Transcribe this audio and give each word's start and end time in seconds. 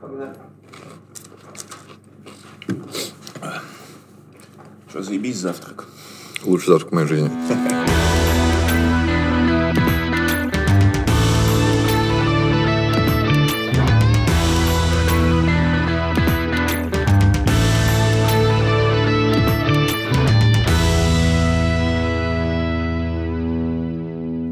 Погнали. 0.00 0.34
Что, 4.88 5.02
заебись 5.02 5.36
завтрак? 5.36 5.86
Лучший 6.44 6.68
завтрак 6.68 6.90
в 6.90 6.94
моей 6.94 7.06
жизни. 7.08 7.30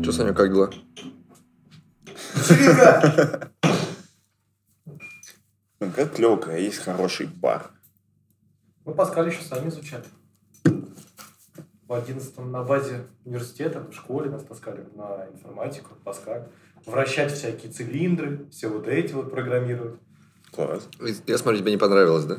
Че, 0.05 0.13
Саня, 0.13 0.33
как 0.33 0.53
дела? 0.53 0.71
Ну, 2.49 3.58
как 5.99 6.15
клево, 6.15 6.37
когда 6.37 6.57
есть 6.57 6.79
хороший 6.79 7.27
бар. 7.27 7.73
Мы 8.85 8.95
Паскаль 8.95 9.29
еще 9.31 9.43
сами 9.43 9.69
изучали. 9.69 10.05
В 10.63 11.93
11 11.93 12.39
на 12.39 12.63
базе 12.63 13.07
университета, 13.25 13.81
в 13.81 13.93
школе 13.93 14.31
нас 14.31 14.45
таскали 14.45 14.87
на 14.95 15.27
информатику, 15.33 15.97
Паскаль. 16.05 16.47
Вращать 16.87 17.33
всякие 17.33 17.73
цилиндры, 17.73 18.47
все 18.51 18.69
вот 18.69 18.87
эти 18.87 19.13
вот 19.13 19.33
программировать. 19.33 19.99
Класс. 20.53 20.89
Я 21.27 21.37
смотрю, 21.37 21.59
тебе 21.61 21.73
не 21.73 21.79
понравилось, 21.79 22.27
да? 22.27 22.39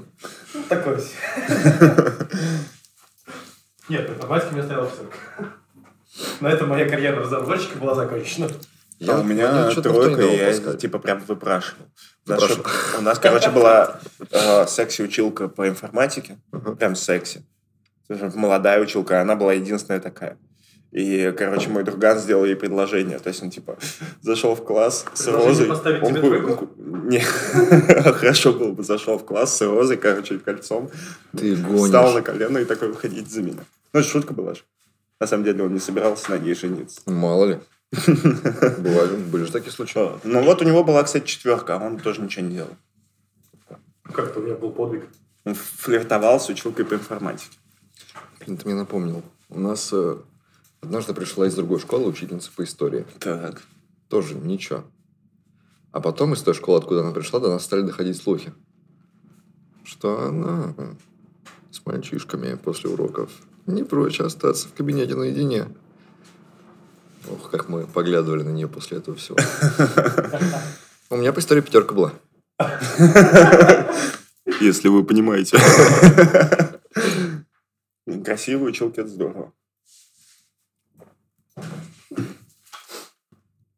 Ну, 0.53 0.63
такое 0.69 0.97
все. 0.97 1.17
Нет, 3.89 4.09
информатика 4.09 4.53
мне 4.53 4.61
оставила 4.61 4.89
все. 4.89 5.03
На 6.39 6.47
этом 6.47 6.69
моя 6.69 6.87
карьера 6.87 7.19
разработчика 7.19 7.77
была 7.77 7.93
закончена. 7.93 8.47
А 9.07 9.19
у 9.19 9.23
меня 9.23 9.71
тройка, 9.71 10.21
и 10.21 10.37
я 10.37 10.53
типа 10.75 10.99
прям 10.99 11.19
выпрашивал. 11.19 11.85
У 12.27 12.29
нас, 12.31 12.41
Выпрашивал. 12.41 12.69
шо- 12.69 12.97
у 12.99 13.01
нас, 13.01 13.19
короче, 13.19 13.49
была 13.49 13.99
э, 14.31 14.67
секси-училка 14.67 15.47
по 15.47 15.67
информатике. 15.67 16.37
Прям 16.77 16.95
секси. 16.95 17.43
Молодая 18.09 18.81
училка, 18.81 19.21
она 19.21 19.35
была 19.35 19.53
единственная 19.53 19.99
такая. 20.01 20.37
И, 20.91 21.31
короче, 21.37 21.69
мой 21.69 21.83
друган 21.83 22.17
сделал 22.17 22.45
ей 22.45 22.55
предложение. 22.55 23.19
То 23.19 23.29
есть 23.29 23.43
он, 23.43 23.51
типа, 23.51 23.77
зашел 24.21 24.55
в 24.55 24.63
класс 24.65 25.05
с 25.13 25.27
розой. 25.27 25.67
поставить 25.67 26.01
Он 26.03 26.15
тебе 26.15 26.41
ку- 26.55 26.69
Не. 26.77 27.19
Хорошо 28.11 28.53
было 28.53 28.71
бы. 28.71 28.83
Зашел 28.83 29.17
в 29.19 29.25
класс 29.25 29.55
с 29.55 29.61
розой, 29.61 29.97
короче, 29.97 30.39
кольцом. 30.39 30.89
Ты 31.37 31.55
Встал 31.55 32.07
на 32.07 32.21
гонишь. 32.21 32.25
колено 32.25 32.57
и 32.57 32.65
такой, 32.65 32.87
выходите 32.89 33.29
за 33.29 33.41
меня. 33.43 33.63
Ну, 33.93 33.99
это 33.99 34.09
шутка 34.09 34.33
была 34.33 34.55
же. 34.55 34.61
На 35.19 35.27
самом 35.27 35.43
деле 35.43 35.63
он 35.63 35.73
не 35.73 35.79
собирался 35.79 36.31
на 36.31 36.37
ней 36.39 36.55
жениться. 36.55 37.01
Мало 37.05 37.45
ли. 37.45 37.59
Бывали, 37.91 39.15
были 39.15 39.45
же 39.45 39.51
такие 39.51 39.71
случаи. 39.71 39.99
Ну, 40.23 40.43
вот 40.43 40.61
у 40.61 40.65
него 40.65 40.83
была, 40.83 41.03
кстати, 41.03 41.25
четверка, 41.25 41.75
а 41.75 41.83
он 41.83 41.99
тоже 41.99 42.21
ничего 42.21 42.45
не 42.45 42.55
делал. 42.55 42.71
Как-то 44.03 44.39
у 44.39 44.43
меня 44.43 44.55
был 44.55 44.71
подвиг. 44.71 45.07
Он 45.45 45.55
флиртовал 45.55 46.39
с 46.39 46.49
училкой 46.49 46.85
по 46.85 46.93
информатике. 46.93 47.57
Блин, 48.39 48.57
ты 48.57 48.65
мне 48.65 48.75
напомнил. 48.75 49.23
У 49.49 49.59
нас 49.59 49.89
э, 49.91 50.17
однажды 50.81 51.13
пришла 51.13 51.47
из 51.47 51.55
другой 51.55 51.79
школы 51.79 52.07
учительница 52.07 52.51
по 52.55 52.63
истории. 52.63 53.05
Так. 53.19 53.61
Тоже 54.07 54.35
ничего. 54.35 54.83
А 55.91 56.01
потом 56.01 56.33
из 56.33 56.41
той 56.41 56.53
школы, 56.53 56.77
откуда 56.77 57.01
она 57.01 57.11
пришла, 57.11 57.39
до 57.39 57.49
нас 57.49 57.63
стали 57.63 57.81
доходить 57.81 58.17
слухи. 58.17 58.53
Что 59.83 60.27
она 60.27 60.75
с 61.71 61.83
мальчишками 61.85 62.55
после 62.55 62.89
уроков 62.89 63.31
не 63.65 63.83
прочь 63.83 64.19
остаться 64.19 64.67
в 64.67 64.73
кабинете 64.73 65.15
наедине. 65.15 65.67
Ох, 67.29 67.51
как 67.51 67.69
мы 67.69 67.85
поглядывали 67.85 68.43
на 68.43 68.49
нее 68.49 68.67
после 68.67 68.97
этого 68.97 69.17
всего. 69.17 69.37
У 71.09 71.17
меня 71.17 71.33
по 71.33 71.39
истории 71.39 71.61
пятерка 71.61 71.93
была. 71.93 72.13
Если 74.59 74.87
вы 74.87 75.03
понимаете. 75.03 75.57
Красивые 78.23 78.69
училки, 78.69 78.99
это 78.99 79.09
здорово. 79.09 79.53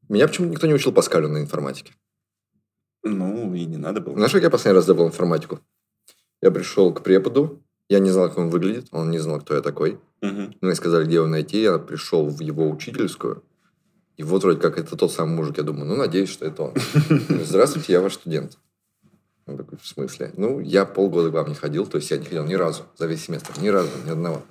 Меня 0.08 0.28
почему-то 0.28 0.52
никто 0.52 0.68
не 0.68 0.74
учил 0.74 0.92
Паскалю 0.92 1.30
на 1.30 1.40
информатике. 1.40 1.94
Ну, 3.04 3.54
и 3.54 3.66
не 3.66 3.78
надо 3.78 4.02
было. 4.02 4.16
Знаешь, 4.16 4.32
как 4.32 4.44
я 4.44 4.50
последний 4.50 4.76
раз 4.76 4.86
забыл 4.86 5.08
информатику? 5.08 5.60
Я 6.42 6.52
пришел 6.52 6.94
к 6.94 7.04
преподу, 7.04 7.64
я 7.92 8.00
не 8.00 8.10
знал, 8.10 8.30
как 8.30 8.38
он 8.38 8.50
выглядит, 8.50 8.88
он 8.92 9.12
не 9.12 9.20
знал, 9.20 9.42
кто 9.42 9.54
я 9.54 9.62
такой. 9.62 10.00
Мгм. 10.22 10.56
Мне 10.62 10.76
сказали, 10.76 11.04
где 11.04 11.16
его 11.16 11.28
найти, 11.28 11.62
я 11.62 11.78
пришел 11.78 12.26
в 12.26 12.40
его 12.40 12.70
учительскую, 12.70 13.44
и 14.16 14.24
вот 14.24 14.44
вроде 14.44 14.62
как 14.62 14.78
это 14.78 14.96
тот 14.96 15.12
самый 15.12 15.36
мужик, 15.36 15.58
я 15.58 15.64
думаю, 15.64 15.86
ну, 15.88 15.98
надеюсь, 15.98 16.30
что 16.30 16.46
это 16.46 16.64
он. 16.64 16.74
Здравствуйте, 17.44 17.92
я 17.92 18.00
ваш 18.00 18.14
студент. 18.14 18.58
Он 19.46 19.58
такой, 19.58 19.78
в 19.78 19.86
смысле? 19.86 20.32
Ну, 20.38 20.62
я 20.62 20.86
полгода 20.86 21.32
к 21.32 21.34
вам 21.34 21.50
не 21.50 21.56
ходил, 21.56 21.86
то 21.86 21.98
есть 21.98 22.10
я 22.12 22.18
не 22.18 22.24
ходил 22.24 22.46
ни 22.46 22.54
разу 22.54 22.84
за 22.98 23.08
весь 23.08 23.26
семестр, 23.26 23.52
ни 23.60 23.68
разу, 23.68 23.90
ни 24.06 24.10
одного. 24.10 24.42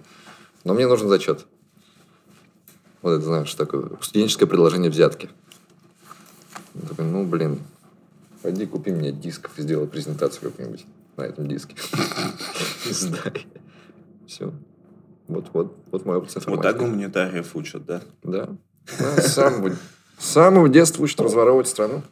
Но 0.65 0.75
мне 0.75 0.87
нужен 0.87 1.09
зачет. 1.09 1.47
Вот 3.01 3.13
это, 3.13 3.25
знаешь, 3.25 3.55
такое 3.55 3.91
студенческое 4.03 4.49
предложение 4.49 4.91
взятки. 4.91 5.31
Я 6.75 6.89
такой, 6.89 7.07
ну, 7.07 7.25
блин, 7.25 7.61
пойди 8.43 8.67
купи 8.67 8.91
мне 8.91 9.13
дисков 9.13 9.59
и 9.59 9.63
сделай 9.63 9.87
презентацию 9.87 10.51
какую-нибудь 10.51 10.85
на 11.17 11.23
этом 11.23 11.49
диске. 11.49 11.77
И 12.89 12.93
сдай. 12.93 13.47
Все. 14.27 14.53
Вот, 15.29 15.51
вот, 15.53 15.77
вот 15.91 16.05
мой 16.05 16.17
опыт 16.17 16.31
с 16.31 16.47
Вот 16.47 16.63
так 16.63 16.79
гуманитариев 16.79 17.55
учат, 17.55 17.85
да? 17.85 18.03
Да. 18.23 18.49
С 18.87 19.35
самого, 19.35 19.77
с 20.19 20.27
самого 20.27 20.69
детства 20.69 21.03
учат 21.03 21.21
разворовывать 21.21 21.69
страну. 21.69 22.03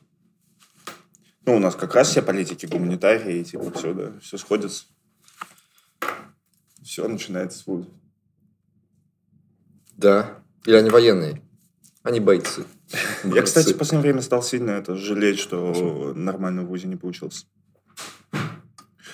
Ну, 1.44 1.56
у 1.56 1.58
нас 1.58 1.74
как 1.74 1.94
раз 1.94 2.10
все 2.10 2.22
политики 2.22 2.66
гуманитарии, 2.66 3.38
и 3.38 3.44
типа 3.44 3.70
все, 3.72 3.94
да, 3.94 4.12
все 4.20 4.38
сходится. 4.38 4.84
Все 6.82 7.08
начинается 7.08 7.58
с 7.58 7.66
вуза. 7.66 7.88
Да. 9.96 10.38
Или 10.64 10.76
они 10.76 10.90
военные. 10.90 11.42
Они 12.02 12.20
бойцы. 12.20 12.64
Я, 13.24 13.42
кстати, 13.42 13.72
в 13.72 13.78
последнее 13.78 14.12
время 14.12 14.22
стал 14.22 14.42
сильно 14.42 14.70
это 14.70 14.94
жалеть, 14.94 15.38
что 15.38 16.12
нормально 16.14 16.62
в 16.62 16.66
ВУЗе 16.66 16.86
не 16.88 16.96
получился. 16.96 17.46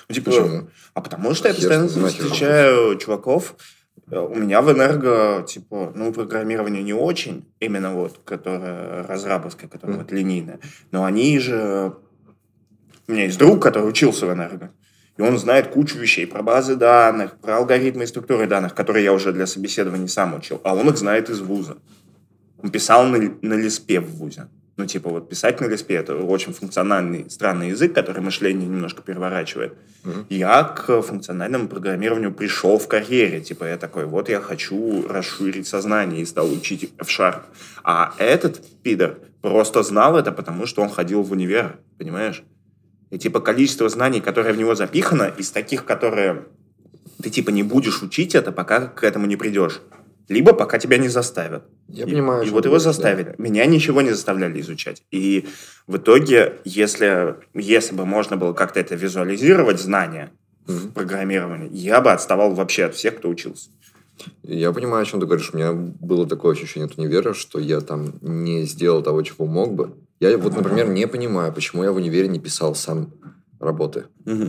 Ну, 0.07 0.15
типа, 0.15 0.31
Почему? 0.31 0.67
А 0.93 1.01
потому 1.01 1.33
что 1.33 1.47
я 1.47 1.53
Хер 1.53 1.61
постоянно 1.69 2.01
нахер 2.01 2.07
встречаю 2.25 2.97
чуваков. 2.97 3.55
э, 4.11 4.17
У 4.19 4.35
меня 4.35 4.61
в 4.61 4.71
энерго, 4.71 5.43
типа, 5.47 5.91
ну, 5.95 6.13
программирование 6.13 6.83
не 6.83 6.93
очень, 6.93 7.45
именно 7.59 7.91
вот, 7.93 8.19
которое 8.23 9.03
разрабовское, 9.03 9.67
которое 9.69 9.93
Мгм. 9.93 10.01
вот 10.03 10.11
линейное. 10.11 10.59
Но 10.91 11.03
они 11.05 11.39
же... 11.39 11.93
У 13.07 13.11
меня 13.11 13.23
есть 13.25 13.37
друг, 13.37 13.61
который 13.61 13.87
учился 13.89 14.25
в 14.25 14.33
энерго. 14.33 14.71
И 15.17 15.21
он 15.21 15.37
знает 15.37 15.69
кучу 15.69 15.97
вещей 15.97 16.27
про 16.27 16.43
базы 16.43 16.75
данных, 16.75 17.37
про 17.39 17.57
алгоритмы 17.57 18.03
и 18.03 18.07
структуры 18.07 18.47
данных, 18.47 18.75
которые 18.75 19.03
я 19.05 19.13
уже 19.13 19.31
для 19.31 19.45
собеседований 19.47 20.09
сам 20.09 20.35
учил. 20.35 20.59
А 20.63 20.75
он 20.75 20.89
их 20.89 20.97
знает 20.97 21.29
из 21.29 21.39
вуза. 21.39 21.77
Он 22.61 22.69
писал 22.69 23.05
на, 23.05 23.17
на 23.41 23.53
Лиспе 23.53 23.99
в 24.01 24.09
вузе. 24.17 24.47
Ну, 24.77 24.85
типа, 24.85 25.09
вот 25.09 25.29
писать 25.29 25.61
на 25.61 25.67
Лиспе– 25.67 25.95
это 25.95 26.15
очень 26.17 26.51
функциональный, 26.51 27.29
странный 27.29 27.69
язык, 27.69 27.93
который 27.93 28.21
мышление 28.21 28.67
немножко 28.67 29.01
переворачивает. 29.01 29.73
Мгм. 30.03 30.25
Я 30.29 30.63
к 30.63 31.01
функциональному 31.01 31.69
программированию 31.69 32.33
пришел 32.33 32.77
в 32.77 32.87
карьере. 32.87 33.39
Типа, 33.39 33.63
я 33.63 33.77
такой, 33.77 34.05
вот 34.05 34.27
я 34.27 34.41
хочу 34.41 35.07
расширить 35.07 35.67
сознание 35.67 36.21
и 36.21 36.25
стал 36.25 36.51
учить 36.51 36.91
F-Sharp. 36.99 37.43
А 37.83 38.13
этот 38.17 38.61
пидор 38.83 39.19
просто 39.41 39.81
знал 39.81 40.17
это, 40.17 40.33
потому 40.33 40.65
что 40.65 40.81
он 40.81 40.89
ходил 40.89 41.21
в 41.21 41.31
универ, 41.31 41.77
понимаешь? 41.97 42.43
И 43.11 43.17
типа 43.17 43.39
количество 43.39 43.87
знаний, 43.87 44.19
которое 44.19 44.53
в 44.53 44.57
него 44.57 44.75
запихано, 44.75 45.31
из 45.37 45.51
таких, 45.51 45.85
которые 45.85 46.47
ты 47.23 47.29
типа 47.29 47.51
не 47.51 47.63
будешь 47.63 48.01
учить 48.01 48.35
это, 48.35 48.51
пока 48.51 48.87
к 48.87 49.03
этому 49.05 49.25
не 49.25 49.37
придешь. 49.37 49.79
Либо 50.27 50.53
пока 50.53 50.79
тебя 50.79 50.97
не 50.97 51.07
заставят. 51.07 51.63
Я 51.87 52.05
И- 52.05 52.09
понимаю. 52.09 52.43
И 52.43 52.49
вот 52.49 52.65
его 52.65 52.73
говоришь, 52.75 52.83
да. 52.85 52.91
заставили. 52.93 53.35
Меня 53.37 53.65
ничего 53.65 54.01
не 54.01 54.09
заставляли 54.11 54.59
изучать. 54.61 55.03
И 55.11 55.47
в 55.87 55.97
итоге, 55.97 56.57
если, 56.65 57.35
если 57.53 57.95
бы 57.95 58.05
можно 58.05 58.37
было 58.37 58.53
как-то 58.53 58.79
это 58.79 58.95
визуализировать, 58.95 59.79
знания 59.79 60.31
Мгм. 60.67 60.91
программирования, 60.93 61.67
я 61.71 62.01
бы 62.01 62.11
отставал 62.11 62.53
вообще 62.55 62.85
от 62.85 62.95
всех, 62.95 63.17
кто 63.17 63.29
учился. 63.29 63.69
Я 64.43 64.71
понимаю, 64.71 65.03
о 65.03 65.05
чем 65.05 65.19
ты 65.19 65.25
говоришь. 65.27 65.51
У 65.53 65.57
меня 65.57 65.73
было 65.73 66.25
такое 66.27 66.53
ощущение 66.53 66.85
от 66.87 66.97
универа, 66.97 67.33
что 67.33 67.59
я 67.59 67.81
там 67.81 68.13
не 68.21 68.63
сделал 68.63 69.03
того, 69.03 69.21
чего 69.21 69.45
мог 69.45 69.73
бы. 69.75 69.93
Я 70.21 70.37
вот, 70.37 70.55
например, 70.55 70.87
не 70.87 71.05
понимаю, 71.07 71.51
почему 71.53 71.83
я 71.83 71.91
в 71.91 71.97
универе 71.97 72.29
не 72.29 72.39
писал 72.39 72.73
сам 72.75 73.11
работы. 73.59 74.05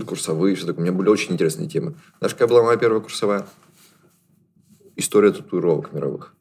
Курсовые, 0.06 0.54
все 0.54 0.66
такое. 0.66 0.82
У 0.82 0.86
меня 0.86 0.96
были 0.96 1.08
очень 1.08 1.32
интересные 1.32 1.68
темы. 1.68 1.96
Знаешь, 2.18 2.32
какая 2.34 2.48
была 2.48 2.62
моя 2.62 2.78
первая 2.78 3.00
курсовая? 3.00 3.44
История 4.94 5.32
татуировок 5.32 5.92
мировых. 5.92 6.32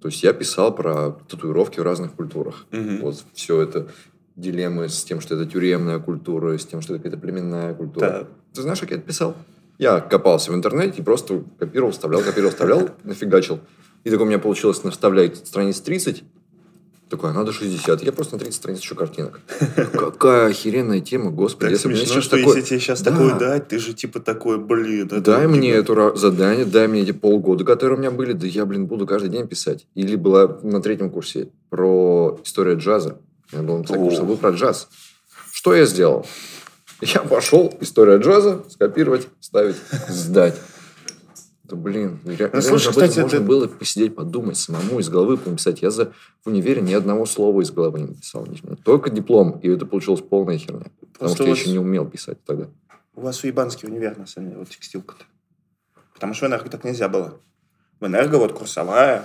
То 0.00 0.08
есть 0.08 0.22
я 0.22 0.32
писал 0.32 0.74
про 0.74 1.18
татуировки 1.28 1.80
в 1.80 1.82
разных 1.82 2.12
культурах. 2.12 2.66
Мгм. 2.70 3.00
Вот 3.00 3.24
все 3.34 3.60
это 3.60 3.88
дилеммы 4.36 4.88
с 4.88 5.02
тем, 5.04 5.20
что 5.20 5.34
это 5.34 5.46
тюремная 5.46 5.98
культура, 5.98 6.56
с 6.56 6.64
тем, 6.64 6.80
что 6.80 6.94
это 6.94 7.02
какая-то 7.02 7.20
племенная 7.20 7.74
культура. 7.74 8.06
Да. 8.06 8.28
Ты 8.54 8.62
знаешь, 8.62 8.80
как 8.80 8.90
я 8.90 8.96
это 8.96 9.06
писал? 9.06 9.36
Я 9.78 10.00
копался 10.00 10.52
в 10.52 10.54
интернете 10.54 11.00
и 11.00 11.04
просто 11.04 11.44
копировал, 11.58 11.92
вставлял, 11.92 12.22
копировал, 12.22 12.50
вставлял, 12.50 12.90
нафигачил. 13.04 13.60
И 14.04 14.10
так 14.10 14.20
у 14.20 14.24
меня 14.24 14.38
получилось 14.38 14.84
наставлять 14.84 15.36
страниц 15.36 15.80
30. 15.80 16.24
Такой, 17.08 17.30
а 17.30 17.32
надо 17.32 17.52
60. 17.52 18.02
Я 18.02 18.12
просто 18.12 18.34
на 18.34 18.40
30 18.40 18.54
страниц 18.54 18.80
еще 18.80 18.94
картинок. 18.94 19.40
Какая 19.92 20.48
охеренная 20.50 21.00
тема, 21.00 21.30
господи. 21.30 21.72
Так 21.72 21.80
смешно, 21.80 22.20
что 22.20 22.36
такое- 22.36 22.56
если 22.56 22.68
тебе 22.68 22.80
сейчас 22.80 23.00
такое 23.00 23.34
дать, 23.38 23.68
ты 23.68 23.78
же 23.78 23.94
типа 23.94 24.20
такой, 24.20 24.58
блин. 24.58 25.08
Дай 25.08 25.46
мне 25.46 25.70
это 25.70 26.14
задание, 26.16 26.66
дай 26.66 26.86
мне 26.86 27.00
эти 27.02 27.12
полгода, 27.12 27.64
которые 27.64 27.96
у 27.96 28.00
меня 28.00 28.10
были, 28.10 28.32
да 28.32 28.46
я, 28.46 28.66
блин, 28.66 28.86
буду 28.86 29.06
каждый 29.06 29.30
день 29.30 29.46
писать. 29.48 29.86
Или 29.94 30.16
была 30.16 30.58
на 30.62 30.82
третьем 30.82 31.08
курсе 31.10 31.48
про 31.70 32.38
историю 32.44 32.76
джаза. 32.78 33.18
Я 33.52 33.62
был 33.62 33.78
написать 33.78 33.96
О. 33.96 34.00
курсовой 34.00 34.36
про 34.36 34.50
джаз. 34.50 34.88
Что 35.50 35.74
я 35.74 35.86
сделал? 35.86 36.26
Я 37.00 37.20
пошел, 37.20 37.72
история 37.80 38.18
джаза, 38.18 38.64
скопировать, 38.68 39.28
ставить, 39.40 39.76
сдать. 40.08 40.56
Да 41.68 41.76
блин, 41.76 42.18
ре- 42.24 42.36
реально 42.36 42.62
слушай, 42.62 42.86
об 42.88 42.96
этом 42.96 43.08
кстати, 43.08 43.20
можно 43.20 43.36
это- 43.36 43.44
было 43.44 43.68
посидеть, 43.68 44.14
подумать, 44.14 44.56
самому 44.56 45.00
из 45.00 45.10
головы 45.10 45.38
написать. 45.44 45.82
Я 45.82 45.90
за 45.90 46.12
в 46.42 46.46
универе 46.46 46.80
ни 46.80 46.94
одного 46.94 47.26
слова 47.26 47.60
из 47.60 47.70
головы 47.70 48.00
не 48.00 48.06
написал. 48.06 48.46
Только 48.84 49.10
диплом, 49.10 49.60
и 49.62 49.68
это 49.68 49.84
получилось 49.84 50.22
полная 50.22 50.56
херня. 50.56 50.86
Потому 51.00 51.12
Просто 51.18 51.36
что 51.36 51.44
я 51.44 51.50
еще 51.50 51.70
не 51.70 51.78
умел 51.78 52.06
писать 52.06 52.42
тогда. 52.44 52.68
У 53.14 53.20
вас 53.20 53.44
уебанский 53.44 53.86
универ, 53.88 54.16
на 54.16 54.26
самом 54.26 54.48
деле, 54.48 54.60
вот 54.60 54.70
текстилка-то. 54.70 55.24
Потому 56.14 56.32
что 56.34 56.46
в 56.46 56.48
энерго 56.48 56.70
так 56.70 56.84
нельзя 56.84 57.08
было. 57.08 57.38
В 58.00 58.06
энерго 58.06 58.36
вот 58.36 58.52
курсовая, 58.52 59.24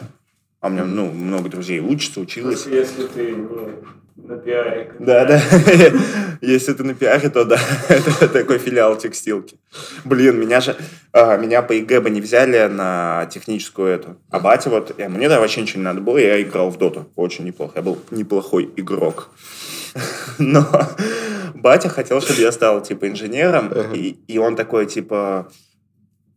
а 0.60 0.68
у 0.68 0.69
меня, 0.72 0.84
ну, 0.84 1.12
много 1.12 1.48
друзей 1.50 1.80
учатся, 1.80 2.19
училась. 2.19 2.66
Если 2.66 3.07
ты 3.07 3.36
на 4.15 4.38
пиаре. 4.38 4.94
Да, 5.00 5.25
да. 5.25 5.42
Если 6.42 6.74
ты 6.74 6.83
на 6.83 6.94
пиаре, 6.94 7.30
то 7.30 7.45
да. 7.45 7.57
Это 7.89 8.27
такой 8.27 8.60
филиал 8.60 8.95
текстилки. 8.98 9.57
Блин, 10.06 10.39
меня 10.39 10.62
же... 10.62 10.75
а, 11.12 11.38
Меня 11.38 11.62
по 11.62 11.71
ЕГЭ 11.71 12.01
бы 12.01 12.10
не 12.10 12.21
взяли 12.21 12.68
на 12.68 13.27
техническую 13.31 13.88
эту. 13.88 14.18
А 14.30 14.39
батя 14.39 14.69
вот... 14.69 14.98
Мне 14.98 15.30
да 15.30 15.39
вообще 15.39 15.62
ничего 15.62 15.80
не 15.80 15.86
надо 15.86 16.01
было, 16.01 16.18
я 16.18 16.42
играл 16.42 16.69
в 16.69 16.77
доту. 16.77 17.10
Очень 17.15 17.45
неплохо. 17.45 17.74
Я 17.75 17.81
был 17.81 18.00
неплохой 18.12 18.69
игрок. 18.75 19.30
Но 20.38 20.68
батя 21.56 21.89
хотел, 21.89 22.21
чтобы 22.21 22.42
я 22.42 22.51
стал, 22.51 22.81
типа, 22.81 23.07
инженером. 23.07 23.71
И, 23.94 24.18
и 24.27 24.38
он 24.38 24.56
такой, 24.56 24.86
типа... 24.86 25.51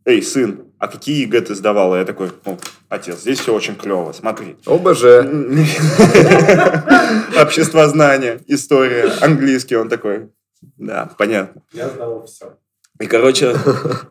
Эй, 0.05 0.23
сын, 0.23 0.66
а 0.79 0.87
какие 0.87 1.21
ЕГЭ 1.23 1.41
ты 1.41 1.55
сдавал? 1.55 1.95
И 1.95 1.99
я 1.99 2.05
такой, 2.05 2.31
ну, 2.45 2.57
отец, 2.89 3.19
здесь 3.21 3.39
все 3.39 3.53
очень 3.53 3.75
клево, 3.75 4.11
смотри. 4.13 4.55
ОБЖ. 4.65 5.03
Обществознание, 7.41 8.39
история, 8.47 9.11
английский, 9.21 9.75
он 9.75 9.89
такой. 9.89 10.29
Да, 10.77 11.09
понятно. 11.17 11.61
Я 11.73 11.89
сдавал 11.89 12.25
все. 12.25 12.57
И, 12.99 13.05
короче, 13.05 13.55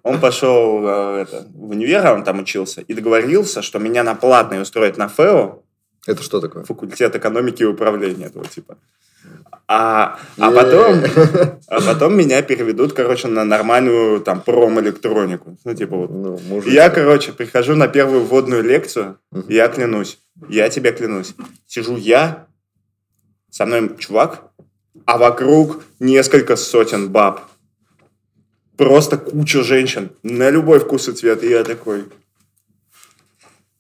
он 0.05 0.21
пошел 0.21 0.87
э, 0.87 1.23
это, 1.23 1.47
в 1.53 1.71
универ, 1.71 2.07
а 2.07 2.15
он 2.15 2.23
там 2.23 2.39
учился, 2.39 2.83
и 2.83 2.95
договорился, 2.95 3.61
что 3.63 3.81
меня 3.81 4.05
на 4.05 4.15
платный 4.15 4.63
устроят 4.63 4.97
на 4.97 5.09
ФЭО, 5.09 5.59
Это 6.07 6.23
что 6.23 6.41
такое? 6.41 6.63
факультет 6.63 7.17
экономики 7.17 7.63
и 7.63 7.67
управления 7.67 8.27
этого 8.27 8.47
типа. 8.47 8.79
А, 9.69 10.19
а 10.39 10.51
потом, 10.53 11.03
а 11.67 11.81
потом 11.81 12.17
меня 12.17 12.41
переведут, 12.43 12.93
короче, 12.93 13.27
на 13.27 13.45
нормальную 13.45 14.21
там 14.21 14.41
промэлектронику. 14.41 15.59
Ну, 15.65 15.75
типа 15.75 15.97
вот. 15.97 16.11
Ну. 16.11 16.63
Я, 16.67 16.89
короче, 16.89 17.33
прихожу 17.33 17.75
на 17.75 17.89
первую 17.89 18.25
вводную 18.25 18.63
лекцию, 18.63 19.19
Мгм. 19.33 19.47
я 19.49 19.67
клянусь, 19.69 20.19
я 20.49 20.69
тебе 20.69 20.93
клянусь. 20.93 21.35
Сижу 21.67 21.97
я, 21.97 22.47
со 23.51 23.67
мной 23.67 23.91
чувак, 23.99 24.43
а 25.05 25.19
вокруг 25.19 25.83
несколько 25.99 26.55
сотен 26.57 27.11
баб. 27.11 27.41
Просто 28.77 29.17
куча 29.17 29.63
женщин 29.63 30.11
на 30.23 30.51
любой 30.51 30.79
вкус 30.79 31.09
и 31.09 31.13
цвет. 31.13 31.43
И 31.43 31.49
я 31.49 31.65
такой, 31.65 32.05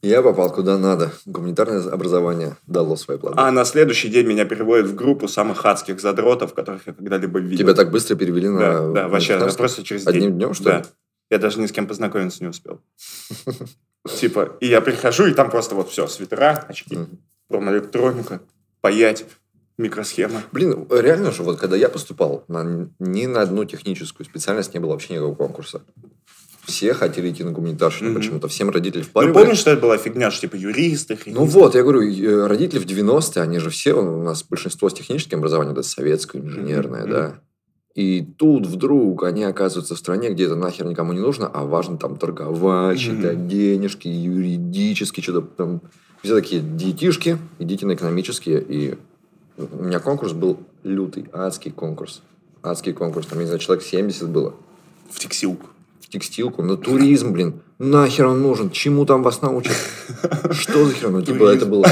Я 0.06 0.22
попал 0.22 0.52
куда 0.52 0.78
надо. 0.78 1.10
Гуманитарное 1.26 1.82
образование 1.90 2.56
дало 2.66 2.96
свои 2.96 3.18
плоды. 3.18 3.34
а 3.38 3.50
на 3.50 3.64
следующий 3.64 4.08
день 4.08 4.26
меня 4.26 4.44
переводят 4.44 4.86
в 4.86 4.94
группу 4.94 5.26
самых 5.26 5.64
адских 5.66 6.00
задротов, 6.00 6.54
которых 6.54 6.86
я 6.86 6.92
когда-либо 6.92 7.40
видел. 7.40 7.64
Тебя 7.64 7.74
так 7.74 7.90
быстро 7.90 8.14
перевели 8.14 8.48
на... 8.48 8.58
Да, 8.58 8.88
да, 8.92 9.08
вообще, 9.08 9.38
да, 9.38 9.48
просто 9.48 9.82
через 9.82 10.06
Одним 10.06 10.22
день. 10.22 10.32
днем, 10.34 10.54
что 10.54 10.64
да. 10.64 10.78
ли? 10.78 10.84
Я 11.30 11.38
даже 11.38 11.60
ни 11.60 11.66
с 11.66 11.72
кем 11.72 11.86
познакомиться 11.88 12.42
не 12.44 12.48
успел. 12.50 12.80
Типа, 14.20 14.56
и 14.60 14.66
я 14.68 14.80
прихожу, 14.80 15.26
и 15.26 15.32
там 15.34 15.50
просто 15.50 15.74
вот 15.74 15.90
все, 15.90 16.06
свитера, 16.06 16.64
очки, 16.68 16.96
Мгм. 16.96 17.18
промэлектроника, 17.48 18.40
паять, 18.80 19.24
микросхема. 19.78 20.42
Блин, 20.52 20.86
реально 20.90 21.32
же, 21.32 21.42
вот 21.42 21.58
когда 21.58 21.76
я 21.76 21.88
поступал, 21.88 22.44
на, 22.46 22.88
ни 23.00 23.26
на 23.26 23.42
одну 23.42 23.64
техническую 23.64 24.24
специальность 24.24 24.72
не 24.74 24.78
было 24.80 24.92
вообще 24.92 25.14
никакого 25.14 25.34
конкурса. 25.34 25.82
Все 26.66 26.94
хотели 26.94 27.30
идти 27.30 27.44
на 27.44 27.52
гуманитарщину 27.52 28.10
Мгм. 28.10 28.18
почему-то. 28.18 28.48
Всем 28.48 28.70
родители 28.70 29.00
Ну, 29.02 29.06
впаривали. 29.06 29.34
помнишь, 29.34 29.58
что 29.58 29.70
это 29.70 29.80
была 29.82 29.96
фигня, 29.98 30.30
что 30.30 30.42
типа 30.42 30.56
юристы, 30.56 31.14
Ну 31.26 31.32
хронисты? 31.34 31.58
вот, 31.58 31.74
я 31.76 31.82
говорю, 31.82 32.02
э, 32.02 32.46
родители 32.46 32.78
в 32.80 32.86
90-е, 32.86 33.42
они 33.42 33.58
же 33.60 33.70
все, 33.70 33.92
у 33.94 34.22
нас 34.22 34.42
большинство 34.42 34.88
с 34.90 34.94
техническим 34.94 35.38
образованием, 35.38 35.72
это 35.74 35.82
советское, 35.82 36.38
инженерное, 36.40 37.02
Мгм. 37.02 37.10
да. 37.10 37.34
И 37.94 38.20
тут 38.36 38.66
вдруг 38.66 39.22
они 39.22 39.44
оказываются 39.44 39.94
в 39.94 39.98
стране, 39.98 40.30
где 40.30 40.44
это 40.44 40.54
нахер 40.56 40.84
никому 40.86 41.12
не 41.14 41.20
нужно, 41.20 41.46
а 41.46 41.64
важно 41.64 41.96
там 41.96 42.16
торговать, 42.16 42.98
считать 42.98 43.46
денежки, 43.48 44.08
юридически, 44.08 45.20
что-то 45.22 45.42
там. 45.42 45.80
Все 46.22 46.34
такие 46.34 46.60
диетишки, 46.60 47.38
идите 47.58 47.86
на 47.86 47.94
экономические. 47.94 48.60
И 48.60 48.98
у 49.56 49.84
меня 49.84 50.00
конкурс 50.00 50.32
был 50.32 50.58
лютый, 50.82 51.26
адский 51.32 51.70
конкурс. 51.70 52.20
Адский 52.62 52.92
конкурс. 52.92 53.28
Там, 53.28 53.38
не 53.38 53.44
знаю, 53.46 53.60
человек 53.60 53.84
70 53.84 54.28
было. 54.28 54.54
В 55.08 55.18
текстилку. 55.20 55.66
В 56.00 56.08
текстилку, 56.08 56.62
на 56.62 56.76
туризм, 56.76 57.32
блин. 57.32 57.62
Нахер 57.78 58.26
он 58.26 58.42
нужен? 58.42 58.70
Чему 58.70 59.04
там 59.04 59.22
вас 59.22 59.42
научат? 59.42 59.76
Что 60.52 60.84
за 60.86 60.94
хер? 60.94 61.10
Ну, 61.10 61.22
типа, 61.22 61.44
это 61.44 61.66
было... 61.66 61.84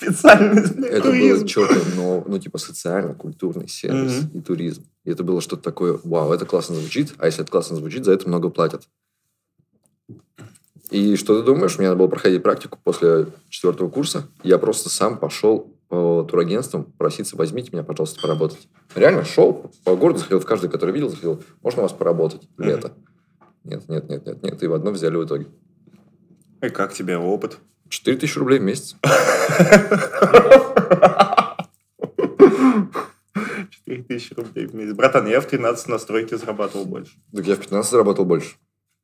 Для 0.00 0.88
это 0.88 1.10
было 1.10 1.48
что-то, 1.48 1.78
но, 1.96 2.24
ну, 2.26 2.38
типа, 2.38 2.58
социально-культурный 2.58 3.68
сервис 3.68 4.24
и 4.34 4.40
туризм. 4.40 4.84
И 5.04 5.10
это 5.10 5.22
было 5.24 5.40
что-то 5.40 5.62
такое, 5.62 5.98
вау, 6.04 6.32
это 6.32 6.46
классно 6.46 6.74
звучит, 6.74 7.14
а 7.18 7.26
если 7.26 7.42
это 7.42 7.52
классно 7.52 7.76
звучит, 7.76 8.04
за 8.04 8.12
это 8.12 8.28
много 8.28 8.50
платят. 8.50 8.88
И 10.90 11.16
что 11.16 11.38
ты 11.38 11.46
думаешь? 11.46 11.78
Мне 11.78 11.88
надо 11.88 11.98
было 11.98 12.08
проходить 12.08 12.42
практику 12.42 12.78
после 12.82 13.26
четвертого 13.48 13.88
курса. 13.88 14.26
Я 14.42 14.58
просто 14.58 14.88
сам 14.88 15.18
пошел 15.18 15.72
по 15.90 16.22
турагентствам 16.22 16.84
проситься, 16.84 17.36
возьмите 17.36 17.70
меня, 17.72 17.82
пожалуйста, 17.82 18.22
поработать. 18.22 18.68
Реально 18.94 19.24
шел 19.24 19.70
по 19.84 19.96
городу, 19.96 20.20
заходил 20.20 20.38
в 20.38 20.46
каждый, 20.46 20.70
который 20.70 20.92
видел, 20.92 21.08
заходил, 21.08 21.42
можно 21.62 21.80
у 21.80 21.82
вас 21.82 21.92
поработать 21.92 22.48
лето? 22.58 22.92
Нет, 23.64 23.88
нет, 23.88 24.08
нет, 24.08 24.24
нет, 24.24 24.42
нет. 24.42 24.62
И 24.62 24.66
в 24.68 24.72
одно 24.72 24.92
взяли 24.92 25.16
в 25.16 25.24
итоге. 25.24 25.48
И 26.62 26.68
как 26.68 26.92
тебе 26.92 27.18
опыт? 27.18 27.58
4 27.88 28.16
тысячи 28.16 28.38
рублей 28.38 28.60
в 28.60 28.62
месяц. 28.62 28.94
4 33.70 34.02
тысячи 34.04 34.32
рублей 34.34 34.66
в 34.66 34.74
месяц. 34.74 34.94
Братан, 34.94 35.26
я 35.26 35.40
в 35.40 35.46
13 35.46 35.88
на 35.88 35.98
стройке 35.98 36.36
зарабатывал 36.36 36.84
больше. 36.84 37.14
Так 37.34 37.44
я 37.46 37.56
в 37.56 37.58
15 37.58 37.90
заработал 37.90 38.24
больше. 38.24 38.54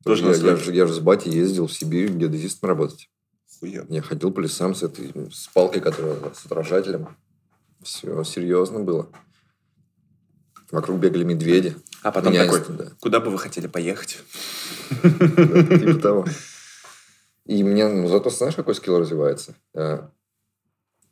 Тоже 0.05 0.23
я, 0.23 0.35
я, 0.35 0.55
же, 0.55 0.73
я 0.73 0.87
же 0.87 0.93
с 0.93 0.99
батей 0.99 1.33
ездил 1.33 1.67
в 1.67 1.73
Сибирь 1.73 2.11
геодезистом 2.11 2.69
работать. 2.69 3.09
Охуенно. 3.57 3.93
Я 3.93 4.01
ходил 4.01 4.31
по 4.31 4.39
лесам 4.39 4.75
с 4.75 4.83
этой, 4.83 5.11
с 5.31 5.47
палкой, 5.53 5.81
которая 5.81 6.15
с 6.33 6.45
отражателем. 6.45 7.09
Все 7.83 8.23
серьезно 8.23 8.79
было. 8.79 9.09
Вокруг 10.71 10.99
бегали 10.99 11.23
медведи. 11.23 11.75
А 12.03 12.11
потом 12.11 12.33
Меня 12.33 12.45
такой, 12.45 12.75
да, 12.75 12.85
куда 12.99 13.19
бы 13.19 13.29
вы 13.31 13.37
хотели 13.39 13.67
поехать? 13.67 14.19
типа 15.01 15.99
того. 16.01 16.25
И 17.45 17.63
мне, 17.63 17.87
ну, 17.87 18.07
зато 18.09 18.29
знаешь, 18.29 18.55
какой 18.55 18.75
скилл 18.75 18.99
развивается? 18.99 19.55
Э, 19.73 20.09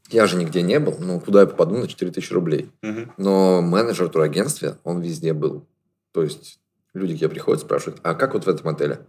Я 0.10 0.28
же 0.28 0.36
нигде 0.36 0.62
не 0.62 0.80
был, 0.80 0.98
ну, 1.00 1.20
куда 1.22 1.42
я 1.42 1.48
попаду 1.48 1.78
на 1.78 1.88
4000 1.88 2.34
рублей? 2.34 2.70
Но 3.18 3.62
менеджер 3.62 4.10
турагентства, 4.10 4.78
он 4.84 5.02
везде 5.02 5.34
был. 5.34 5.66
То 6.12 6.24
есть 6.24 6.60
люди 6.94 7.16
к 7.16 7.20
тебе 7.20 7.30
приходят, 7.30 7.62
спрашивают, 7.62 8.02
а 8.04 8.14
как 8.16 8.34
вот 8.34 8.46
в 8.46 8.50
этом 8.50 8.68
отеле? 8.68 9.06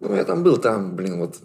Ну, 0.00 0.14
я 0.14 0.24
там 0.24 0.42
был, 0.42 0.56
там, 0.58 0.96
блин, 0.96 1.18
вот 1.20 1.36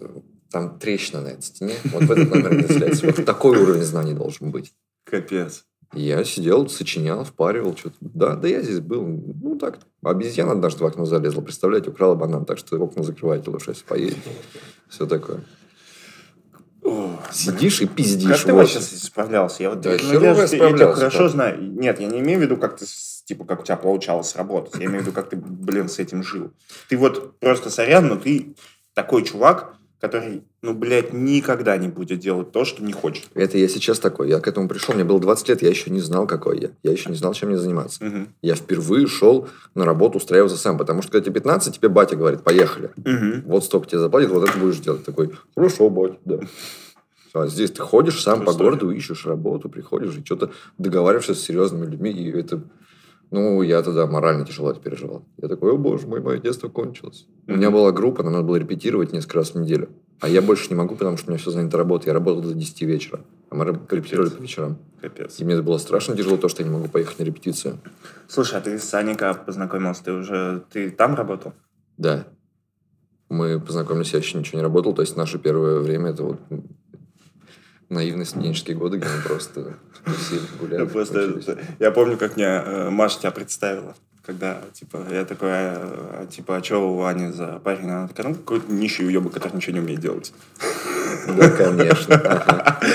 там 0.54 0.78
трещина 0.78 1.20
на 1.20 1.28
этой 1.28 1.42
стене. 1.42 1.74
Вот 1.86 2.04
в 2.04 2.12
этот 2.12 2.30
номер 2.32 2.54
не. 2.54 3.06
Вот 3.06 3.24
такой 3.24 3.58
уровень 3.58 3.82
знаний 3.82 4.14
должен 4.14 4.52
быть. 4.52 4.72
Капец. 5.04 5.64
Я 5.92 6.22
сидел, 6.24 6.68
сочинял, 6.68 7.24
впаривал 7.24 7.76
что-то. 7.76 7.96
Да, 8.00 8.36
да 8.36 8.46
я 8.46 8.62
здесь 8.62 8.78
был. 8.78 9.04
Ну, 9.04 9.58
так. 9.58 9.80
Обезьяна 10.04 10.52
однажды 10.52 10.84
в 10.84 10.86
окно 10.86 11.06
залезла. 11.06 11.40
Представляете, 11.40 11.90
украла 11.90 12.14
банан. 12.14 12.44
Так 12.44 12.58
что 12.58 12.76
окна 12.76 13.02
закрывайте 13.02 13.50
лучше, 13.50 13.72
если 13.72 13.84
поедете. 13.84 14.30
Все 14.88 15.06
такое. 15.06 15.40
О, 16.84 17.18
Сидишь 17.32 17.80
и 17.80 17.86
пиздишь. 17.88 18.30
Как 18.30 18.44
ты 18.44 18.52
вот. 18.52 18.58
вообще 18.58 18.80
справлялся? 18.80 19.64
Я 19.64 19.70
вот 19.70 19.80
Да 19.80 19.90
ну, 19.90 20.20
я, 20.20 20.34
я 20.34 20.46
тебя 20.46 20.92
хорошо 20.92 21.28
знаю. 21.28 21.60
Нет, 21.60 21.98
я 21.98 22.06
не 22.06 22.20
имею 22.20 22.38
в 22.38 22.42
виду, 22.42 22.56
как 22.58 22.76
ты, 22.76 22.86
типа, 23.24 23.44
как 23.44 23.60
у 23.60 23.64
тебя 23.64 23.76
получалось 23.76 24.36
работать. 24.36 24.76
Я 24.76 24.86
имею 24.86 25.00
в 25.00 25.02
виду, 25.02 25.12
как 25.12 25.30
ты, 25.30 25.36
блин, 25.36 25.88
с 25.88 25.98
этим 25.98 26.22
жил. 26.22 26.52
Ты 26.88 26.96
вот 26.96 27.40
просто 27.40 27.70
сорян, 27.70 28.06
но 28.06 28.14
ты 28.14 28.54
такой 28.94 29.24
чувак, 29.24 29.74
который, 30.00 30.42
ну, 30.62 30.74
блядь, 30.74 31.12
никогда 31.12 31.76
не 31.76 31.88
будет 31.88 32.18
делать 32.18 32.52
то, 32.52 32.64
что 32.64 32.82
не 32.82 32.92
хочет. 32.92 33.28
Это 33.34 33.58
я 33.58 33.68
сейчас 33.68 33.98
такой. 33.98 34.28
Я 34.28 34.40
к 34.40 34.48
этому 34.48 34.68
пришел. 34.68 34.94
Мне 34.94 35.04
было 35.04 35.18
20 35.20 35.48
лет. 35.48 35.62
Я 35.62 35.70
еще 35.70 35.90
не 35.90 36.00
знал, 36.00 36.26
какой 36.26 36.60
я. 36.60 36.70
Я 36.82 36.92
еще 36.92 37.10
не 37.10 37.16
знал, 37.16 37.32
чем 37.32 37.48
мне 37.48 37.58
заниматься. 37.58 38.04
Мгм. 38.04 38.28
Я 38.42 38.54
впервые 38.54 39.06
шел 39.06 39.48
на 39.74 39.84
работу, 39.84 40.18
устраивался 40.18 40.56
сам. 40.56 40.76
Потому 40.76 41.02
что, 41.02 41.12
когда 41.12 41.24
тебе 41.24 41.34
15, 41.34 41.76
тебе 41.76 41.88
батя 41.88 42.16
говорит, 42.16 42.42
поехали. 42.42 42.90
Мгм. 42.96 43.42
Вот 43.46 43.64
столько 43.64 43.88
тебе 43.88 44.00
заплатят, 44.00 44.30
вот 44.30 44.48
это 44.48 44.58
будешь 44.58 44.78
делать. 44.78 45.04
Такой, 45.04 45.30
хорошо, 45.54 45.88
батя, 45.88 46.18
да. 46.24 46.40
А 47.34 47.48
здесь 47.48 47.72
ты 47.72 47.82
ходишь 47.82 48.22
сам 48.22 48.42
True 48.42 48.44
по 48.44 48.52
городу, 48.52 48.90
ищешь 48.92 49.26
работу, 49.26 49.68
приходишь 49.68 50.16
и 50.16 50.24
что-то 50.24 50.52
договариваешься 50.78 51.34
с 51.34 51.40
серьезными 51.40 51.86
людьми, 51.86 52.10
и 52.12 52.30
это... 52.30 52.62
Ну, 53.30 53.62
я 53.62 53.82
тогда 53.82 54.06
морально 54.06 54.46
тяжело 54.46 54.70
это 54.70 54.80
переживал. 54.80 55.24
Я 55.38 55.48
такой, 55.48 55.72
о 55.72 55.76
боже 55.76 56.06
мой, 56.06 56.20
мое 56.20 56.38
детство 56.38 56.68
кончилось. 56.68 57.26
У 57.46 57.52
меня 57.52 57.70
была 57.70 57.90
группа, 57.92 58.22
нам 58.22 58.32
надо 58.32 58.44
было 58.44 58.56
репетировать 58.56 59.12
несколько 59.12 59.38
раз 59.38 59.50
в 59.50 59.60
неделю. 59.60 59.88
А 60.20 60.28
я 60.28 60.40
больше 60.40 60.68
не 60.70 60.74
могу, 60.76 60.94
потому 60.94 61.16
что 61.16 61.26
у 61.26 61.30
меня 61.30 61.38
все 61.38 61.50
занято 61.50 61.76
работой. 61.76 62.08
Я 62.08 62.14
работал 62.14 62.42
до 62.42 62.54
10 62.54 62.82
вечера. 62.82 63.20
А 63.50 63.56
мы 63.56 63.64
репетировали 63.64 64.30
по 64.30 64.40
вечерам. 64.40 64.78
Капец. 65.00 65.40
И 65.40 65.44
мне 65.44 65.60
было 65.60 65.78
страшно 65.78 66.16
тяжело, 66.16 66.36
то, 66.36 66.48
что 66.48 66.62
я 66.62 66.68
не 66.68 66.74
могу 66.74 66.88
поехать 66.88 67.18
на 67.18 67.24
репетицию. 67.24 67.78
Слушай, 68.28 68.58
а 68.58 68.62
ты 68.62 68.78
с 68.78 68.84
Саней 68.84 69.16
как 69.16 69.44
познакомился? 69.44 70.04
Ты 70.04 70.12
уже... 70.12 70.62
Ты 70.72 70.90
там 70.90 71.14
работал? 71.14 71.52
Да. 71.98 72.26
Мы 73.28 73.60
познакомились, 73.60 74.12
я 74.12 74.20
еще 74.20 74.38
ничего 74.38 74.58
не 74.58 74.62
работал. 74.62 74.94
То 74.94 75.02
есть 75.02 75.16
наше 75.16 75.38
первое 75.38 75.80
время 75.80 76.10
это 76.10 76.22
вот 76.22 76.40
наивные 77.94 78.26
студенческие 78.26 78.76
годы, 78.76 78.98
где 78.98 79.08
мы 79.08 79.22
просто 79.22 79.78
тусили, 80.04 80.42
гуляли. 80.60 80.82
Я 80.82 80.86
просто... 80.86 81.58
Я 81.78 81.90
помню, 81.90 82.18
как 82.18 82.36
мне 82.36 82.44
э, 82.46 82.90
Маша 82.90 83.20
тебя 83.20 83.30
представила. 83.30 83.94
Когда, 84.24 84.62
типа, 84.72 85.06
я 85.10 85.24
такой, 85.26 85.50
а, 85.50 86.26
типа, 86.30 86.56
а 86.56 86.64
что 86.64 86.78
у 86.90 86.96
Вани 86.96 87.30
за 87.30 87.60
парень? 87.62 87.90
Она 87.90 88.08
такая, 88.08 88.28
ну, 88.28 88.34
какой-то 88.34 88.72
нищий 88.72 89.04
уебок, 89.04 89.34
который 89.34 89.56
ничего 89.56 89.74
не 89.74 89.80
умеет 89.80 90.00
делать. 90.00 90.32
Да, 91.26 91.48
конечно. 91.50 92.80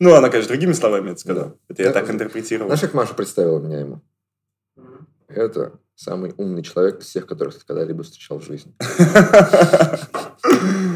Ну, 0.00 0.14
она, 0.14 0.28
конечно, 0.28 0.50
другими 0.50 0.72
словами 0.74 1.10
это 1.10 1.18
сказала. 1.18 1.56
Это 1.68 1.82
я 1.82 1.92
так 1.92 2.08
интерпретировал. 2.08 2.68
Знаешь, 2.68 2.82
как 2.82 2.94
Маша 2.94 3.14
представила 3.14 3.58
меня 3.58 3.80
ему? 3.80 4.00
Это 5.26 5.72
самый 5.96 6.32
умный 6.36 6.62
человек 6.62 7.00
из 7.00 7.06
всех, 7.06 7.26
которых 7.26 7.58
ты 7.58 7.66
когда-либо 7.66 8.04
встречал 8.04 8.38
в 8.38 8.44
жизни. 8.44 8.72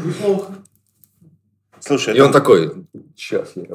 Неплохо. 0.05 0.53
Слушай, 1.85 2.13
И 2.13 2.17
это- 2.17 2.25
он 2.27 2.31
такой, 2.31 2.85
сейчас 3.15 3.51
я 3.55 3.65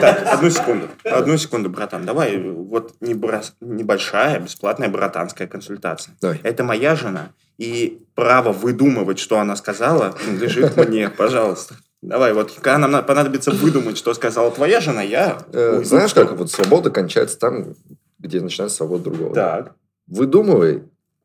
Так, 0.00 0.26
одну 0.34 0.50
секунду. 0.50 0.88
Одну 1.04 1.38
секунду, 1.38 1.70
братан. 1.70 2.04
Давай, 2.04 2.36
вот 2.38 2.94
небольшая 3.00 4.40
бесплатная 4.40 4.88
братанская 4.88 5.46
консультация. 5.48 6.14
Давай. 6.20 6.40
Это 6.42 6.64
моя 6.64 6.94
жена, 6.96 7.30
и 7.56 8.02
право 8.14 8.52
выдумывать, 8.52 9.18
что 9.18 9.38
она 9.38 9.56
сказала, 9.56 10.14
лежит 10.40 10.76
мне, 10.76 11.08
пожалуйста. 11.08 11.76
Давай, 12.02 12.32
вот 12.34 12.52
когда 12.52 12.78
нам 12.78 12.90
на- 12.90 13.02
понадобится 13.02 13.52
выдумать, 13.52 13.96
что 13.96 14.12
сказала 14.12 14.50
твоя 14.50 14.80
жена, 14.80 15.02
я... 15.02 15.38
Э, 15.52 15.80
Знаешь, 15.84 16.12
как 16.14 16.32
вот 16.36 16.50
свобода 16.50 16.90
кончается 16.90 17.38
там, 17.38 17.74
где 18.18 18.40
начинается 18.40 18.78
свобода 18.78 19.04
другого. 19.04 19.34
Так. 19.34 19.72
Выдумывай 20.08 20.82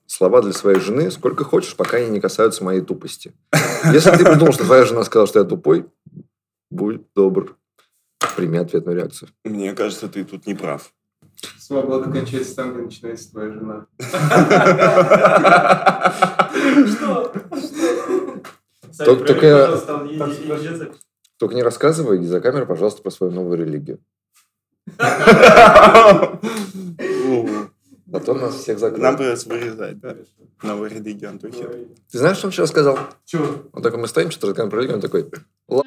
слова 0.08 0.42
для 0.42 0.54
своей 0.54 0.80
жены 0.80 1.12
сколько 1.12 1.44
хочешь, 1.44 1.76
пока 1.76 1.98
они 1.98 2.10
не 2.10 2.20
касаются 2.20 2.64
моей 2.64 2.82
тупости. 2.82 3.34
Если 3.94 4.10
ты 4.12 4.26
придумал, 4.26 4.54
что 4.54 4.64
твоя 4.64 4.86
жена 4.86 5.04
сказала, 5.04 5.28
что 5.28 5.40
я 5.40 5.46
тупой, 5.46 5.86
будь 6.72 7.02
добр, 7.14 7.56
прими 8.36 8.58
ответную 8.58 8.98
реакцию. 8.98 9.30
Мне 9.44 9.74
кажется, 9.74 10.08
ты 10.08 10.24
тут 10.24 10.48
не 10.48 10.56
прав. 10.56 10.92
Свобода 11.60 12.10
кончается 12.10 12.56
там, 12.56 12.74
где 12.74 12.84
начинается 12.84 13.32
твоя 13.32 13.52
жена. 13.52 13.86
Что? 16.88 17.34
Только- 21.38 21.54
не 21.54 21.64
рассказывай 21.64 22.24
за 22.24 22.42
камерой, 22.42 22.66
пожалуйста, 22.66 23.04
про 23.04 23.12
свою 23.12 23.32
новую 23.32 23.58
религию. 23.60 24.00
То 28.12 28.34
нас 28.34 28.56
всех 28.56 28.80
Нам 28.80 28.92
закроют. 28.92 29.18
придется 29.18 29.50
вырезать, 29.50 30.00
да? 30.00 30.16
Новую 30.64 30.90
религию 30.90 31.30
Антохи. 31.30 31.66
Ты 32.12 32.18
знаешь, 32.18 32.38
что 32.38 32.48
он 32.48 32.52
вчера 32.52 32.66
сказал? 32.68 32.98
Чего? 33.26 33.48
Он 33.74 33.82
такой, 33.84 34.00
мы 34.00 34.08
стоим, 34.08 34.32
что-то 34.32 34.48
разговариваем 34.48 34.72
про 34.72 34.78
религию, 34.80 34.96
он 34.96 35.02
такой, 35.02 35.30
«Ла- 35.68 35.84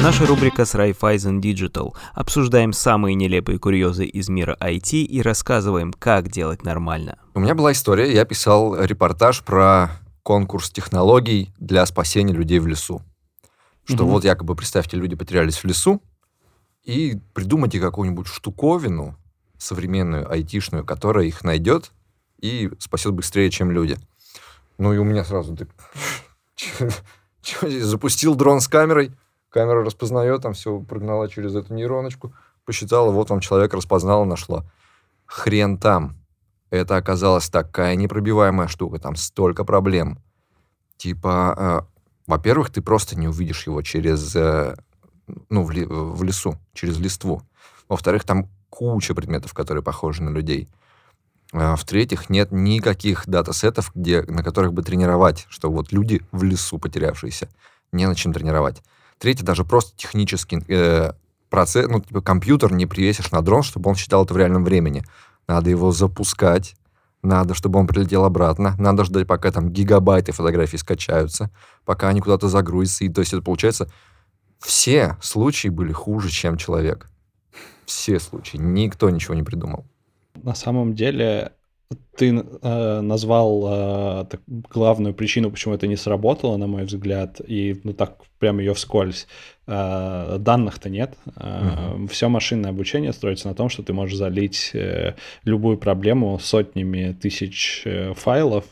Наша 0.00 0.26
рубрика 0.26 0.64
с 0.64 0.74
Raiffeisen 0.74 1.40
Digital. 1.40 1.92
Обсуждаем 2.14 2.72
самые 2.72 3.14
нелепые 3.14 3.58
курьезы 3.58 4.06
из 4.06 4.28
мира 4.28 4.56
IT 4.60 4.92
и 5.02 5.20
рассказываем, 5.22 5.92
как 5.92 6.30
делать 6.30 6.64
нормально. 6.64 7.18
У 7.34 7.40
меня 7.40 7.54
была 7.54 7.72
история, 7.72 8.12
я 8.12 8.24
писал 8.24 8.80
репортаж 8.80 9.42
про 9.42 9.90
конкурс 10.22 10.70
технологий 10.70 11.52
для 11.58 11.84
спасения 11.84 12.32
людей 12.32 12.58
в 12.60 12.66
лесу. 12.66 13.02
Что 13.88 14.04
Мгм. 14.04 14.12
вот 14.12 14.24
якобы, 14.24 14.54
представьте, 14.54 14.98
люди 14.98 15.16
потерялись 15.16 15.56
в 15.56 15.64
лесу, 15.64 16.02
и 16.84 17.18
придумайте 17.32 17.80
какую-нибудь 17.80 18.26
штуковину 18.26 19.16
современную, 19.56 20.30
айтишную, 20.30 20.84
которая 20.84 21.24
их 21.24 21.42
найдет 21.42 21.92
и 22.38 22.70
спасет 22.78 23.14
быстрее, 23.14 23.50
чем 23.50 23.70
люди. 23.70 23.98
Ну 24.76 24.92
и 24.92 24.98
у 24.98 25.04
меня 25.04 25.24
сразу 25.24 25.54
здесь? 25.54 25.68
Запустил 27.82 28.34
дрон 28.34 28.60
с 28.60 28.68
камерой, 28.68 29.12
камера 29.48 29.84
распознает, 29.84 30.42
там 30.42 30.52
все 30.52 30.78
прогнала 30.80 31.28
через 31.28 31.54
эту 31.54 31.72
нейроночку, 31.74 32.34
посчитала, 32.64 33.10
вот 33.10 33.30
вам 33.30 33.40
человек 33.40 33.72
распознала, 33.72 34.24
нашла. 34.24 34.64
Хрен 35.26 35.78
там. 35.78 36.16
Это 36.70 36.96
оказалась 36.96 37.48
такая 37.48 37.96
непробиваемая 37.96 38.68
штука, 38.68 38.98
там 38.98 39.16
столько 39.16 39.64
проблем. 39.64 40.18
Типа, 40.98 41.54
э, 41.56 41.97
во-первых, 42.28 42.70
ты 42.70 42.82
просто 42.82 43.18
не 43.18 43.26
увидишь 43.26 43.66
его 43.66 43.82
через, 43.82 44.36
э, 44.36 44.76
ну, 45.48 45.64
в, 45.64 45.70
ли- 45.72 45.86
в 45.86 46.22
лесу, 46.22 46.56
через 46.74 46.98
листву. 46.98 47.42
Во-вторых, 47.88 48.24
там 48.24 48.48
куча 48.68 49.14
предметов, 49.14 49.54
которые 49.54 49.82
похожи 49.82 50.22
на 50.22 50.28
людей. 50.28 50.68
А 51.52 51.74
В-третьих, 51.74 52.28
нет 52.28 52.52
никаких 52.52 53.26
датасетов, 53.26 53.90
где, 53.94 54.22
на 54.22 54.44
которых 54.44 54.74
бы 54.74 54.82
тренировать, 54.82 55.46
что 55.48 55.70
вот 55.70 55.90
люди 55.90 56.22
в 56.30 56.42
лесу 56.42 56.78
потерявшиеся, 56.78 57.48
не 57.92 58.06
на 58.06 58.14
чем 58.14 58.34
тренировать. 58.34 58.82
Третье, 59.18 59.44
даже 59.44 59.64
просто 59.64 59.96
технический 59.96 60.62
э, 60.68 61.12
процесс, 61.48 61.88
ну, 61.88 62.00
типа, 62.00 62.20
компьютер 62.20 62.72
не 62.72 62.84
привесишь 62.84 63.30
на 63.30 63.40
дрон, 63.40 63.62
чтобы 63.62 63.88
он 63.88 63.96
считал 63.96 64.24
это 64.24 64.34
в 64.34 64.36
реальном 64.36 64.64
времени. 64.64 65.02
Надо 65.48 65.70
его 65.70 65.92
запускать, 65.92 66.76
надо, 67.22 67.54
чтобы 67.54 67.78
он 67.78 67.86
прилетел 67.86 68.24
обратно, 68.24 68.74
надо 68.78 69.04
ждать, 69.04 69.26
пока 69.26 69.50
там 69.50 69.70
гигабайты 69.70 70.32
фотографий 70.32 70.78
скачаются, 70.78 71.50
пока 71.84 72.08
они 72.08 72.20
куда-то 72.20 72.48
загрузятся. 72.48 73.04
И 73.04 73.08
то 73.08 73.20
есть 73.20 73.32
это 73.32 73.42
получается, 73.42 73.90
все 74.60 75.16
случаи 75.20 75.68
были 75.68 75.92
хуже, 75.92 76.30
чем 76.30 76.56
человек. 76.56 77.08
Все 77.86 78.20
случаи. 78.20 78.58
Никто 78.58 79.08
ничего 79.10 79.34
не 79.34 79.42
придумал. 79.42 79.86
На 80.34 80.54
самом 80.54 80.94
деле, 80.94 81.52
ты 82.16 82.34
э, 82.34 83.00
назвал 83.00 83.64
э, 83.66 84.24
так- 84.30 84.42
главную 84.46 85.14
причину, 85.14 85.50
почему 85.50 85.74
это 85.74 85.86
не 85.86 85.96
сработало, 85.96 86.56
на 86.56 86.66
мой 86.66 86.84
взгляд, 86.84 87.40
и 87.46 87.80
ну 87.84 87.92
так 87.94 88.18
прям 88.38 88.58
ее 88.58 88.74
вскользь. 88.74 89.26
Э, 89.66 90.36
данных-то 90.38 90.90
нет. 90.90 91.16
Все 92.10 92.28
машинное 92.28 92.70
обучение 92.70 93.12
строится 93.12 93.48
на 93.48 93.54
том, 93.54 93.68
что 93.68 93.82
ты 93.82 93.92
можешь 93.92 94.18
залить 94.18 94.70
э, 94.74 95.14
любую 95.44 95.78
проблему 95.78 96.38
сотнями 96.38 97.12
тысяч 97.12 97.82
э, 97.84 98.12
файлов, 98.14 98.64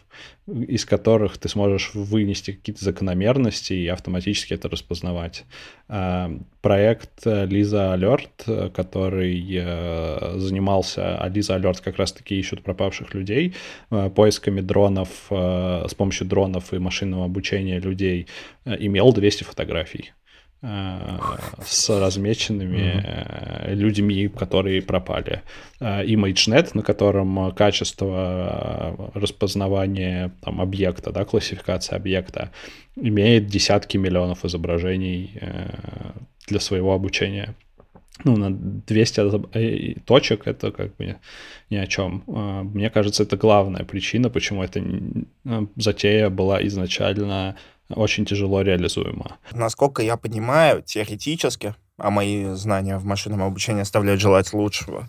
из 0.47 0.85
которых 0.85 1.39
ты 1.39 1.49
сможешь 1.49 1.93
вынести 1.95 2.53
какие-то 2.53 2.85
закономерности 2.85 3.73
и 3.73 3.89
автоматически 3.89 4.55
это 4.55 4.69
распознавать. 4.69 5.45
Э, 5.89 6.39
Проект 6.61 7.27
э, 7.27 7.47
Lisa 7.47 7.97
Alert, 7.97 8.45
э, 8.47 8.71
который 8.71 9.45
э, 9.49 10.35
занимался, 10.39 11.17
а 11.17 11.29
Lisa 11.29 11.61
Alert 11.61 11.81
как 11.83 11.97
раз-таки 11.97 12.39
ищут 12.39 12.63
пропавших 12.63 13.15
людей, 13.15 13.55
поисками 13.89 14.61
дронов, 14.61 15.09
с 15.31 15.95
помощью 15.95 16.27
дронов 16.27 16.73
и 16.73 16.79
машинного 16.79 17.25
обучения 17.25 17.79
людей, 17.79 18.27
имел 18.65 19.13
200 19.13 19.45
фотографий 19.45 20.13
с 20.63 21.89
размеченными 22.01 23.03
э, 23.05 23.75
людьми, 23.75 24.29
которые 24.29 24.83
пропали. 24.83 25.43
Э, 25.81 26.05
ImageNet, 26.05 26.71
на 26.75 26.83
котором 26.83 27.49
э, 27.49 27.53
качество 27.53 29.09
э, 29.15 29.19
распознавания 29.21 30.33
там, 30.41 30.61
объекта, 30.61 31.13
да, 31.13 31.25
классификация 31.25 31.97
объекта, 31.97 32.51
имеет 32.97 33.47
десятки 33.47 33.99
миллионов 33.99 34.45
изображений 34.45 35.31
э, 35.41 35.71
для 36.49 36.61
своего 36.61 36.93
обучения. 36.95 37.55
Ну, 38.25 38.37
на 38.37 38.51
200 38.51 39.21
изоб- 39.21 39.51
э, 39.55 40.01
точек 40.07 40.47
это 40.47 40.73
как 40.73 40.97
бы 40.97 41.17
ни 41.71 41.77
о 41.77 41.87
чем. 41.87 42.23
Э, 42.27 42.63
Мне 42.63 42.89
кажется, 42.91 43.25
это 43.25 43.37
главная 43.37 43.85
причина, 43.85 44.31
почему 44.31 44.63
эта 44.63 44.81
э, 44.81 45.67
затея 45.77 46.31
была 46.31 46.67
изначально 46.67 47.57
очень 47.91 48.25
тяжело 48.25 48.63
реализуема. 48.63 49.39
Насколько 49.53 50.03
я 50.03 50.17
понимаю, 50.17 50.83
теоретически, 50.83 51.75
а 51.99 52.11
мои 52.11 52.55
знания 52.55 52.99
в 52.99 53.05
машинном 53.05 53.43
обучении 53.43 53.83
оставляют 53.83 54.21
желать 54.21 54.53
лучшего, 54.53 55.09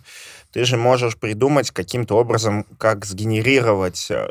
ты 0.52 0.64
же 0.64 0.76
можешь 0.76 1.16
придумать 1.16 1.70
каким-то 1.70 2.16
образом, 2.16 2.64
как 2.78 3.04
сгенерировать 3.04 4.10
э, 4.10 4.30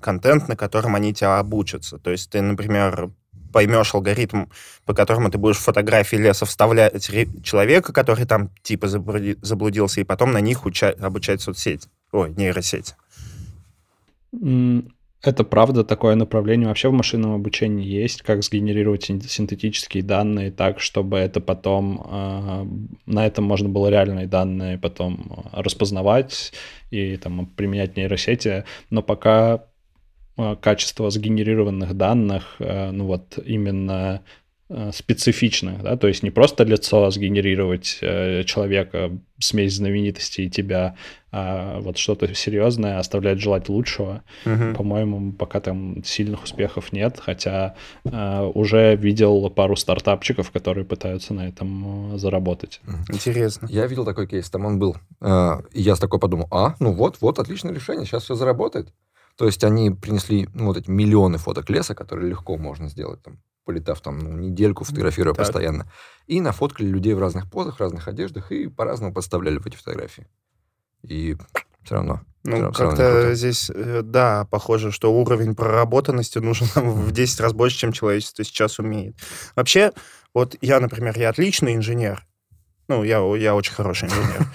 контент, 0.00 0.48
на 0.48 0.56
котором 0.56 0.94
они 0.94 1.12
тебя 1.12 1.38
обучатся. 1.38 1.98
То 1.98 2.10
есть 2.10 2.30
ты, 2.30 2.40
например, 2.40 3.10
поймешь 3.52 3.94
алгоритм, 3.94 4.46
по 4.84 4.94
которому 4.94 5.30
ты 5.30 5.38
будешь 5.38 5.56
в 5.56 5.62
фотографии 5.62 6.16
леса 6.16 6.46
вставлять 6.46 7.10
человека, 7.42 7.92
который 7.92 8.26
там 8.26 8.50
типа 8.62 8.88
заблудился, 8.88 10.00
и 10.00 10.04
потом 10.04 10.32
на 10.32 10.40
них 10.40 10.64
уча- 10.64 10.96
обучать 11.00 11.40
соцсеть. 11.40 11.88
Ой, 12.12 12.32
нейросеть. 12.36 12.94
Это 15.20 15.42
правда, 15.42 15.82
такое 15.82 16.14
направление. 16.14 16.68
Вообще 16.68 16.88
в 16.88 16.92
машинном 16.92 17.34
обучении 17.34 17.84
есть, 17.84 18.22
как 18.22 18.44
сгенерировать 18.44 19.04
син- 19.04 19.20
синтетические 19.20 20.04
данные 20.04 20.52
так, 20.52 20.78
чтобы 20.78 21.18
это 21.18 21.40
потом, 21.40 22.00
а, 22.04 22.66
на 23.04 23.26
этом 23.26 23.44
можно 23.44 23.68
было 23.68 23.88
реальные 23.88 24.28
данные 24.28 24.78
потом 24.78 25.48
а, 25.52 25.62
распознавать 25.62 26.52
и 26.92 27.16
там 27.16 27.46
применять 27.46 27.96
нейросети, 27.96 28.64
но 28.90 29.02
пока 29.02 29.64
а, 30.36 30.54
качество 30.54 31.10
сгенерированных 31.10 31.94
данных, 31.94 32.56
ну 32.60 33.06
вот 33.06 33.38
именно 33.44 34.22
специфичных, 34.92 35.82
да, 35.82 35.96
то 35.96 36.08
есть 36.08 36.22
не 36.22 36.30
просто 36.30 36.62
лицо 36.62 37.10
сгенерировать 37.10 37.98
э, 38.02 38.44
человека, 38.44 39.18
смесь 39.38 39.76
знаменитостей 39.76 40.44
и 40.44 40.50
тебя, 40.50 40.94
а 41.30 41.80
вот 41.80 41.98
что-то 41.98 42.32
серьезное 42.34 42.98
оставляет 42.98 43.38
желать 43.38 43.68
лучшего. 43.68 44.22
Мгм. 44.44 44.74
По-моему, 44.74 45.32
пока 45.32 45.60
там 45.60 46.02
сильных 46.04 46.44
успехов 46.44 46.92
нет, 46.92 47.20
хотя 47.20 47.74
э, 48.04 48.50
уже 48.54 48.96
видел 48.96 49.50
пару 49.50 49.76
стартапчиков, 49.76 50.50
которые 50.50 50.84
пытаются 50.84 51.34
на 51.34 51.48
этом 51.48 52.14
э, 52.14 52.18
заработать. 52.18 52.80
Интересно. 53.10 53.66
Я 53.70 53.86
видел 53.86 54.04
такой 54.04 54.26
кейс, 54.26 54.48
там 54.48 54.64
он 54.64 54.78
был. 54.78 54.96
А, 55.20 55.60
И 55.72 55.82
я 55.82 55.96
с 55.96 55.98
такой 55.98 56.18
подумал, 56.18 56.48
а, 56.50 56.74
ну 56.80 56.92
вот, 56.92 57.18
вот, 57.20 57.38
отличное 57.38 57.74
решение, 57.74 58.06
сейчас 58.06 58.24
все 58.24 58.34
заработает. 58.34 58.88
То 59.36 59.46
есть 59.46 59.62
они 59.62 59.90
принесли 59.90 60.48
ну, 60.52 60.66
вот 60.66 60.76
эти 60.76 60.90
миллионы 60.90 61.38
фоток 61.38 61.70
леса, 61.70 61.94
которые 61.94 62.28
легко 62.28 62.56
можно 62.56 62.88
сделать, 62.88 63.22
там, 63.22 63.38
полетав 63.64 64.00
там 64.00 64.18
ну, 64.18 64.32
недельку, 64.32 64.84
фотографируя 64.84 65.34
Так. 65.34 65.44
постоянно. 65.44 65.90
И 66.26 66.40
нафоткали 66.40 66.88
людей 66.88 67.14
в 67.14 67.20
разных 67.20 67.48
позах, 67.50 67.76
в 67.76 67.80
разных 67.80 68.08
одеждах, 68.08 68.50
и 68.50 68.66
по-разному 68.66 69.12
подставляли 69.14 69.58
в 69.58 69.66
эти 69.66 69.76
фотографии. 69.76 70.26
И 71.02 71.36
все 71.84 71.94
равно. 71.94 72.20
Ну, 72.44 72.72
как-то 72.72 73.34
здесь, 73.34 73.70
э, 73.74 74.00
да, 74.02 74.46
похоже, 74.50 74.90
что 74.90 75.12
уровень 75.12 75.54
проработанности 75.54 76.38
нужен 76.38 76.66
в 76.76 77.12
10 77.12 77.40
раз 77.40 77.52
больше, 77.52 77.78
чем 77.78 77.92
человечество 77.92 78.44
сейчас 78.44 78.78
умеет. 78.78 79.16
Вообще, 79.54 79.92
вот 80.34 80.56
я, 80.60 80.80
например, 80.80 81.18
я 81.18 81.30
отличный 81.30 81.74
инженер, 81.74 82.24
ну, 82.88 83.04
я, 83.04 83.18
я 83.36 83.54
очень 83.54 83.74
хороший 83.74 84.08
инженер. 84.08 84.46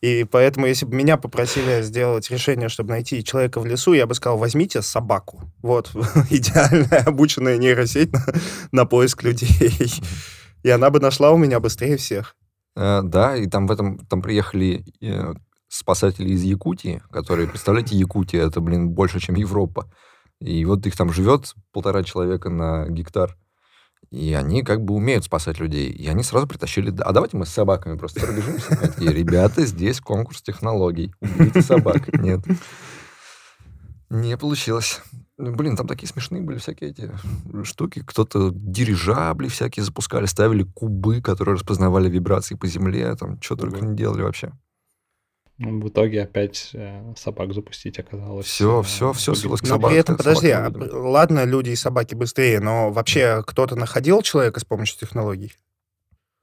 И 0.00 0.24
поэтому, 0.24 0.66
если 0.66 0.86
бы 0.86 0.94
меня 0.94 1.18
попросили 1.18 1.82
сделать 1.82 2.30
решение, 2.30 2.70
чтобы 2.70 2.90
найти 2.90 3.22
человека 3.22 3.60
в 3.60 3.66
лесу, 3.66 3.92
я 3.92 4.06
бы 4.06 4.14
сказал, 4.14 4.38
возьмите 4.38 4.80
собаку. 4.80 5.42
Вот, 5.60 5.90
идеальная 6.30 7.02
обученная 7.04 7.58
нейросеть 7.58 8.10
на, 8.12 8.24
на 8.72 8.84
поиск 8.86 9.22
людей. 9.22 9.92
И 10.62 10.70
она 10.70 10.88
бы 10.88 10.98
нашла 10.98 11.30
у 11.30 11.36
меня 11.36 11.60
быстрее 11.60 11.98
всех. 11.98 12.36
Э, 12.74 13.02
Да, 13.02 13.36
и 13.36 13.46
там 13.46 13.66
в 13.66 13.72
этом, 13.72 13.98
там 14.06 14.22
приехали 14.22 14.82
э, 15.02 15.34
спасатели 15.74 16.30
из 16.30 16.42
Якутии, 16.42 17.02
которые, 17.10 17.48
представляете, 17.48 17.96
Якутия, 17.96 18.46
это, 18.46 18.60
блин, 18.60 18.90
больше, 18.90 19.20
чем 19.20 19.34
Европа. 19.34 19.90
И 20.40 20.64
вот 20.64 20.86
их 20.86 20.96
там 20.96 21.12
живет 21.12 21.54
полтора 21.72 22.02
человека 22.02 22.50
на 22.50 22.88
гектар. 22.88 23.36
И 24.10 24.34
они 24.34 24.62
как 24.62 24.84
бы 24.84 24.94
умеют 24.94 25.24
спасать 25.24 25.58
людей. 25.58 25.90
И 25.90 26.06
они 26.06 26.22
сразу 26.22 26.46
притащили... 26.46 26.94
А 27.00 27.12
давайте 27.12 27.36
мы 27.36 27.46
с 27.46 27.50
собаками 27.50 27.96
просто 27.96 28.20
пробежимся. 28.20 28.76
Такие, 28.76 29.12
ребята, 29.12 29.64
здесь 29.64 30.00
конкурс 30.00 30.42
технологий. 30.42 31.12
Уберите 31.20 31.62
собак. 31.62 32.12
Нет. 32.12 32.44
Не 34.10 34.36
получилось. 34.36 35.00
Ну, 35.38 35.52
Блин, 35.56 35.76
там 35.76 35.88
такие 35.88 36.08
смешные 36.08 36.42
были 36.42 36.58
всякие 36.58 36.90
эти 36.90 37.10
штуки. 37.64 38.04
Кто-то 38.06 38.50
дирижабли 38.52 39.48
всякие 39.48 39.82
запускали, 39.82 40.26
ставили 40.26 40.62
кубы, 40.62 41.20
которые 41.20 41.54
распознавали 41.54 42.08
вибрации 42.08 42.54
по 42.54 42.68
земле. 42.68 43.16
Там 43.16 43.40
что 43.40 43.56
только 43.56 43.80
не 43.80 43.96
делали 43.96 44.22
вообще. 44.22 44.52
Ну, 45.58 45.80
В 45.80 45.88
итоге 45.88 46.22
опять 46.22 46.70
э, 46.74 47.14
собак 47.16 47.52
запустить 47.54 47.98
оказалось. 47.98 48.46
Всё, 48.46 48.82
всё 48.82 49.12
побед- 49.12 49.36
свелось 49.36 49.60
к 49.60 49.64
Но 49.64 49.68
собак- 49.68 49.90
при 49.90 50.00
этом, 50.00 50.16
подожди, 50.16 50.50
а, 50.50 50.64
собакам 50.64 51.06
ладно, 51.06 51.44
люди 51.44 51.70
и 51.70 51.76
собаки 51.76 52.14
быстрее, 52.16 52.58
но 52.60 52.90
вообще 52.90 53.42
кто-то 53.46 53.76
находил 53.76 54.20
человека 54.22 54.58
с 54.58 54.64
помощью 54.64 54.98
технологий? 54.98 55.52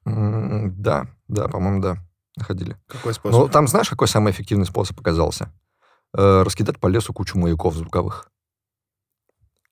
Да, 0.06 1.08
да, 1.28 1.48
по-моему, 1.50 1.82
да, 1.82 1.98
находили. 2.38 2.78
Какой 2.88 3.14
способ? 3.14 3.40
Ну, 3.40 3.48
там 3.50 3.68
знаешь, 3.68 3.90
какой 3.90 4.08
самый 4.08 4.32
эффективный 4.32 4.66
способ 4.66 5.00
оказался? 5.00 5.52
Э, 6.18 6.44
раскидать 6.44 6.80
по 6.80 6.88
лесу 6.88 7.14
кучу 7.14 7.38
маяков 7.38 7.76
звуковых. 7.76 8.32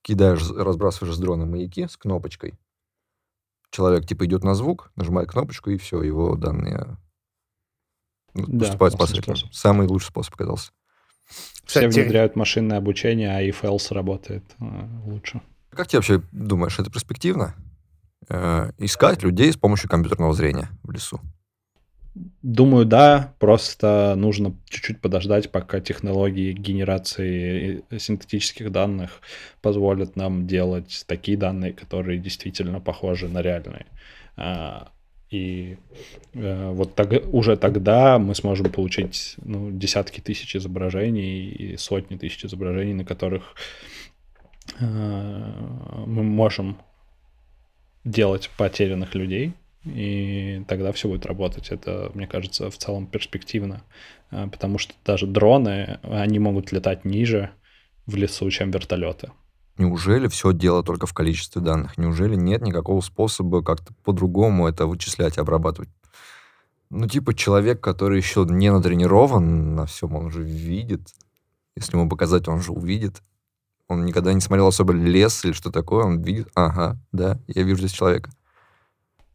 Кидаешь, 0.02 0.50
разбрасываешь 0.52 1.16
с 1.16 1.20
дрона 1.20 1.46
маяки 1.46 1.88
с 1.88 1.98
кнопочкой. 1.98 2.58
Человек, 3.72 4.06
типа, 4.08 4.26
идет 4.26 4.44
на 4.44 4.56
звук, 4.56 4.92
нажимает 4.96 5.30
кнопочку, 5.30 5.70
и 5.70 5.78
все, 5.78 6.02
его 6.02 6.36
данные 6.36 6.98
Да, 8.34 8.60
поступают 8.60 8.96
классный 8.96 9.16
спасателям. 9.16 9.38
способ. 9.38 9.54
Самый 9.54 9.88
лучший 9.88 10.08
способ 10.08 10.34
оказался. 10.36 10.72
Все 11.66 11.88
Кстати, 11.88 12.00
внедряют 12.00 12.36
машинное 12.36 12.78
обучение, 12.78 13.36
а 13.36 13.44
if 13.44 13.62
else 13.62 13.94
работает 13.94 14.44
э, 14.60 14.66
лучше. 15.06 15.42
Как 15.70 15.88
ты 15.88 15.98
вообще 15.98 16.22
думаешь, 16.32 16.80
это 16.80 16.90
перспективно? 16.90 17.56
Э, 18.28 18.72
искать 18.78 19.24
людей 19.24 19.52
с 19.52 19.58
помощью 19.58 19.90
компьютерного 19.90 20.34
зрения 20.34 20.70
в 20.84 20.92
лесу. 20.92 21.20
Думаю, 22.42 22.86
да, 22.86 23.34
просто 23.40 24.16
нужно 24.18 24.56
чуть-чуть 24.68 25.00
подождать, 25.00 25.52
пока 25.52 25.80
технологии 25.80 26.54
генерации 26.54 27.84
э, 27.90 28.00
синтетических 28.00 28.72
данных 28.72 29.22
позволят 29.62 30.16
нам 30.16 30.48
делать 30.48 31.04
такие 31.08 31.38
данные, 31.38 31.74
которые 31.74 32.20
действительно 32.20 32.80
похожи 32.82 33.28
на 33.28 33.42
реальные. 33.42 33.86
И 35.30 35.78
э, 36.34 36.72
вот 36.72 36.96
тог- 36.96 37.28
уже 37.32 37.56
тогда 37.56 38.18
мы 38.18 38.34
сможем 38.34 38.72
получить 38.72 39.36
ну, 39.44 39.70
десятки 39.72 40.22
тысяч 40.22 40.56
изображений 40.56 41.50
и 41.50 41.78
сотни 41.78 42.18
тысяч 42.18 42.46
изображений, 42.46 42.94
на 42.94 43.06
которых 43.06 43.56
э, 44.80 44.86
мы 46.08 46.24
можем 46.24 46.78
делать 48.04 48.50
потерянных 48.58 49.14
людей, 49.14 49.54
и 49.86 50.64
тогда 50.68 50.92
все 50.92 51.08
будет 51.08 51.26
работать. 51.26 51.70
Это, 51.70 52.12
мне 52.14 52.28
кажется, 52.28 52.70
в 52.70 52.78
целом 52.78 53.08
перспективно, 53.08 53.84
а, 54.32 54.48
потому 54.48 54.78
что 54.78 54.94
даже 55.06 55.28
дроны, 55.28 56.00
они 56.04 56.40
могут 56.40 56.72
летать 56.72 57.06
ниже 57.06 57.52
в 58.06 58.16
лесу, 58.16 58.50
чем 58.50 58.72
вертолеты. 58.72 59.32
Неужели 59.80 60.28
все 60.28 60.52
дело 60.52 60.84
только 60.84 61.08
в 61.08 61.14
количестве 61.14 61.62
данных? 61.62 61.98
Неужели 61.98 62.36
нет 62.36 62.62
никакого 62.62 63.00
способа 63.00 63.64
как-то 63.64 63.94
по-другому 64.04 64.68
это 64.68 64.86
вычислять 64.86 65.38
и 65.38 65.40
обрабатывать? 65.40 65.88
Ну, 66.90 67.08
типа 67.08 67.34
человек, 67.34 67.80
который 67.80 68.18
еще 68.18 68.46
не 68.50 68.74
натренирован 68.74 69.76
на 69.76 69.86
всем, 69.86 70.16
он 70.16 70.32
же 70.32 70.44
видит. 70.44 71.08
Если 71.78 71.96
ему 71.96 72.10
показать, 72.10 72.50
он 72.50 72.60
же 72.60 72.74
увидит. 72.74 73.22
Он 73.88 74.04
никогда 74.04 74.34
не 74.34 74.42
смотрел 74.42 74.68
особо 74.68 74.92
лес 74.92 75.46
или 75.46 75.54
что 75.54 75.72
такое, 75.72 76.04
он 76.04 76.22
видит, 76.22 76.50
ага, 76.56 76.98
да, 77.14 77.40
я 77.48 77.64
вижу 77.64 77.80
здесь 77.80 77.94
человека. 77.94 78.32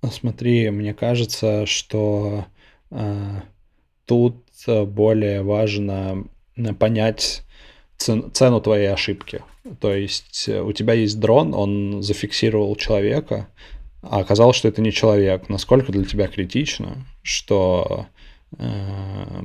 Ну, 0.03 0.11
Смотри, 0.11 0.69
мне 0.69 0.93
кажется, 0.93 1.65
что 1.65 2.45
а, 2.91 3.45
тут 4.05 4.45
а, 4.67 4.85
более 4.85 5.43
важно 5.43 6.27
понять 6.79 7.44
цену 8.33 8.61
твоей 8.61 8.93
ошибки. 8.93 9.43
То 9.81 9.95
есть 9.95 10.49
э, 10.49 10.61
у 10.61 10.73
тебя 10.73 10.95
есть 10.95 11.19
дрон, 11.19 11.55
он 11.55 12.03
зафиксировал 12.03 12.77
человека, 12.77 13.49
а 14.03 14.19
оказалось, 14.21 14.57
что 14.57 14.69
это 14.69 14.83
не 14.83 14.93
человек. 14.93 15.49
Насколько 15.49 15.93
для 15.93 16.05
тебя 16.05 16.29
критично, 16.29 17.07
что 17.23 18.07
э, 18.59 19.43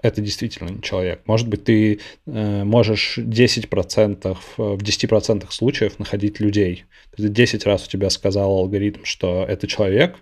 это 0.00 0.20
действительно 0.20 0.70
не 0.70 0.82
человек? 0.82 1.22
Может 1.26 1.48
быть, 1.48 1.64
ты 1.64 2.00
э, 2.26 2.64
можешь 2.64 3.18
10%, 3.18 4.36
в 4.56 4.82
10% 4.82 5.46
случаев 5.50 5.98
находить 5.98 6.40
людей. 6.40 6.84
То 7.16 7.22
есть 7.22 7.34
10 7.34 7.66
раз 7.66 7.86
у 7.86 7.90
тебя 7.90 8.08
сказал 8.10 8.50
алгоритм, 8.50 9.04
что 9.04 9.44
это 9.46 9.66
человек, 9.66 10.16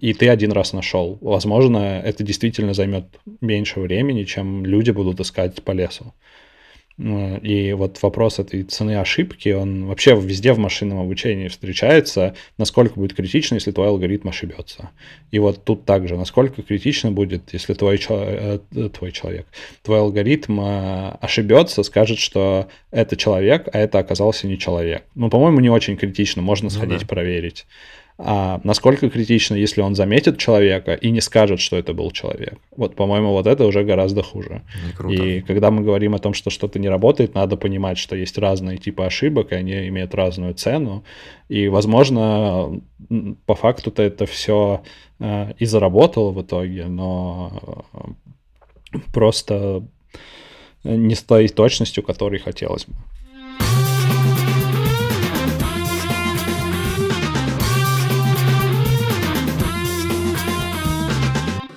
и 0.00 0.14
ты 0.14 0.28
один 0.28 0.52
раз 0.52 0.72
нашел. 0.72 1.18
Возможно, 1.20 2.00
это 2.02 2.24
действительно 2.24 2.72
займет 2.72 3.04
меньше 3.40 3.80
времени, 3.80 4.24
чем 4.24 4.64
люди 4.64 4.90
будут 4.90 5.20
искать 5.20 5.62
по 5.62 5.72
лесу. 5.72 6.14
Ну, 6.96 7.38
И 7.38 7.72
вот 7.72 8.00
вопрос 8.02 8.38
этой 8.38 8.62
цены 8.62 9.00
ошибки, 9.00 9.48
он 9.48 9.86
вообще 9.86 10.14
везде 10.14 10.52
в 10.52 10.58
машинном 10.58 11.00
обучении 11.00 11.48
встречается, 11.48 12.36
насколько 12.56 13.00
будет 13.00 13.14
критично, 13.14 13.56
если 13.56 13.72
твой 13.72 13.88
алгоритм 13.88 14.28
ошибется. 14.28 14.90
И 15.32 15.40
вот 15.40 15.64
тут 15.64 15.84
также, 15.84 16.16
насколько 16.16 16.62
критично 16.62 17.10
будет, 17.10 17.52
если 17.52 17.74
твой, 17.74 17.98
чел- 17.98 18.22
э, 18.22 18.58
твой 18.96 19.10
человек, 19.10 19.46
твой 19.82 19.98
алгоритм 19.98 20.60
э, 20.60 21.16
ошибется, 21.20 21.82
скажет, 21.82 22.20
что 22.20 22.68
это 22.92 23.16
человек, 23.16 23.68
а 23.72 23.78
это 23.78 23.98
оказался 23.98 24.46
не 24.46 24.56
человек. 24.56 25.02
Ну, 25.16 25.30
по-моему, 25.30 25.58
не 25.58 25.70
очень 25.70 25.96
критично, 25.96 26.42
можно 26.42 26.70
сходить 26.70 27.00
да. 27.00 27.06
проверить. 27.06 27.66
А 28.16 28.60
насколько 28.62 29.10
критично, 29.10 29.56
если 29.56 29.80
он 29.80 29.96
заметит 29.96 30.38
человека 30.38 30.94
и 30.94 31.10
не 31.10 31.20
скажет, 31.20 31.58
что 31.60 31.76
это 31.76 31.92
был 31.94 32.12
человек? 32.12 32.58
Вот, 32.76 32.94
по-моему, 32.94 33.32
вот 33.32 33.48
это 33.48 33.66
уже 33.66 33.82
гораздо 33.82 34.22
хуже. 34.22 34.62
И 35.08 35.40
когда 35.40 35.72
мы 35.72 35.82
говорим 35.82 36.14
о 36.14 36.20
том, 36.20 36.32
что 36.32 36.50
что-то 36.50 36.78
не 36.78 36.88
работает, 36.88 37.34
надо 37.34 37.56
понимать, 37.56 37.98
что 37.98 38.14
есть 38.14 38.38
разные 38.38 38.78
типы 38.78 39.02
ошибок, 39.02 39.50
и 39.50 39.56
они 39.56 39.88
имеют 39.88 40.14
разную 40.14 40.54
цену. 40.54 41.02
И, 41.48 41.66
возможно, 41.66 42.80
по 43.46 43.56
факту-то 43.56 44.02
это 44.02 44.26
все 44.26 44.82
и 45.58 45.64
заработало 45.64 46.30
в 46.30 46.42
итоге, 46.42 46.86
но 46.86 47.84
э, 47.92 48.98
просто 49.12 49.84
не 50.82 51.14
с 51.14 51.22
той 51.22 51.48
точностью, 51.48 52.02
которой 52.02 52.40
хотелось 52.40 52.84
бы. 52.84 52.94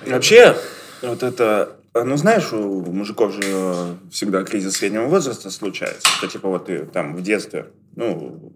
Вообще, 0.08 0.56
вот 1.02 1.22
это... 1.22 1.76
Ну, 1.94 2.16
знаешь, 2.16 2.52
у 2.52 2.92
мужиков 2.92 3.32
же 3.32 3.96
всегда 4.10 4.44
кризис 4.44 4.76
среднего 4.76 5.06
возраста 5.06 5.50
случается. 5.50 6.06
Что, 6.08 6.28
типа, 6.28 6.48
вот 6.48 6.66
ты 6.66 6.86
там 6.86 7.16
в 7.16 7.22
детстве, 7.22 7.70
ну, 7.96 8.52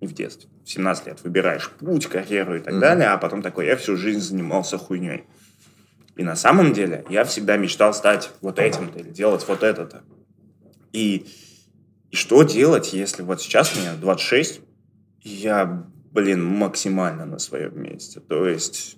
не 0.00 0.08
в 0.08 0.12
детстве, 0.12 0.48
в 0.64 0.68
17 0.68 1.06
лет 1.06 1.22
выбираешь 1.22 1.70
путь, 1.70 2.06
карьеру 2.06 2.56
и 2.56 2.60
так 2.60 2.72
Мгм. 2.72 2.80
далее, 2.80 3.08
а 3.08 3.18
потом 3.18 3.42
такой, 3.42 3.66
я 3.66 3.76
всю 3.76 3.96
жизнь 3.96 4.20
занимался 4.20 4.76
хуйней. 4.78 5.24
И 6.16 6.24
на 6.24 6.36
самом 6.36 6.72
деле 6.72 7.04
я 7.08 7.24
всегда 7.24 7.56
мечтал 7.56 7.94
стать 7.94 8.30
вот 8.40 8.58
этим-то 8.58 8.98
или 8.98 9.10
делать 9.10 9.44
вот 9.46 9.62
это-то. 9.62 10.02
И, 10.92 11.26
и 12.10 12.16
что 12.16 12.42
делать, 12.42 12.92
если 12.92 13.22
вот 13.22 13.40
сейчас 13.40 13.76
мне 13.76 13.92
26, 14.00 14.60
и 15.22 15.28
я, 15.28 15.86
блин, 16.10 16.44
максимально 16.44 17.24
на 17.24 17.38
своем 17.38 17.80
месте. 17.80 18.20
То 18.20 18.48
есть 18.48 18.96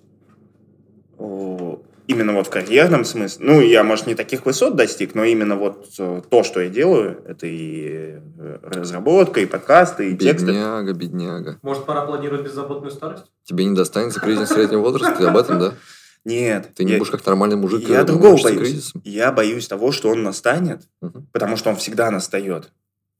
о, 1.17 1.81
именно 2.07 2.33
вот 2.33 2.47
в 2.47 2.49
карьерном 2.49 3.05
смысле, 3.05 3.45
ну, 3.45 3.61
я, 3.61 3.83
может, 3.83 4.07
не 4.07 4.15
таких 4.15 4.45
высот 4.45 4.75
достиг, 4.75 5.15
но 5.15 5.23
именно 5.23 5.55
вот 5.55 5.87
э, 5.99 6.21
то, 6.29 6.43
что 6.43 6.59
я 6.61 6.69
делаю, 6.69 7.21
это 7.27 7.47
и 7.47 8.19
э, 8.37 8.57
разработка, 8.61 9.39
и 9.41 9.45
подкасты, 9.45 10.11
и 10.11 10.17
тексты. 10.17 10.47
Бедняга, 10.47 10.93
бедняга. 10.93 11.59
Может, 11.61 11.85
пора 11.85 12.05
планировать 12.05 12.43
беззаботную 12.45 12.91
старость? 12.91 13.25
Тебе 13.43 13.65
не 13.65 13.75
достанется 13.75 14.19
кризис 14.19 14.49
среднего 14.49 14.81
возраста? 14.81 15.15
Ты 15.17 15.25
об 15.25 15.37
этом, 15.37 15.59
да? 15.59 15.73
Нет. 16.25 16.69
Ты 16.75 16.85
не 16.85 16.93
я- 16.93 16.97
будешь 16.99 17.11
как 17.11 17.25
нормальный 17.25 17.57
мужик 17.57 17.87
Я 17.89 18.01
э, 18.01 18.05
другого 18.05 18.41
боюсь. 18.41 18.59
кризисом? 18.59 19.01
Я 19.03 19.31
боюсь 19.31 19.67
того, 19.67 19.91
что 19.91 20.09
он 20.09 20.23
настанет, 20.23 20.81
Мгм. 21.01 21.27
потому 21.33 21.57
что 21.57 21.69
он 21.69 21.75
всегда 21.75 22.09
настает. 22.11 22.71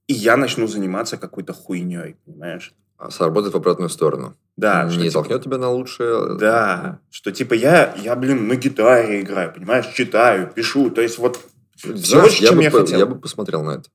И 0.08 0.13
я 0.13 0.38
начну 0.38 0.67
заниматься 0.67 1.17
какой-то 1.17 1.54
хуйней, 1.54 2.15
понимаешь? 2.26 2.74
А 2.98 3.10
сработает 3.12 3.54
в 3.54 3.58
обратную 3.58 3.89
сторону. 3.89 4.36
Да, 4.56 4.89
что 4.89 5.00
Не 5.00 5.06
типа- 5.10 5.13
толкнет 5.13 5.44
тебя 5.44 5.58
на 5.58 5.70
лучшее. 5.72 6.38
Да, 6.38 7.00
что 7.10 7.32
типа 7.32 7.54
я, 7.54 7.96
я, 7.96 8.16
блин, 8.16 8.48
на 8.48 8.56
гитаре 8.56 9.22
играю, 9.22 9.52
понимаешь, 9.54 9.88
читаю, 9.88 10.52
пишу, 10.54 10.92
то 10.92 11.02
есть 11.02 11.18
вот 11.18 11.39
всего, 11.76 12.28
чем 12.30 12.58
бы, 12.58 12.63
я 12.63 12.72
хотел. 12.72 13.00
я 13.00 13.06
бы 13.06 13.20
посмотрел 13.20 13.63
на 13.63 13.72
это. 13.72 13.89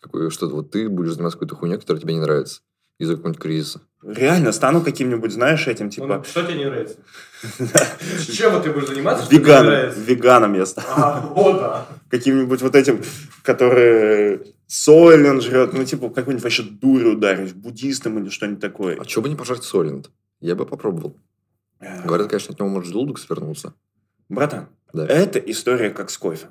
Какое, 0.00 0.28
что-то 0.28 0.54
вот 0.54 0.70
ты 0.70 0.88
будешь 0.90 1.12
заниматься 1.12 1.38
какой-то 1.38 1.56
хуйней, 1.56 1.78
которая 1.78 2.02
тебе 2.02 2.14
не 2.14 2.20
нравится. 2.20 2.60
Из-за 2.98 3.14
какого-нибудь 3.16 3.42
кризиса. 3.42 3.80
реально 4.04 4.52
стану 4.52 4.80
каким-нибудь, 4.82 5.32
знаешь, 5.32 5.66
этим, 5.66 5.86
Ну, 5.86 5.90
типа, 5.90 6.24
что 6.28 6.42
тебе 6.44 6.54
не 6.58 6.64
нравится? 6.66 6.96
Чем 8.32 8.52
вот 8.52 8.62
ты 8.62 8.72
будешь 8.72 8.88
заниматься? 8.88 9.26
веганом, 9.30 9.90
веганом 9.96 10.54
я 10.54 10.64
стану. 10.66 10.86
А, 10.96 11.20
вот, 11.34 11.58
да. 11.58 11.86
Каким-нибудь 12.10 12.62
вот 12.62 12.76
этим, 12.76 13.02
который 13.42 14.54
Сойлент 14.66 15.42
жрет, 15.42 15.72
ну, 15.72 15.84
типа, 15.84 16.08
какой-нибудь 16.10 16.42
вообще 16.44 16.62
дурь 16.62 17.06
ударить, 17.08 17.54
буддистом 17.54 18.18
или 18.18 18.28
что-нибудь 18.28 18.60
такое. 18.60 18.96
А 19.00 19.04
что 19.04 19.20
бы 19.22 19.28
не 19.28 19.36
пожрать 19.36 19.64
Сойленд? 19.64 20.10
Я 20.40 20.54
бы 20.54 20.64
попробовал. 20.66 21.16
Говорят, 22.04 22.28
конечно, 22.28 22.52
от 22.54 22.60
него 22.60 22.68
может 22.70 22.90
желудок 22.90 23.18
свернуться. 23.18 23.74
Братан, 24.28 24.68
Да. 24.92 25.06
это 25.06 25.38
история 25.38 25.90
как 25.90 26.10
с 26.10 26.16
кофе. 26.18 26.46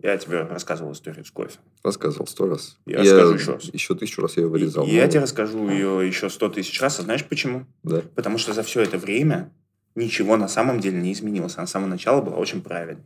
Я 0.00 0.16
тебе 0.16 0.42
рассказывал 0.42 0.92
историю 0.92 1.24
с 1.24 1.30
кофе. 1.30 1.58
Рассказывал 1.82 2.26
сто 2.28 2.46
раз. 2.48 2.78
Я 2.86 3.00
расскажу 3.00 3.34
еще 3.34 3.52
раз. 3.54 3.64
Еще 3.64 3.94
тысячу 3.96 4.22
раз 4.22 4.36
я 4.36 4.44
ее 4.44 4.48
вырезал. 4.48 4.86
Я 4.86 5.08
тебе 5.08 5.20
расскажу 5.22 5.68
ее 5.68 6.06
еще 6.06 6.30
сто 6.30 6.48
тысяч 6.48 6.80
раз. 6.80 7.00
А 7.00 7.02
знаешь 7.02 7.24
почему? 7.24 7.66
Да. 7.82 8.02
Потому 8.14 8.38
что 8.38 8.52
за 8.52 8.62
все 8.62 8.82
это 8.82 8.96
время 8.96 9.52
ничего 9.96 10.36
на 10.36 10.46
самом 10.46 10.78
деле 10.78 11.00
не 11.00 11.12
изменилось. 11.12 11.54
Она 11.56 11.66
с 11.66 11.72
самого 11.72 11.88
начала 11.88 12.20
была 12.22 12.36
очень 12.36 12.62
правильной. 12.62 13.02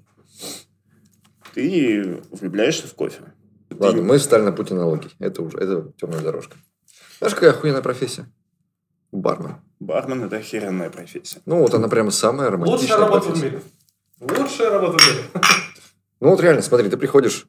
Ты 1.54 2.20
влюбляешься 2.30 2.86
в 2.86 2.94
кофе. 2.94 3.22
Ладно, 3.70 4.02
Ты- 4.02 4.06
мы 4.06 4.18
встали 4.18 4.42
на 4.42 4.52
путь 4.52 4.70
аналогий. 4.70 5.10
Это 5.18 5.42
уже 5.42 5.56
это 5.58 5.92
темная 5.98 6.20
дорожка. 6.20 6.56
Знаешь, 7.18 7.34
какая 7.34 7.50
охуенная 7.50 7.82
профессия? 7.82 8.26
Бармен. 9.12 9.56
Бармен– 9.80 10.24
это 10.24 10.36
охеренная 10.36 10.90
профессия. 10.90 11.40
Ну, 11.46 11.58
вот 11.58 11.72
она 11.74 11.88
прямо 11.88 12.10
самая 12.10 12.50
Лучшая 12.50 12.96
романтичная 12.96 12.98
работа 12.98 13.28
в 13.30 13.42
мире. 13.42 13.62
Лучшая 14.20 14.70
работа 14.70 14.98
в 14.98 15.06
мире. 15.06 15.24
Ну, 16.22 16.30
вот 16.30 16.40
реально, 16.40 16.62
смотри, 16.62 16.88
ты 16.88 16.96
приходишь... 16.96 17.48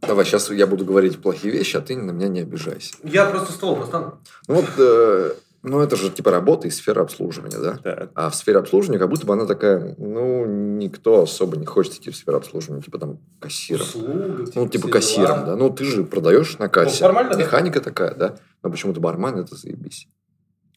Давай, 0.00 0.24
сейчас 0.24 0.50
я 0.50 0.66
буду 0.66 0.84
говорить 0.84 1.22
плохие 1.22 1.52
вещи, 1.54 1.76
а 1.76 1.80
ты 1.80 1.96
на 1.96 2.10
меня 2.10 2.26
не 2.26 2.40
обижайся. 2.40 2.94
Я 3.04 3.26
просто 3.26 3.52
стол 3.52 3.76
достану. 3.76 4.18
Ну, 4.48 4.56
вот, 4.56 4.64
э, 4.76 5.34
ну, 5.62 5.78
это 5.78 5.94
же 5.94 6.10
типа 6.10 6.32
работа 6.32 6.66
и 6.66 6.70
сфера 6.72 7.02
обслуживания, 7.02 7.58
да? 7.58 7.76
Так. 7.76 8.10
А 8.16 8.28
в 8.28 8.34
сфере 8.34 8.58
обслуживания 8.58 8.98
как 8.98 9.08
будто 9.08 9.24
бы 9.24 9.34
она 9.34 9.46
такая, 9.46 9.94
ну, 9.98 10.44
никто 10.44 11.22
особо 11.22 11.56
не 11.56 11.64
хочет 11.64 11.94
идти 11.94 12.10
в 12.10 12.16
сферу 12.16 12.38
обслуживания, 12.38 12.82
типа 12.82 12.98
там 12.98 13.20
кассиром. 13.38 13.82
Услуга, 13.82 14.44
Ну, 14.56 14.68
типа 14.68 14.88
все 14.88 14.92
кассиром, 14.92 15.26
дела. 15.36 15.46
да. 15.46 15.56
Ну, 15.56 15.70
ты 15.70 15.84
же 15.84 16.02
продаешь 16.02 16.58
на 16.58 16.68
кассе. 16.68 17.04
нормально, 17.04 17.34
да? 17.34 17.38
Механика 17.38 17.80
такая, 17.80 18.16
да. 18.16 18.34
Но 18.64 18.70
почему-то 18.70 19.00
бармен 19.00 19.38
это 19.38 19.54
заебись. 19.54 20.08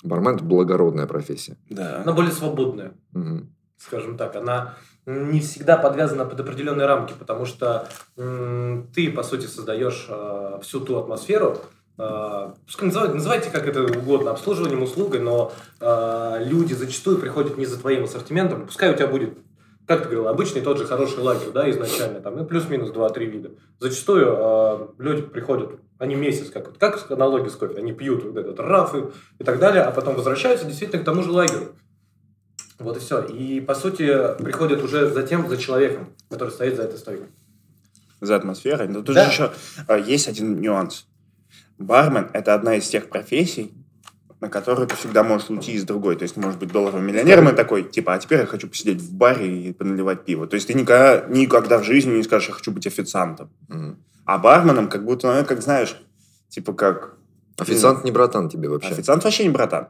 Бармен 0.04 0.36
это 0.36 0.44
благородная 0.44 1.08
профессия. 1.08 1.58
Да. 1.72 2.04
Она 2.04 2.12
более 2.14 2.32
свободная. 2.32 2.94
Мгм. 3.14 3.55
Скажем 3.78 4.18
так, 4.18 4.36
она 4.36 4.76
не 5.06 5.40
всегда 5.40 5.78
подвязана 5.78 6.26
под 6.26 6.40
определенные 6.40 6.88
рамки, 6.88 7.14
потому 7.18 7.46
что 7.46 7.88
ты, 8.16 9.12
по 9.12 9.24
сути, 9.24 9.46
создаешь 9.46 10.08
э, 10.10 10.60
всю 10.64 10.80
ту 10.80 10.98
атмосферу, 10.98 11.58
э, 11.98 12.52
называйте, 12.82 13.14
называйте 13.14 13.50
как 13.52 13.68
это 13.68 13.84
угодно, 13.84 14.32
обслуживанием, 14.32 14.82
услугой, 14.82 15.20
но 15.20 15.52
э, 15.80 16.38
люди 16.44 16.74
зачастую 16.74 17.20
приходят 17.20 17.58
не 17.58 17.66
за 17.66 17.80
твоим 17.80 18.06
ассортиментом, 18.06 18.66
пускай 18.66 18.92
у 18.92 18.96
тебя 18.96 19.08
будет, 19.08 19.38
как 19.86 20.00
ты 20.00 20.06
говорил, 20.06 20.28
обычный 20.28 20.62
тот 20.62 20.80
же 20.80 20.86
хороший 20.86 21.20
лагерь, 21.20 21.52
да, 21.54 21.70
изначально, 21.70 22.20
там, 22.20 22.38
ну, 22.38 22.46
плюс-минус 22.46 22.90
2-3 22.90 23.26
вида. 23.26 23.52
Зачастую 23.80 24.36
э, 24.36 24.88
люди 24.98 25.22
приходят, 25.22 25.80
они 26.00 26.16
месяц, 26.16 26.50
как, 26.50 26.76
как 26.80 27.12
аналогия 27.12 27.52
с 27.52 27.56
кофе, 27.56 27.78
они 27.78 27.94
пьют 27.94 28.24
вот 28.24 28.38
этот 28.38 28.60
рафы 28.60 29.12
и 29.38 29.44
так 29.44 29.60
далее, 29.60 29.84
а 29.84 29.92
потом 29.92 30.16
возвращаются 30.16 30.66
действительно 30.66 31.04
к 31.04 31.06
тому 31.06 31.22
же 31.22 31.32
лагерю. 31.32 31.76
Вот 32.80 32.98
и 32.98 33.00
все. 33.00 33.22
И, 33.24 33.62
по 33.62 33.74
сути, 33.76 34.06
приходят 34.44 34.84
уже 34.84 35.10
за 35.10 35.24
тем, 35.24 35.48
за 35.48 35.58
человеком, 35.58 36.10
который 36.30 36.50
стоит 36.50 36.76
за 36.76 36.84
этой 36.84 36.98
стойкой. 37.00 37.28
За 38.22 38.36
атмосферой. 38.36 38.88
Но 38.88 39.02
тут 39.02 39.16
Да. 39.16 39.26
же 39.26 39.32
еще 39.32 39.52
а, 39.88 39.98
есть 39.98 40.28
один 40.28 40.60
нюанс. 40.60 41.08
Бармен– 41.78 42.30
это 42.34 42.54
одна 42.54 42.76
из 42.76 42.88
тех 42.88 43.10
профессий, 43.10 43.74
на 44.42 44.50
которую 44.50 44.88
ты 44.88 44.96
всегда 44.96 45.24
можешь 45.24 45.50
уйти 45.50 45.74
из 45.74 45.84
другой. 45.84 46.16
То 46.16 46.24
есть, 46.24 46.36
ты 46.36 46.42
можешь 46.42 46.60
быть 46.60 46.72
долларовым 46.72 47.06
миллионером 47.06 47.50
и 47.50 47.54
такой, 47.54 47.84
типа, 47.84 48.14
а 48.14 48.20
теперь 48.20 48.40
я 48.40 48.46
хочу 48.46 48.68
посидеть 48.68 49.02
в 49.02 49.14
баре 49.14 49.70
и 49.70 49.74
поналивать 49.74 50.26
пиво. 50.26 50.48
То 50.48 50.56
есть, 50.56 50.68
ты 50.68 50.74
никогда, 50.74 51.26
никогда 51.28 51.78
в 51.80 51.84
жизни 51.84 52.16
не 52.18 52.24
скажешь, 52.24 52.50
я 52.50 52.54
хочу 52.56 52.72
быть 52.72 52.88
официантом. 52.88 53.50
Мгм. 53.68 53.98
А 54.26 54.38
барменом 54.38 54.90
как 54.90 55.06
будто, 55.06 55.34
ну, 55.34 55.46
как 55.46 55.62
знаешь, 55.62 55.96
типа 56.50 56.74
как... 56.74 57.16
Официант 57.58 58.04
не 58.04 58.12
братан 58.12 58.50
тебе 58.50 58.68
вообще. 58.68 58.90
Официант 58.90 59.24
вообще 59.24 59.44
не 59.44 59.50
братан. 59.50 59.88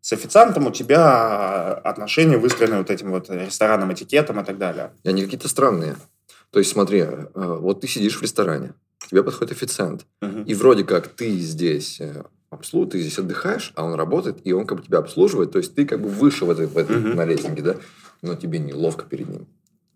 С 0.00 0.12
официантом 0.12 0.66
у 0.66 0.70
тебя 0.70 1.72
отношения 1.72 2.38
выстроены 2.38 2.78
вот 2.78 2.90
этим 2.90 3.10
вот 3.10 3.28
ресторанным 3.30 3.92
этикетом 3.92 4.40
и 4.40 4.44
так 4.44 4.58
далее. 4.58 4.92
И 5.02 5.08
они 5.08 5.22
какие-то 5.24 5.48
странные. 5.48 5.96
То 6.50 6.58
есть, 6.60 6.70
смотри, 6.72 7.00
э, 7.00 7.26
вот 7.34 7.80
ты 7.80 7.88
сидишь 7.88 8.16
в 8.18 8.22
ресторане, 8.22 8.74
к 8.98 9.08
тебе 9.08 9.22
подходит 9.22 9.52
официант, 9.52 10.06
Мгм. 10.22 10.44
и 10.44 10.54
вроде 10.54 10.84
как 10.84 11.08
ты 11.08 11.30
здесь 11.38 12.00
э, 12.00 12.22
обслуг, 12.50 12.90
ты 12.92 13.00
здесь 13.00 13.18
отдыхаешь, 13.18 13.72
а 13.74 13.84
он 13.84 13.94
работает, 13.94 14.38
и 14.44 14.52
он 14.52 14.66
как 14.66 14.78
бы 14.78 14.84
тебя 14.84 14.98
обслуживает, 14.98 15.52
то 15.52 15.58
есть 15.58 15.74
ты 15.74 15.84
как 15.84 16.00
бы 16.00 16.08
выше 16.08 16.46
в 16.46 16.50
этой, 16.50 16.66
в 16.66 16.78
этой 16.78 16.96
Мгм. 16.96 17.16
на 17.16 17.26
рейтинге, 17.26 17.62
да, 17.62 17.76
но 18.22 18.34
тебе 18.34 18.58
неловко 18.58 19.04
перед 19.04 19.28
ним. 19.28 19.46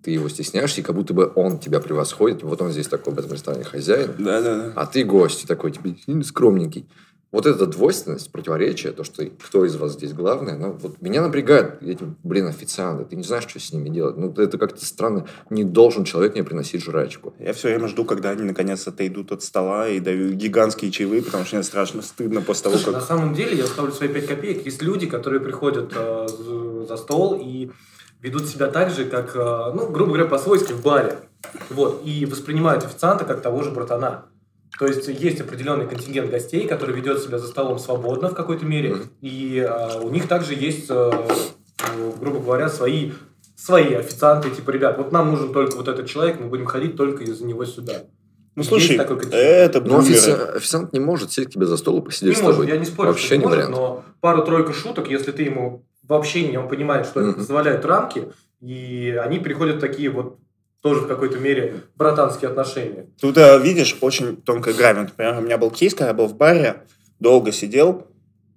Ты 0.02 0.10
его 0.10 0.28
стесняешься, 0.28 0.80
и 0.80 0.84
как 0.84 0.94
будто 0.96 1.14
бы 1.14 1.32
он 1.36 1.58
тебя 1.58 1.80
превосходит, 1.80 2.42
вот 2.42 2.60
он 2.60 2.70
здесь 2.72 2.88
такой 2.88 3.14
в 3.14 3.18
этом 3.18 3.32
ресторане 3.32 3.64
хозяин, 3.64 4.10
Да-да-да. 4.18 4.72
а 4.76 4.84
ты 4.84 5.04
гость, 5.04 5.46
такой 5.46 5.70
тебе 5.72 5.96
сильно 6.04 6.22
скромненький. 6.24 6.86
Вот 7.32 7.46
эта 7.46 7.66
двойственность, 7.66 8.30
противоречие, 8.30 8.92
то, 8.92 9.04
что 9.04 9.24
кто 9.24 9.64
из 9.64 9.74
вас 9.76 9.92
здесь 9.94 10.12
главный, 10.12 10.56
ну, 10.58 10.72
вот 10.72 11.00
меня 11.00 11.22
напрягает 11.22 11.82
эти, 11.82 12.04
блин, 12.22 12.46
официанты. 12.46 13.06
Ты 13.06 13.16
не 13.16 13.22
знаешь, 13.22 13.46
что 13.48 13.58
с 13.58 13.72
ними 13.72 13.88
делать. 13.88 14.18
Ну, 14.18 14.30
это 14.36 14.58
как-то 14.58 14.84
странно. 14.84 15.26
Не 15.48 15.64
должен 15.64 16.04
человек 16.04 16.34
мне 16.34 16.44
приносить 16.44 16.82
жрачку. 16.84 17.32
Я 17.38 17.54
все 17.54 17.68
время 17.68 17.88
жду, 17.88 18.04
когда 18.04 18.30
они 18.30 18.42
наконец-то 18.42 18.90
отойдут 18.90 19.32
от 19.32 19.42
стола 19.42 19.88
и 19.88 19.98
дают 19.98 20.34
гигантские 20.34 20.90
чаевые, 20.90 21.22
потому 21.22 21.46
что 21.46 21.56
мне 21.56 21.64
страшно 21.64 22.02
стыдно 22.02 22.42
после 22.42 22.64
того, 22.64 22.76
Слушай, 22.76 22.92
на 22.92 22.98
как... 22.98 23.08
самом 23.08 23.34
деле, 23.34 23.56
я 23.56 23.66
ставлю 23.66 23.92
свои 23.92 24.10
5 24.10 24.26
копеек. 24.26 24.66
Есть 24.66 24.82
люди, 24.82 25.06
которые 25.06 25.40
приходят 25.40 25.90
э, 25.96 26.28
за- 26.28 26.84
за 26.86 26.96
стол 26.98 27.40
и 27.42 27.70
ведут 28.20 28.46
себя 28.46 28.66
так 28.66 28.90
же, 28.90 29.06
как, 29.06 29.34
э, 29.34 29.72
ну, 29.74 29.88
грубо 29.90 30.12
говоря, 30.12 30.26
по-свойски 30.26 30.72
в 30.74 30.82
баре. 30.82 31.16
Вот. 31.70 32.02
И 32.04 32.26
воспринимают 32.26 32.84
официанта 32.84 33.24
как 33.24 33.40
того 33.40 33.62
же 33.62 33.70
братана. 33.70 34.26
То 34.78 34.86
есть 34.86 35.06
есть 35.08 35.40
определенный 35.40 35.86
контингент 35.86 36.30
гостей, 36.30 36.66
который 36.66 36.94
ведет 36.94 37.20
себя 37.22 37.38
за 37.38 37.46
столом 37.46 37.78
свободно 37.78 38.30
в 38.30 38.34
какой-то 38.34 38.64
мере, 38.64 38.94
Мгм. 38.94 39.02
и 39.20 39.58
э, 39.68 40.00
у 40.00 40.08
них 40.10 40.26
также 40.28 40.54
есть, 40.54 40.86
э, 40.88 41.10
э, 41.14 42.12
грубо 42.20 42.40
говоря, 42.40 42.68
свои 42.68 43.12
свои 43.54 43.94
официанты, 43.94 44.50
типа, 44.50 44.70
ребят, 44.70 44.98
вот 44.98 45.12
нам 45.12 45.30
нужен 45.30 45.52
только 45.52 45.76
вот 45.76 45.86
этот 45.86 46.06
человек, 46.08 46.40
мы 46.40 46.46
будем 46.48 46.64
ходить 46.66 46.96
только 46.96 47.22
из-за 47.22 47.44
него 47.44 47.64
сюда. 47.64 47.92
Ну, 48.56 48.62
Есть 48.62 48.68
слушай, 48.70 48.96
такой 48.96 49.16
контингент. 49.20 49.40
это 49.44 49.80
Но 49.80 49.98
бумеры. 49.98 50.14
офици- 50.14 50.56
официант 50.56 50.92
не 50.92 50.98
может 51.00 51.30
сесть 51.30 51.50
к 51.50 51.52
тебе 51.52 51.66
за 51.66 51.76
стол 51.76 52.00
и 52.00 52.04
посидеть 52.04 52.34
Не 52.34 52.40
с 52.40 52.42
может, 52.42 52.56
тобой. 52.62 52.72
я 52.74 52.78
не 52.80 52.84
спорю, 52.86 53.10
Вообще 53.10 53.26
что 53.26 53.34
не 53.36 53.38
не 53.38 53.44
может, 53.44 53.58
вариант. 53.58 53.76
но 53.76 54.04
пару-тройку 54.20 54.72
шуток, 54.72 55.08
если 55.08 55.30
ты 55.30 55.44
ему 55.44 55.84
в 56.02 56.12
общении, 56.12 56.56
он 56.56 56.68
понимает, 56.68 57.06
что 57.06 57.20
это 57.20 57.28
Мгм. 57.30 57.38
позволяет 57.38 57.84
рамки, 57.84 58.32
и 58.60 59.16
они 59.22 59.38
переходят 59.38 59.76
в 59.76 59.80
такие 59.80 60.10
вот 60.10 60.38
тоже 60.82 61.02
в 61.02 61.06
какой-то 61.06 61.38
мере 61.38 61.82
братанские 61.96 62.50
отношения. 62.50 63.06
Тут, 63.20 63.36
видишь, 63.62 63.96
очень 64.00 64.36
тонкая 64.36 64.74
грань. 64.74 64.98
Например, 64.98 65.38
у 65.38 65.40
меня 65.40 65.56
был 65.56 65.70
кейс, 65.70 65.94
когда 65.94 66.08
я 66.08 66.14
был 66.14 66.26
в 66.26 66.36
баре, 66.36 66.82
долго 67.20 67.52
сидел, 67.52 68.08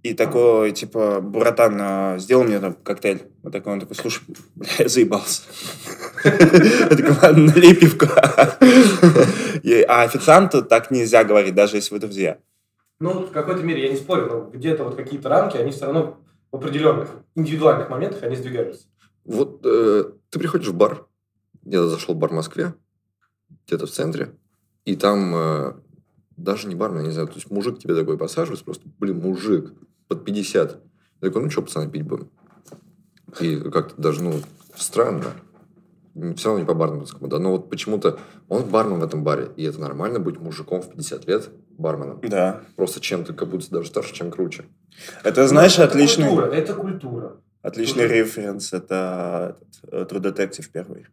и 0.05 0.13
такой, 0.13 0.71
типа, 0.71 1.19
братан 1.19 1.77
э, 1.81 2.19
сделал 2.19 2.43
мне 2.43 2.59
там 2.59 2.75
коктейль. 2.75 3.23
Вот 3.41 3.51
такой, 3.51 3.73
он 3.73 3.79
такой, 3.79 3.95
слушай, 3.95 4.21
бля, 4.55 4.69
я 4.77 4.87
заебался. 4.87 5.41
Я 6.23 6.89
такой, 6.89 7.17
ладно, 7.23 7.51
налей 7.53 7.75
пивка. 7.75 8.21
А 9.87 10.03
официанту 10.03 10.63
так 10.63 10.91
нельзя 10.91 11.23
говорить, 11.23 11.55
даже 11.55 11.77
если 11.77 11.91
вы 11.91 11.99
друзья. 11.99 12.37
Ну, 12.99 13.21
в 13.21 13.31
какой-то 13.31 13.63
мере, 13.63 13.83
я 13.83 13.89
не 13.89 13.95
спорю, 13.95 14.27
но 14.27 14.49
где-то 14.51 14.83
вот 14.83 14.95
какие-то 14.95 15.27
рамки, 15.27 15.57
они 15.57 15.71
все 15.71 15.85
равно 15.85 16.19
в 16.51 16.55
определенных 16.55 17.09
индивидуальных 17.35 17.89
моментах, 17.89 18.21
они 18.21 18.35
сдвигаются. 18.35 18.85
Вот 19.25 19.61
э, 19.65 20.03
ты 20.29 20.37
приходишь 20.37 20.67
в 20.67 20.75
бар, 20.75 21.07
где-то 21.65 21.89
зашел 21.89 22.15
в 22.15 22.17
бар 22.17 22.29
в 22.29 22.33
Москве, 22.33 22.73
где-то 23.67 23.87
в 23.87 23.91
центре, 23.91 24.31
и 24.85 24.95
там 24.95 25.33
э, 25.35 25.73
даже 26.37 26.67
не 26.67 26.75
бармен, 26.75 27.01
я 27.01 27.07
не 27.07 27.11
знаю, 27.13 27.27
то 27.27 27.35
есть 27.35 27.49
мужик 27.49 27.79
тебе 27.79 27.95
такой 27.95 28.17
посаживается, 28.17 28.63
просто, 28.65 28.87
блин, 28.99 29.19
мужик, 29.19 29.73
под 30.07 30.23
50. 30.23 30.71
Я 31.21 31.27
такой, 31.27 31.43
ну 31.43 31.49
что, 31.49 31.61
пацаны, 31.63 31.89
пить 31.89 32.03
будем? 32.03 32.29
И 33.39 33.57
как-то 33.57 33.99
даже, 34.01 34.23
ну, 34.23 34.33
странно. 34.75 35.25
Все 36.37 36.47
равно 36.49 36.59
не 36.61 36.65
по 36.65 36.73
барменскому, 36.73 37.27
да, 37.27 37.39
но 37.39 37.51
вот 37.51 37.69
почему-то 37.69 38.19
он 38.47 38.63
бармен 38.69 38.99
в 38.99 39.03
этом 39.03 39.23
баре, 39.25 39.49
и 39.57 39.63
это 39.63 39.81
нормально 39.81 40.19
быть 40.19 40.39
мужиком 40.39 40.81
в 40.81 40.89
50 40.91 41.27
лет 41.27 41.49
барменом. 41.77 42.21
Да. 42.21 42.61
Просто 42.77 43.01
чем-то 43.01 43.33
как 43.33 43.49
будто 43.49 43.69
даже 43.69 43.87
старше, 43.89 44.13
чем 44.13 44.31
круче. 44.31 44.63
Это, 45.23 45.45
знаешь, 45.45 45.77
Ну, 45.77 45.83
это 45.83 45.91
отличный, 45.91 46.27
Культура, 46.29 46.45
это 46.45 46.73
культура. 46.73 47.41
отличный 47.61 48.07
референс. 48.07 48.71
Это 48.71 49.57
э, 49.91 50.05
True 50.09 50.21
Detective 50.21 50.69
первый. 50.71 51.07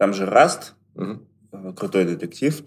Там 0.00 0.14
же 0.14 0.24
Раст, 0.24 0.72
Мгм. 0.94 1.26
э, 1.52 1.72
крутой 1.76 2.06
детектив, 2.06 2.62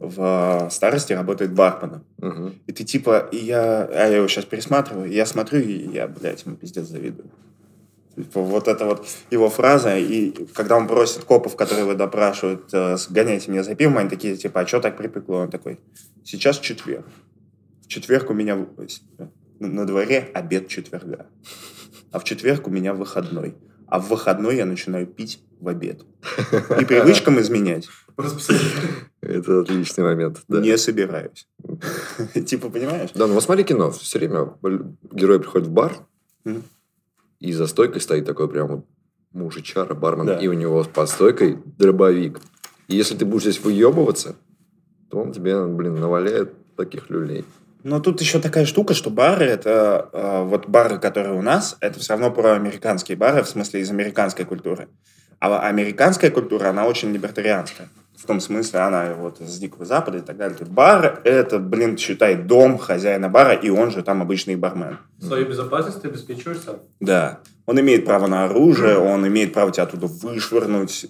в 0.00 0.68
старости 0.70 1.12
работает 1.12 1.52
барменом. 1.52 2.06
Мгм. 2.16 2.54
И 2.66 2.72
ты 2.72 2.82
типа, 2.82 3.28
и 3.30 3.36
я, 3.36 3.84
а 3.84 4.06
я 4.08 4.16
его 4.16 4.26
сейчас 4.26 4.46
пересматриваю, 4.46 5.10
и 5.10 5.14
я 5.14 5.26
смотрю, 5.26 5.60
и 5.60 5.90
я, 5.92 6.08
блядь, 6.08 6.46
ему 6.46 6.56
пиздец 6.56 6.86
завидую. 6.86 7.28
Типа, 8.16 8.40
вот 8.40 8.68
это 8.68 8.86
вот 8.86 9.06
его 9.30 9.50
фраза, 9.50 9.98
и 9.98 10.30
когда 10.54 10.78
он 10.78 10.86
просит 10.88 11.24
копов, 11.24 11.56
которые 11.56 11.84
его 11.84 11.94
допрашивают, 11.94 12.72
э, 12.72 12.96
сгоняйте 12.96 13.50
меня 13.50 13.62
за 13.62 13.74
пивом, 13.74 13.98
они 13.98 14.08
такие, 14.08 14.38
типа, 14.38 14.60
а 14.60 14.66
что 14.66 14.80
так 14.80 14.96
припекло? 14.96 15.40
Он 15.42 15.50
такой, 15.50 15.78
сейчас 16.24 16.58
четверг. 16.58 17.04
В 17.82 17.88
четверг 17.88 18.30
у 18.30 18.32
меня 18.34 18.66
на 19.60 19.86
дворе 19.86 20.30
обед 20.32 20.68
четверга. 20.68 21.26
А 22.12 22.18
в 22.18 22.24
четверг 22.24 22.66
у 22.66 22.70
меня 22.70 22.94
выходной. 22.94 23.56
А 23.88 23.98
в 24.00 24.08
выходной 24.08 24.56
я 24.56 24.66
начинаю 24.66 25.06
пить 25.06 25.42
в 25.60 25.68
обед. 25.68 26.02
И 26.80 26.84
привычкам 26.84 27.40
изменять 27.40 27.88
Это 29.20 29.60
отличный 29.60 30.04
момент. 30.04 30.42
Да. 30.48 30.60
не 30.60 30.76
собираюсь. 30.76 31.48
Типа, 32.46 32.68
понимаешь? 32.70 33.10
Да, 33.14 33.26
ну 33.26 33.34
вот 33.34 33.42
смотри 33.42 33.64
кино. 33.64 33.90
Все 33.90 34.18
время 34.18 34.54
герой 35.12 35.40
приходит 35.40 35.68
в 35.68 35.70
бар, 35.72 35.96
и 37.40 37.52
за 37.52 37.66
стойкой 37.66 38.00
стоит 38.00 38.26
такой 38.26 38.48
прям 38.48 38.84
мужичара, 39.32 39.94
бармен, 39.94 40.26
Да. 40.26 40.38
и 40.38 40.48
у 40.48 40.52
него 40.52 40.84
под 40.84 41.08
стойкой 41.08 41.58
дробовик. 41.78 42.40
И 42.88 42.96
если 42.96 43.16
ты 43.16 43.24
будешь 43.24 43.42
здесь 43.42 43.60
выебываться, 43.60 44.34
то 45.10 45.18
он 45.18 45.32
тебе, 45.32 45.64
блин, 45.66 45.94
наваляет 46.00 46.52
таких 46.76 47.10
люлей. 47.10 47.44
Но 47.84 48.00
тут 48.00 48.20
еще 48.20 48.40
такая 48.40 48.66
штука, 48.66 48.94
что 48.94 49.10
бары 49.10 49.46
это 49.46 50.08
э, 50.12 50.42
вот 50.44 50.68
бары, 50.68 50.98
которые 50.98 51.34
у 51.34 51.42
нас, 51.42 51.76
это 51.80 52.00
все 52.00 52.14
равно 52.14 52.30
про 52.30 52.54
американские 52.54 53.16
бары, 53.16 53.42
в 53.42 53.48
смысле 53.48 53.80
из 53.80 53.90
американской 53.90 54.44
культуры. 54.44 54.88
А 55.40 55.60
американская 55.60 56.30
культура, 56.30 56.68
она 56.68 56.86
очень 56.86 57.12
либертарианская. 57.12 57.88
В 58.16 58.26
том 58.26 58.40
смысле, 58.40 58.80
она 58.80 59.14
вот 59.14 59.38
с 59.38 59.58
Дикого 59.58 59.84
Запада 59.84 60.18
и 60.18 60.20
так 60.20 60.36
далее. 60.36 60.58
Бар 60.66 61.20
это, 61.22 61.60
блин, 61.60 61.96
считай, 61.96 62.34
дом 62.34 62.76
хозяина 62.76 63.28
бара, 63.28 63.54
и 63.54 63.70
он 63.70 63.92
же 63.92 64.02
там 64.02 64.22
обычный 64.22 64.56
бармен. 64.56 64.98
Свою 65.20 65.46
безопасность 65.46 66.02
ты 66.02 66.08
обеспечиваешь 66.08 66.58
сам. 66.58 66.80
Да. 66.98 67.38
Он 67.66 67.78
имеет 67.80 68.04
право 68.04 68.26
на 68.26 68.44
оружие, 68.44 68.98
он 68.98 69.26
имеет 69.28 69.54
право 69.54 69.70
тебя 69.70 69.84
оттуда 69.84 70.08
вышвырнуть. 70.08 71.06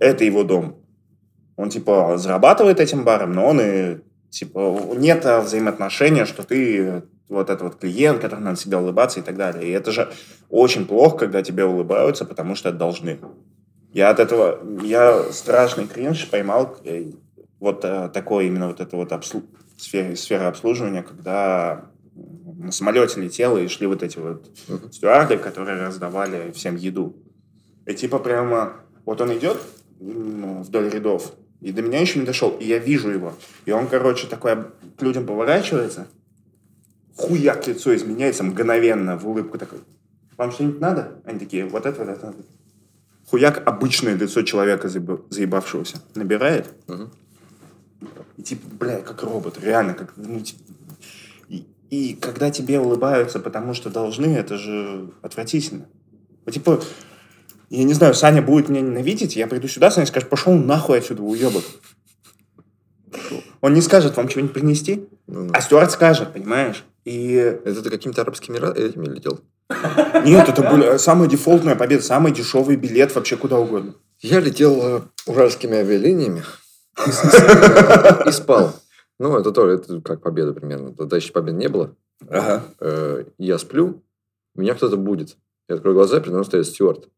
Это 0.00 0.24
его 0.24 0.42
дом. 0.42 0.82
Он, 1.56 1.70
типа, 1.70 2.18
зарабатывает 2.18 2.80
этим 2.80 3.04
баром, 3.04 3.32
но 3.32 3.46
он 3.46 3.60
и, 3.60 3.98
типа, 4.30 4.92
нет 4.96 5.24
а, 5.26 5.40
взаимоотношения, 5.40 6.24
что 6.24 6.42
ты 6.42 7.02
вот 7.28 7.50
этот 7.50 7.62
вот 7.62 7.76
клиент, 7.76 8.20
который 8.20 8.40
надо 8.40 8.58
себе 8.58 8.76
улыбаться 8.76 9.20
и 9.20 9.22
так 9.22 9.36
далее. 9.36 9.68
И 9.68 9.72
это 9.72 9.92
же 9.92 10.10
очень 10.48 10.86
плохо, 10.86 11.18
когда 11.18 11.42
тебе 11.42 11.64
улыбаются, 11.64 12.24
потому 12.24 12.54
что 12.54 12.70
это 12.70 12.78
должны. 12.78 13.18
Я 13.92 14.10
от 14.10 14.20
этого, 14.20 14.60
я 14.82 15.24
страшный 15.32 15.86
кринж 15.86 16.28
поймал 16.30 16.76
э, 16.84 17.12
вот 17.58 17.84
э, 17.84 18.10
такое 18.12 18.46
именно 18.46 18.68
вот 18.68 18.80
это 18.80 18.96
вот 18.96 19.12
обслу... 19.12 19.42
сфера, 19.76 20.14
сфера 20.14 20.48
обслуживания, 20.48 21.02
когда 21.02 21.86
на 22.14 22.72
самолете 22.72 23.20
летел 23.20 23.56
и 23.56 23.68
шли 23.68 23.86
вот 23.86 24.02
эти 24.02 24.18
вот 24.18 24.50
стюарды, 24.92 25.38
которые 25.38 25.80
раздавали 25.82 26.50
всем 26.52 26.76
еду. 26.76 27.16
И 27.86 27.94
типа 27.94 28.18
прямо, 28.18 28.74
вот 29.04 29.20
он 29.20 29.36
идет 29.36 29.58
вдоль 30.00 30.90
рядов, 30.90 31.32
и 31.60 31.72
до 31.72 31.82
меня 31.82 32.00
еще 32.00 32.18
не 32.18 32.26
дошел, 32.26 32.56
и 32.58 32.64
я 32.64 32.78
вижу 32.78 33.10
его. 33.10 33.34
И 33.64 33.72
он, 33.72 33.88
короче, 33.88 34.26
такой 34.26 34.56
к 34.96 35.02
людям 35.02 35.26
поворачивается, 35.26 36.06
хуяк 37.16 37.66
лицо 37.66 37.94
изменяется 37.94 38.44
мгновенно 38.44 39.16
в 39.16 39.28
улыбку 39.28 39.58
такой. 39.58 39.80
Вам 40.36 40.52
что-нибудь 40.52 40.80
надо? 40.80 41.20
Они 41.24 41.38
такие, 41.38 41.66
вот 41.66 41.84
это, 41.84 42.04
вот 42.04 42.08
это. 42.08 42.26
надо». 42.26 42.38
Хуяк 43.26 43.66
обычное 43.66 44.14
лицо 44.14 44.42
человека 44.42 44.88
заеба- 44.88 45.24
заебавшегося 45.30 45.98
набирает. 46.14 46.72
Мгм. 46.86 47.10
И 48.36 48.42
типа, 48.42 48.68
бля, 48.78 49.00
как 49.00 49.22
робот, 49.24 49.58
реально, 49.60 49.94
как, 49.94 50.12
ну, 50.16 50.40
типа, 50.40 50.62
и, 51.48 51.66
и 51.90 52.14
когда 52.14 52.50
тебе 52.50 52.78
улыбаются, 52.78 53.40
потому 53.40 53.74
что 53.74 53.90
должны, 53.90 54.26
это 54.26 54.56
же 54.56 55.10
отвратительно. 55.22 55.88
Вот, 56.46 56.54
типа, 56.54 56.80
я 57.70 57.84
не 57.84 57.94
знаю, 57.94 58.14
Саня 58.14 58.42
будет 58.42 58.68
меня 58.68 58.80
ненавидеть, 58.80 59.36
я 59.36 59.46
приду 59.46 59.68
сюда, 59.68 59.90
Саня 59.90 60.06
скажет, 60.06 60.28
пошел 60.28 60.52
нахуй 60.54 60.98
отсюда, 60.98 61.22
уебок. 61.22 61.64
Он 63.60 63.74
не 63.74 63.80
скажет 63.80 64.16
вам 64.16 64.28
что-нибудь 64.28 64.52
принести, 64.52 65.08
Ну, 65.26 65.44
ну. 65.44 65.50
а 65.52 65.60
Стюарт 65.60 65.90
скажет, 65.90 66.32
понимаешь? 66.32 66.84
И 67.04 67.32
Это 67.32 67.82
ты 67.82 67.90
какими-то 67.90 68.22
арабскими 68.22 68.56
ра- 68.58 68.74
этими 68.76 69.06
летел? 69.06 69.40
нет, 70.24 70.48
это 70.48 70.62
была 70.62 70.98
самая 70.98 71.28
дефолтная 71.28 71.74
победа, 71.76 72.02
самый 72.02 72.32
дешевый 72.32 72.76
билет 72.76 73.14
вообще 73.14 73.36
куда 73.36 73.58
угодно. 73.58 73.94
Я 74.20 74.40
летел 74.40 74.80
э, 74.82 75.00
уральскими 75.26 75.76
авиалиниями 75.78 76.42
и, 78.26 78.30
спал. 78.32 78.72
Ну, 79.18 79.36
это 79.36 79.52
тоже 79.52 79.74
это 79.74 80.00
как 80.00 80.22
победа 80.22 80.52
примерно. 80.52 80.94
Тогда 80.94 81.16
еще 81.16 81.32
побед 81.32 81.54
не 81.54 81.68
было. 81.68 81.94
Ага. 82.28 82.64
Э, 82.80 83.24
Я 83.38 83.58
сплю, 83.58 84.02
меня 84.54 84.74
кто-то 84.74 84.96
будет. 84.96 85.36
Я 85.68 85.76
открою 85.76 85.96
глаза, 85.96 86.18
передо 86.20 86.34
мной 86.36 86.44
стоит 86.46 86.66
стюарт. 86.66 87.08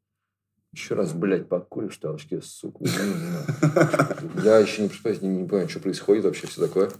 Еще 0.72 0.94
раз, 0.94 1.12
блядь, 1.12 1.48
покуришь 1.48 1.96
толчки, 1.96 2.40
сука. 2.40 2.78
Ну, 2.84 4.42
Я 4.44 4.58
еще 4.58 4.82
не 4.82 4.88
не, 4.88 5.46
понимаю, 5.46 5.68
что 5.68 5.80
происходит 5.80 6.24
вообще, 6.24 6.46
все 6.46 6.60
такое. 6.60 6.90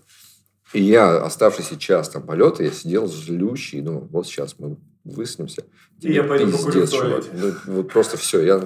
И 0.72 0.82
я, 0.82 1.22
оставшийся 1.24 1.78
час 1.78 2.08
там 2.08 2.22
полета, 2.22 2.62
я 2.62 2.70
сидел 2.70 3.06
злющий, 3.06 3.78
и 3.78 3.82
думал, 3.82 4.08
вот 4.10 4.26
сейчас 4.26 4.56
мы 4.58 4.76
высунемся. 5.04 5.64
И 6.00 6.12
я 6.12 6.24
пойду 6.24 6.46
в 6.56 6.72
чувак. 6.72 7.24
Ну, 7.32 7.54
вот 7.66 7.92
просто 7.92 8.16
все, 8.16 8.40
я 8.40 8.60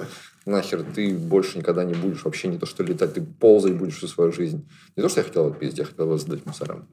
нахер, 0.47 0.83
ты 0.83 1.15
больше 1.15 1.59
никогда 1.59 1.85
не 1.85 1.95
будешь 1.95 2.25
вообще 2.25 2.49
не 2.49 2.59
то, 2.59 2.67
что 2.67 2.83
летать, 2.83 3.15
ты 3.15 3.23
ползать 3.23 3.75
будешь 3.75 3.97
всю 3.97 4.09
свою 4.09 4.33
жизнь. 4.33 4.69
Не 4.97 5.03
то, 5.03 5.09
что 5.09 5.21
я 5.21 5.25
хотел 5.25 5.47
отпиздить, 5.47 5.79
я 5.79 5.85
хотел 5.85 6.07
его 6.07 6.19
сдать 6.19 6.45
мусорам. 6.45 6.87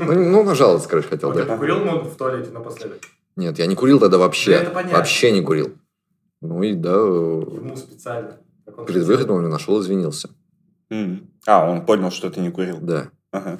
Ну, 0.00 0.14
ну, 0.14 0.42
нажаловаться, 0.42 0.88
короче, 0.88 1.08
хотел, 1.08 1.30
Вот 1.30 1.38
ты 1.38 1.44
покурил 1.44 1.80
много 1.80 2.04
в 2.04 2.16
туалете 2.16 2.50
напоследок? 2.50 3.00
Нет, 3.36 3.58
я 3.58 3.66
не 3.66 3.74
курил 3.74 4.00
тогда 4.00 4.18
вообще. 4.18 4.68
Вообще 4.90 5.30
не 5.30 5.42
курил. 5.42 5.72
Ну 6.40 6.62
и 6.62 6.74
да, 6.74 6.92
э, 6.94 6.94
Ему 6.94 7.76
специально. 7.76 8.36
Как 8.64 8.78
он 8.78 8.86
перед 8.86 9.02
выходом 9.04 9.36
он 9.36 9.42
меня 9.42 9.52
нашел, 9.52 9.80
извинился. 9.80 10.30
М. 10.90 11.30
А, 11.46 11.68
он 11.68 11.84
понял, 11.84 12.10
что 12.10 12.30
ты 12.30 12.40
не 12.40 12.50
курил. 12.50 12.78
Да. 12.80 13.10
Ага. 13.32 13.58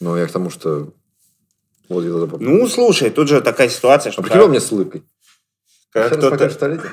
Но 0.00 0.16
я 0.16 0.26
к 0.26 0.30
тому, 0.32 0.50
что... 0.50 0.92
Вот 1.88 2.04
я 2.04 2.10
тогда... 2.12 2.26
поп- 2.26 2.40
Ну, 2.40 2.66
слушай, 2.68 3.10
тут 3.10 3.28
же 3.28 3.40
такая 3.40 3.68
ситуация, 3.68 4.12
что... 4.12 4.22
а 4.28 4.42
он 4.44 4.50
мне 4.50 4.60
с 4.60 4.70
улыбкой. 4.72 5.02
Сейчас 5.92 6.12
кто-то- 6.12 6.30
покажешь 6.30 6.56
в 6.56 6.58
туалете? 6.58 6.84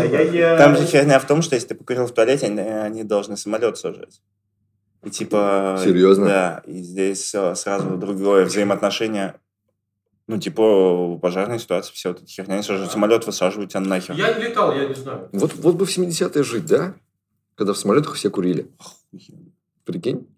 Ай-яй-яй. 0.00 0.56
Там 0.58 0.76
же 0.76 0.86
херня 0.86 1.18
в 1.18 1.26
том, 1.26 1.42
что 1.42 1.54
если 1.54 1.68
ты 1.68 1.74
покурил 1.74 2.06
в 2.06 2.12
туалете, 2.12 2.46
они, 2.46 3.02
должны 3.04 3.36
самолет 3.36 3.76
сажать. 3.76 4.22
И 5.04 5.10
типа... 5.10 5.78
Серьезно? 5.82 6.26
Да, 6.26 6.62
и 6.66 6.82
здесь 6.82 7.28
сразу 7.54 7.96
другое 7.96 8.44
взаимоотношение. 8.46 9.34
Ну, 10.30 10.38
типа, 10.38 10.62
в 10.62 11.18
пожарной 11.18 11.58
ситуации 11.58 11.92
все 11.92 12.10
вот 12.10 12.18
эта 12.18 12.30
херня, 12.30 12.54
они 12.54 12.62
сажают 12.62 12.92
самолет, 12.92 13.26
высаживают 13.26 13.72
тебя 13.72 13.80
нахер. 13.80 14.14
Я 14.14 14.32
не 14.34 14.44
летал, 14.44 14.72
я 14.72 14.86
не 14.86 14.94
знаю. 14.94 15.28
Вот, 15.32 15.54
вот 15.56 15.74
бы 15.74 15.84
в 15.84 15.88
70-е 15.88 16.44
жить, 16.44 16.66
да? 16.66 16.94
Когда 17.56 17.72
в 17.72 17.76
самолетах 17.76 18.14
все 18.14 18.30
курили. 18.30 18.70
Прикинь? 19.84 20.28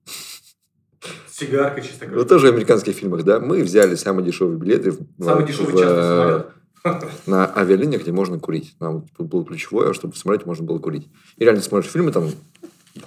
Сигарка 1.31 1.83
чисто 1.83 2.07
Вот 2.07 2.27
тоже 2.27 2.51
в 2.51 2.55
американских 2.55 2.95
фильмах, 2.95 3.23
да? 3.25 3.39
Мы 3.39 3.63
взяли 3.63 3.95
самые 3.97 4.25
дешевые 4.25 4.59
билеты. 4.59 4.93
Самый 5.21 5.45
в- 5.45 5.47
дешевый 5.47 5.75
в, 5.75 5.79
частный 5.79 5.99
э, 5.99 6.45
самолет. 6.85 7.19
на 7.27 7.55
авиалиниях, 7.55 8.01
где 8.01 8.13
можно 8.13 8.39
курить. 8.39 8.75
Нам 8.81 9.07
типа, 9.07 9.25
было 9.25 9.45
ключевое, 9.45 9.93
чтобы 9.93 10.15
в 10.15 10.17
самолете 10.17 10.47
можно 10.47 10.65
было 10.65 10.79
курить. 10.79 11.07
И 11.37 11.45
реально 11.45 11.61
смотришь 11.61 11.91
фильмы, 11.91 12.13
там 12.13 12.31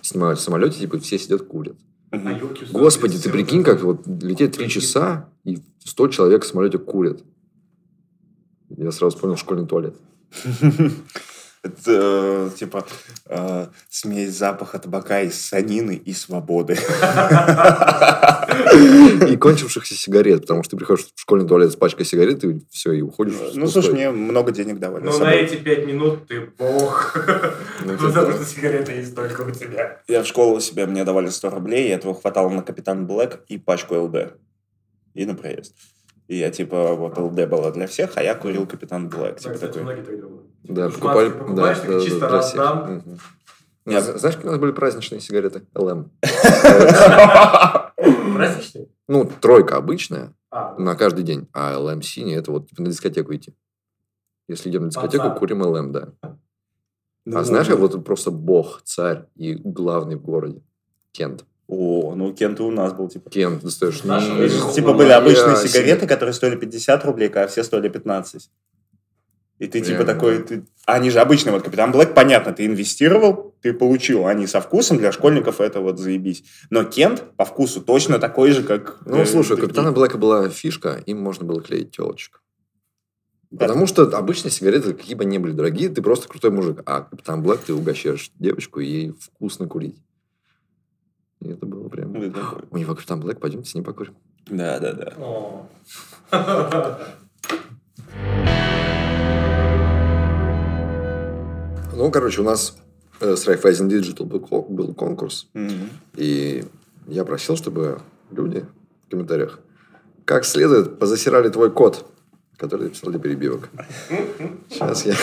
снимают 0.03 0.37
в 0.37 0.43
самолете, 0.43 0.81
типа 0.81 0.99
все 0.99 1.17
сидят 1.17 1.47
курят. 1.47 1.77
Господи, 2.71 3.17
ты 3.17 3.29
прикинь, 3.29 3.63
как 3.63 3.81
вот 3.81 4.07
лететь 4.07 4.53
три 4.53 4.69
часа, 4.69 5.29
и 5.43 5.59
100 5.79 6.07
человек 6.09 6.43
в 6.43 6.47
самолете 6.47 6.77
курят. 6.77 7.23
Я 8.69 8.91
сразу 8.91 9.15
вспомнил 9.15 9.37
школьный 9.37 9.67
туалет. 9.67 9.95
Это, 11.65 12.51
типа, 12.55 12.85
э, 13.25 13.67
смесь 13.89 14.37
запаха 14.37 14.77
табака 14.77 15.21
и 15.21 15.31
санины 15.31 15.95
и 15.95 16.13
свободы. 16.13 16.77
И 19.27 19.35
кончившихся 19.37 19.95
сигарет, 19.95 20.41
потому 20.41 20.61
что 20.61 20.71
ты 20.71 20.77
приходишь 20.77 21.07
в 21.15 21.19
школьный 21.19 21.47
туалет 21.47 21.71
с 21.71 21.75
пачкой 21.75 22.05
сигарет, 22.05 22.43
и 22.43 22.61
все, 22.69 22.91
и 22.91 23.01
уходишь. 23.01 23.33
Ну, 23.55 23.63
пустой. 23.63 23.81
слушай, 23.83 23.93
мне 23.93 24.11
много 24.11 24.51
денег 24.51 24.79
давали. 24.79 25.05
Ну, 25.05 25.17
на 25.17 25.33
эти 25.33 25.55
пять 25.55 25.87
минут 25.87 26.27
ты 26.27 26.41
бог. 26.41 27.17
Ну, 27.83 27.93
Потому 27.97 28.13
да. 28.13 28.33
что 28.33 28.45
сигарета 28.45 28.91
есть 28.91 29.15
только 29.15 29.41
у 29.41 29.51
тебя. 29.51 30.01
Я 30.07 30.21
в 30.21 30.27
школу 30.27 30.59
себе, 30.59 30.85
мне 30.85 31.03
давали 31.03 31.29
100 31.29 31.49
рублей, 31.49 31.87
и 31.87 31.91
этого 31.91 32.13
хватало 32.13 32.49
на 32.49 32.61
Капитан 32.61 33.07
Блэк 33.07 33.39
и 33.47 33.57
пачку 33.57 33.95
ЛД. 33.95 34.33
И 35.15 35.25
на 35.25 35.33
проезд. 35.33 35.73
И 36.27 36.37
я, 36.37 36.49
типа, 36.49 36.95
вот 36.95 37.17
ЛД 37.17 37.47
было 37.47 37.71
для 37.71 37.85
всех, 37.87 38.11
а 38.15 38.23
я 38.23 38.33
курил 38.35 38.65
Капитан 38.65 39.09
Блэк. 39.09 39.33
Да, 39.35 39.39
Типа 39.39 39.53
кстати, 39.53 39.77
такой. 39.77 39.95
Да, 40.63 40.87
Типа, 40.89 40.99
покупали, 40.99 41.29
шматки 41.29 41.39
покупаешь, 41.39 41.79
да, 41.79 41.87
да, 41.87 41.99
чисто 42.01 42.19
да, 42.29 42.41
всех. 42.41 42.55
раздам. 42.59 43.03
Я- 43.85 44.01
З- 44.01 44.17
Знаешь, 44.17 44.35
какие 44.35 44.49
у 44.49 44.51
нас 44.51 44.59
были 44.59 44.71
праздничные 44.71 45.21
сигареты? 45.21 45.61
ЛМ. 45.75 46.09
Праздничный? 48.35 48.89
Ну, 49.07 49.25
тройка 49.39 49.77
обычная 49.77 50.33
А, 50.49 50.75
на 50.79 50.95
каждый 50.95 51.23
день, 51.23 51.47
а 51.53 51.77
ЛМ 51.77 52.01
синий, 52.01 52.33
это 52.33 52.51
вот 52.51 52.69
типа 52.69 52.81
на 52.81 52.89
дискотеку 52.89 53.33
идти. 53.35 53.53
Если 54.47 54.69
идем 54.69 54.83
на 54.83 54.89
дискотеку, 54.89 55.31
курим 55.37 55.61
ЛМ, 55.61 55.91
да. 55.91 56.09
Ну, 57.27 57.39
А 57.39 57.43
знаешь, 57.43 57.67
как 57.67 57.79
вот 57.79 58.05
просто 58.05 58.29
бог, 58.29 58.81
царь 58.83 59.25
и 59.35 59.55
главный 59.55 60.15
в 60.15 60.21
городе. 60.21 60.61
Кент. 61.11 61.43
О, 61.67 62.13
ну 62.15 62.33
Кент 62.33 62.59
и 62.59 62.63
у 62.63 62.71
нас 62.71 62.93
был, 62.93 63.09
типа. 63.09 63.29
Кент, 63.29 63.63
достаешь. 63.63 64.03
Были 64.03 64.73
Типа 64.73 64.93
были 64.93 65.09
обычные 65.09 65.55
сигареты, 65.57 66.05
которые 66.05 66.33
стоили 66.33 66.55
50 66.55 67.05
рублей, 67.05 67.29
а 67.29 67.47
все 67.47 67.63
стоили 67.63 67.89
15. 67.89 68.49
И 69.57 69.67
ты 69.67 69.79
типа 69.79 70.03
Прям, 70.03 70.07
такой, 70.07 70.37
да. 70.39 70.43
ты... 70.43 70.65
они 70.85 71.09
же 71.09 71.19
обычные, 71.19 71.53
вот 71.53 71.63
Капитан 71.63 71.91
Блэк, 71.91 72.13
понятно, 72.13 72.51
ты 72.51 72.65
инвестировал, 72.65 73.55
ты 73.61 73.73
получил, 73.73 74.27
они 74.27 74.47
со 74.47 74.59
вкусом, 74.59 74.97
для 74.97 75.13
школьников 75.13 75.61
это 75.61 75.79
вот 75.79 75.97
заебись. 75.97 76.43
Но 76.69 76.83
Кент 76.83 77.23
по 77.37 77.45
вкусу 77.45 77.81
точно 77.81 78.19
такой 78.19 78.51
же, 78.51 78.63
как... 78.63 78.97
Ну, 79.05 79.21
э, 79.21 79.25
слушай, 79.25 79.53
у. 79.53 79.61
Капитана 79.61 79.93
Блэка 79.93 80.17
была 80.17 80.49
фишка, 80.49 81.01
им 81.05 81.21
можно 81.21 81.45
было 81.45 81.61
клеить 81.61 81.91
телочек. 81.91 82.41
Да. 83.49 83.67
Потому 83.67 83.87
что 83.87 84.03
обычные 84.03 84.51
сигареты, 84.51 84.93
какие 84.93 85.15
бы 85.15 85.23
ни 85.23 85.37
были 85.37 85.53
дорогие, 85.53 85.87
ты 85.87 86.01
просто 86.01 86.27
крутой 86.27 86.51
мужик. 86.51 86.81
А 86.85 87.03
Капитан 87.03 87.41
Блэк, 87.41 87.61
ты 87.65 87.73
угощаешь 87.73 88.31
девочку, 88.37 88.81
и 88.81 88.87
ей 88.87 89.13
вкусно 89.17 89.67
курить. 89.67 89.95
И 91.45 91.51
это 91.51 91.65
было 91.65 91.87
прям... 91.89 92.15
У 92.71 92.77
него 92.77 92.95
Капитан 92.95 93.19
Блэк, 93.21 93.39
пойдемте 93.39 93.69
с 93.69 93.75
ним 93.75 93.83
покурим. 93.83 94.15
Да, 94.47 94.79
да, 94.79 94.93
да. 94.93 95.13
Ну, 101.93 102.11
короче, 102.11 102.41
у 102.41 102.43
нас 102.43 102.77
э, 103.21 103.35
с 103.35 103.47
Raiffeisen 103.47 103.87
Digital 103.87 104.25
был, 104.25 104.39
ко- 104.41 104.61
был 104.63 104.93
конкурс, 104.93 105.47
и 106.15 106.65
я 107.07 107.23
просил, 107.23 107.55
чтобы 107.55 108.01
люди 108.31 108.65
в 109.07 109.11
комментариях 109.11 109.59
как 110.25 110.43
следует 110.43 110.97
позасирали 110.99 111.49
твой 111.49 111.71
код, 111.71 112.05
который 112.57 112.87
ты 112.89 112.95
писал 112.95 113.11
для 113.11 113.19
перебивок. 113.19 113.69
Сейчас 114.69 115.05
я, 115.05 115.13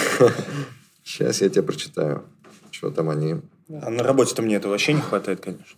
сейчас 1.05 1.41
я 1.43 1.49
тебе 1.51 1.63
прочитаю, 1.63 2.23
что 2.71 2.91
там 2.91 3.11
они... 3.11 3.37
А 3.69 3.91
на 3.91 4.03
работе-то 4.05 4.43
мне 4.43 4.57
этого 4.57 4.71
вообще 4.73 4.93
не 4.95 5.01
хватает, 5.01 5.41
конечно. 5.41 5.77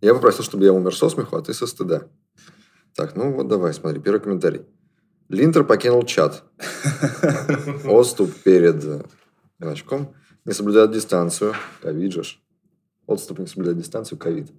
Я 0.00 0.14
попросил, 0.14 0.44
чтобы 0.44 0.64
я 0.64 0.72
умер 0.72 0.94
со 0.94 1.08
смеху, 1.08 1.36
а 1.36 1.42
ты 1.42 1.54
со 1.54 1.66
стыда. 1.66 2.08
Так, 2.94 3.16
ну 3.16 3.32
вот 3.32 3.48
давай, 3.48 3.74
смотри, 3.74 4.00
первый 4.00 4.20
комментарий. 4.20 4.62
Линтер 5.28 5.64
покинул 5.64 6.04
чат. 6.04 6.44
Отступ 7.84 8.32
перед 8.44 8.84
э, 8.84 9.02
значком. 9.58 10.14
Не 10.44 10.52
соблюдает 10.52 10.92
дистанцию. 10.92 11.54
Ковид 11.82 12.12
же. 12.12 12.22
Отступ 13.06 13.40
не 13.40 13.46
соблюдает 13.46 13.78
дистанцию. 13.78 14.18
Ковид. 14.18 14.50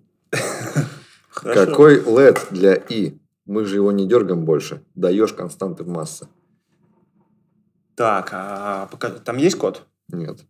Какой 1.34 2.02
LED 2.02 2.52
для 2.52 2.74
И? 2.74 3.18
Мы 3.46 3.64
же 3.64 3.76
его 3.76 3.92
не 3.94 4.08
дергаем 4.08 4.44
больше. 4.44 4.84
Даешь 4.94 5.34
константы 5.34 5.84
в 5.84 5.88
массы. 5.88 6.28
Так, 7.96 8.30
а 8.34 8.90
там 9.24 9.38
есть 9.38 9.58
код? 9.58 9.88
Нет. 10.10 10.42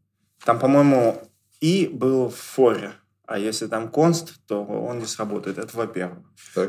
Там, 0.43 0.59
по-моему, 0.59 1.21
и 1.61 1.87
был 1.87 2.29
в 2.29 2.35
форе. 2.35 2.93
А 3.25 3.37
если 3.37 3.67
там 3.67 3.89
конст, 3.89 4.33
то 4.47 4.63
он 4.63 4.99
не 4.99 5.05
сработает. 5.05 5.57
Это 5.57 5.75
во-первых. 5.75 6.19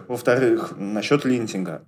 Во-вторых, 0.08 0.74
насчет 0.76 1.24
линтинга. 1.24 1.84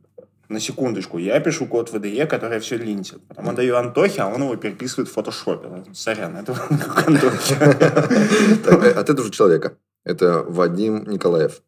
На 0.48 0.58
секундочку, 0.58 1.18
я 1.18 1.38
пишу 1.40 1.66
код 1.66 1.90
VDE, 1.92 2.26
который 2.26 2.58
все 2.58 2.76
линтит. 2.76 3.20
Потом 3.28 3.50
отдаю 3.50 3.76
Антохе, 3.76 4.22
а 4.22 4.26
он 4.26 4.42
его 4.42 4.56
переписывает 4.56 5.08
в 5.08 5.12
фотошопе. 5.12 5.84
Сорян, 5.92 6.36
это 6.36 6.54
как 6.54 7.08
Антохе. 7.08 7.54
От 7.54 9.10
этого 9.10 9.24
же 9.24 9.30
человека. 9.30 9.76
Это 10.04 10.42
Вадим 10.42 11.04
Николаев. 11.08 11.62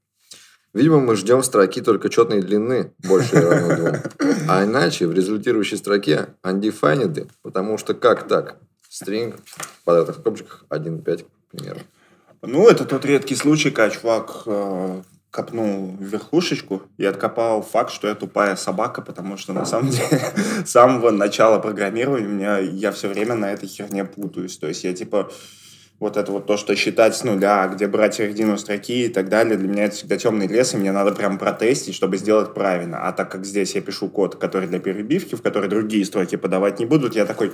Видимо, 0.75 1.01
мы 1.01 1.17
ждем 1.17 1.43
строки 1.43 1.83
только 1.83 2.09
четной 2.09 2.41
длины, 2.41 2.95
больше 3.07 3.37
равно 3.37 3.77
двум. 3.77 3.97
А 4.49 4.65
иначе 4.65 5.07
в 5.07 5.13
результирующей 5.13 5.77
строке 5.77 6.29
undefined, 6.43 7.29
потому 7.43 7.77
что 7.79 7.95
как 7.95 8.27
так? 8.27 8.57
String 8.93 9.41
в 9.45 9.85
квадратных 9.85 10.17
скобочках 10.17 10.65
1.5, 10.69 11.25
к 11.25 11.57
примеру. 11.57 11.81
Ну, 12.43 12.69
это 12.69 12.85
тот 12.85 13.05
редкий 13.05 13.37
случай, 13.37 13.71
когда 13.71 13.95
чувак 13.95 14.43
э, 14.47 15.03
копнул 15.31 15.97
верхушечку 15.99 16.83
и 16.99 17.05
откопал 17.07 17.63
факт, 17.63 17.91
что 17.91 18.09
я 18.09 18.15
тупая 18.15 18.55
собака, 18.57 19.01
потому 19.01 19.39
что 19.39 19.55
на 19.55 19.65
самом 19.65 19.91
деле 19.91 20.21
с 20.67 20.71
самого 20.71 21.11
начала 21.11 21.59
программирования 21.59 22.27
меня, 22.27 22.59
я 22.59 22.93
все 22.93 23.09
время 23.09 23.35
на 23.35 23.53
этой 23.53 23.69
херне 23.69 24.05
путаюсь. 24.05 24.59
То 24.59 24.69
есть 24.69 24.85
я 24.85 24.93
типа 24.93 25.31
вот 25.99 26.17
это 26.17 26.33
вот 26.33 26.47
то, 26.47 26.57
что 26.57 26.75
считать 26.75 27.17
с 27.17 27.25
нуля, 27.25 27.69
где 27.69 27.87
брать 27.87 28.17
середину 28.17 28.59
строки 28.59 29.05
и 29.05 29.09
так 29.09 29.29
далее, 29.29 29.57
для 29.57 29.69
меня 29.69 29.85
это 29.85 29.95
всегда 29.95 30.19
темный 30.19 30.49
лес, 30.49 30.75
и 30.75 30.77
мне 30.77 30.93
надо 30.93 31.13
прям 31.13 31.39
протестить, 31.39 31.95
чтобы 31.95 32.19
сделать 32.19 32.53
правильно. 32.55 33.07
А 33.07 33.13
так 33.13 33.31
как 33.31 33.47
здесь 33.47 33.75
я 33.75 33.81
пишу 33.81 34.09
код, 34.09 34.35
который 34.35 34.69
для 34.69 34.81
перебивки, 34.81 35.37
в 35.37 35.43
который 35.43 35.69
другие 35.69 36.05
строки 36.05 36.37
подавать 36.37 36.81
не 36.81 36.87
будут, 36.87 37.15
я 37.15 37.25
такой 37.25 37.53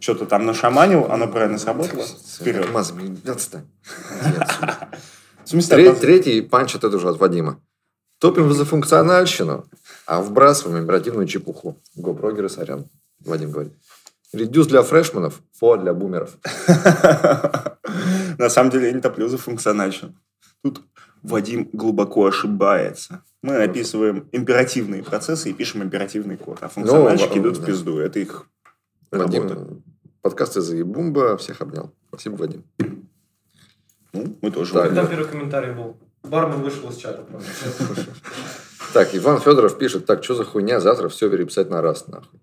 что-то 0.00 0.26
там 0.26 0.46
нашаманил, 0.46 1.06
оно 1.10 1.28
правильно 1.28 1.58
сработало. 1.58 2.04
Вперед. 2.04 2.70
Мазами, 2.72 3.16
отстань. 3.28 3.66
Третий 6.00 6.42
панч 6.42 6.74
от 6.74 6.84
этого 6.84 7.00
же 7.00 7.08
от 7.08 7.18
Вадима. 7.18 7.60
Топим 8.18 8.52
за 8.52 8.64
функциональщину, 8.64 9.64
а 10.06 10.20
вбрасываем 10.20 10.84
оперативную 10.84 11.26
чепуху. 11.26 11.76
Го-прогеры, 11.94 12.48
сорян. 12.48 12.86
Вадим 13.24 13.52
говорит. 13.52 13.72
Редюс 14.32 14.66
для 14.66 14.82
фрешманов, 14.82 15.40
фо 15.52 15.76
для 15.76 15.94
бумеров. 15.94 16.36
На 18.38 18.50
самом 18.50 18.70
деле 18.70 18.88
я 18.88 18.92
не 18.92 19.00
топлю 19.00 19.28
за 19.28 19.38
функциональщину. 19.38 20.14
Тут 20.62 20.82
Вадим 21.22 21.70
глубоко 21.72 22.26
ошибается. 22.26 23.22
Мы 23.42 23.62
описываем 23.62 24.28
императивные 24.32 25.02
процессы 25.02 25.50
и 25.50 25.52
пишем 25.52 25.82
императивный 25.82 26.36
код. 26.36 26.58
А 26.60 26.68
функциональщики 26.68 27.38
Ну, 27.38 27.42
идут 27.42 27.58
в 27.58 27.64
пизду. 27.64 27.98
Это 27.98 28.18
их 28.18 28.46
работа. 29.10 29.54
Вадим, 29.54 29.82
подкаст 30.28 30.58
из 30.58 30.70
Бумба, 30.84 31.38
всех 31.38 31.62
обнял. 31.62 31.90
Спасибо, 32.08 32.36
Вадим. 32.36 32.62
Ну, 34.12 34.36
мы 34.42 34.50
тоже. 34.50 34.74
Так. 34.74 34.94
Там 34.94 35.08
первый 35.08 35.26
комментарий 35.26 35.72
был. 35.72 35.96
Бармен 36.22 36.62
вышел 36.62 36.90
из 36.90 36.96
чата. 36.96 37.22
правда. 37.22 37.46
Так, 38.92 39.14
Иван 39.14 39.40
Федоров 39.40 39.78
пишет, 39.78 40.04
так, 40.04 40.22
что 40.24 40.34
за 40.34 40.44
хуйня, 40.44 40.80
завтра 40.80 41.08
все 41.08 41.30
переписать 41.30 41.70
на 41.70 41.80
раз, 41.80 42.06
нахуй. 42.08 42.38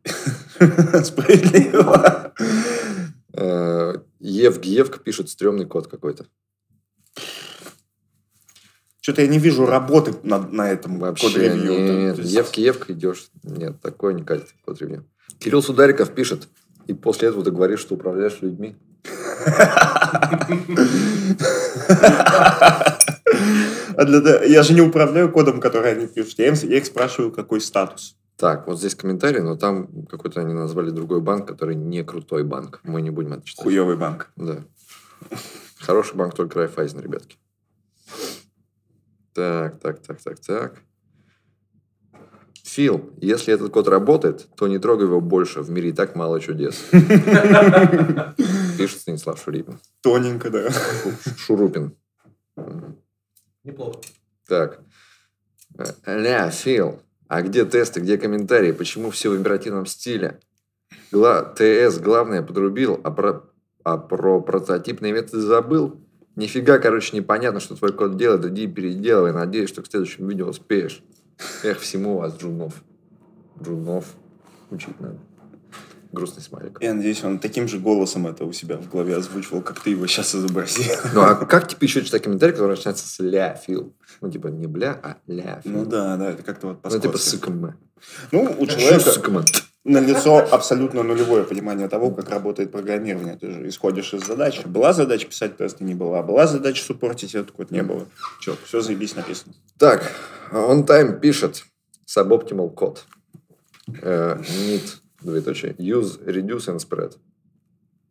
Справедливо. 1.03 2.33
Э, 3.33 3.93
Евг 4.19 4.63
Евг 4.65 5.03
пишет, 5.03 5.29
стрёмный 5.29 5.65
код 5.65 5.87
какой-то. 5.87 6.25
Что-то 9.01 9.21
я 9.21 9.27
не 9.27 9.37
вижу 9.37 9.67
работы 9.67 10.15
на, 10.23 10.39
на 10.39 10.71
этом 10.71 10.97
Вообще 10.97 11.27
код-ревью. 11.27 11.97
нет. 11.99 12.15
То 12.15 12.21
есть- 12.23 12.33
Евки 12.33 12.61
Евка 12.61 12.93
идешь. 12.93 13.27
Нет, 13.43 13.79
такое 13.81 14.13
не 14.15 14.23
катит 14.23 14.47
код 14.63 14.79
ревью. 14.81 15.05
Кирилл 15.39 15.61
Судариков 15.61 16.13
пишет, 16.15 16.47
и 16.87 16.93
после 16.93 17.29
этого 17.29 17.43
ты 17.43 17.51
говоришь, 17.51 17.79
что 17.79 17.95
управляешь 17.95 18.39
людьми. 18.41 18.75
А 23.97 24.03
для 24.05 24.43
Я 24.43 24.63
же 24.63 24.73
не 24.73 24.81
управляю 24.81 25.31
кодом, 25.31 25.59
который 25.59 25.91
они 25.91 26.07
пишут. 26.07 26.39
Я, 26.39 26.47
им- 26.49 26.69
я 26.69 26.77
их 26.77 26.85
спрашиваю, 26.85 27.31
какой 27.31 27.61
статус. 27.61 28.17
Так, 28.37 28.67
вот 28.67 28.79
здесь 28.79 28.95
комментарий, 28.95 29.39
но 29.41 29.55
там 29.55 30.05
какой-то 30.07 30.41
они 30.41 30.53
назвали 30.53 30.89
другой 30.89 31.21
банк, 31.21 31.47
который 31.47 31.75
не 31.75 32.03
крутой 32.03 32.43
банк. 32.43 32.81
Мы 32.83 33.01
не 33.01 33.09
будем 33.09 33.33
это 33.33 33.45
читать. 33.45 33.63
Хуевый 33.63 33.95
банк. 33.95 34.31
Да. 34.35 34.57
Хороший 35.79 36.15
банк 36.15 36.35
только 36.35 36.59
Райфайзен, 36.59 36.99
ребятки. 36.99 37.37
Так, 39.33 39.79
так, 39.79 39.99
так, 39.99 40.21
так, 40.21 40.39
так. 40.39 40.75
Фил, 42.65 43.11
если 43.21 43.53
этот 43.53 43.71
код 43.71 43.87
работает, 43.87 44.47
то 44.55 44.67
не 44.67 44.79
трогай 44.79 45.05
его 45.05 45.21
больше. 45.21 45.61
В 45.61 45.69
мире 45.69 45.89
и 45.89 45.93
так 45.93 46.15
мало 46.15 46.39
чудес. 46.39 46.83
Пишет 48.77 49.01
Станислав 49.01 49.39
Шурипин. 49.39 49.79
Тоненько, 50.01 50.49
да. 50.49 50.71
Шурупин. 51.37 51.95
Неплохо. 53.63 53.99
Так. 54.47 54.79
Ля, 56.07 56.49
Фил, 56.49 56.99
а 57.27 57.43
где 57.43 57.65
тесты, 57.65 57.99
где 57.99 58.17
комментарии? 58.17 58.71
Почему 58.71 59.11
все 59.11 59.29
в 59.29 59.37
императивном 59.37 59.85
стиле? 59.85 60.39
Гла... 61.11 61.43
ТС 61.43 61.99
главное 61.99 62.41
подрубил, 62.41 62.99
а 63.03 63.11
про... 63.11 63.43
а 63.83 63.99
про 63.99 64.41
прототипные 64.41 65.13
методы 65.13 65.41
забыл? 65.41 66.01
Нифига, 66.35 66.79
короче, 66.79 67.15
непонятно, 67.15 67.59
что 67.59 67.75
твой 67.75 67.93
код 67.93 68.17
делает. 68.17 68.43
Иди 68.45 68.65
переделывай. 68.65 69.33
Надеюсь, 69.33 69.69
что 69.69 69.83
к 69.83 69.87
следующему 69.87 70.29
видео 70.29 70.47
успеешь. 70.47 71.03
Эх, 71.63 71.79
всему 71.79 72.17
вас, 72.17 72.37
Джунов. 72.37 72.83
Джунов. 73.61 74.05
Учить 74.71 74.99
надо. 74.99 75.17
Грустный 76.11 76.41
смайлик. 76.41 76.77
Я 76.81 76.93
надеюсь, 76.93 77.23
он 77.23 77.39
таким 77.39 77.67
же 77.67 77.77
голосом 77.77 78.25
это 78.25 78.45
у 78.45 78.53
себя 78.53 78.77
в 78.77 78.89
голове 78.89 79.17
озвучивал, 79.17 79.61
как 79.61 79.81
ты 79.81 79.89
его 79.89 80.07
сейчас 80.07 80.33
изобразил. 80.33 80.93
Ну, 81.13 81.21
а 81.21 81.35
как 81.35 81.67
типа 81.67 81.83
еще 81.83 82.03
читать 82.03 82.23
комментарий, 82.23 82.53
который 82.53 82.71
начинается 82.71 83.05
с 83.07 83.19
ля, 83.19 83.53
Фил? 83.55 83.93
Ну, 84.21 84.31
типа 84.31 84.47
не 84.47 84.67
бля, 84.67 84.97
а 85.03 85.17
ля, 85.27 85.61
Фил. 85.61 85.73
Ну 85.73 85.85
да, 85.85 86.15
да, 86.15 86.31
это 86.31 86.43
как-то 86.43 86.67
вот 86.67 86.79
Ну, 86.83 86.99
типа. 86.99 87.17
СКМ. 87.17 87.65
Ну, 88.31 88.55
у 88.57 88.65
человека 88.65 89.11
СКМ? 89.11 89.39
На 89.85 89.99
лицо 89.99 90.37
абсолютно 90.51 91.03
нулевое 91.03 91.43
понимание 91.43 91.87
того, 91.87 92.09
как 92.09 92.29
работает 92.29 92.71
программирование. 92.71 93.37
Ты 93.37 93.51
же 93.51 93.69
исходишь 93.69 94.13
из 94.15 94.25
задачи. 94.25 94.63
Была 94.65 94.93
задача 94.93 95.27
писать 95.27 95.57
тесты, 95.57 95.83
не 95.83 95.93
была. 95.93 96.23
Была 96.23 96.47
задача 96.47 96.83
суппортить 96.83 97.35
этот 97.35 97.51
код, 97.51 97.69
не 97.69 97.83
было. 97.83 98.07
Че, 98.41 98.57
все 98.65 98.81
заебись 98.81 99.15
написано. 99.15 99.53
Так, 99.77 100.11
on 100.51 100.85
time 100.87 101.19
пишет 101.19 101.65
suboptimal 102.07 102.71
код. 102.71 103.05
Э, 104.01 104.37
need, 104.39 104.95
двоеточие, 105.21 105.73
use, 105.73 106.19
reduce 106.25 106.67
and 106.67 106.79
spread. 106.79 107.13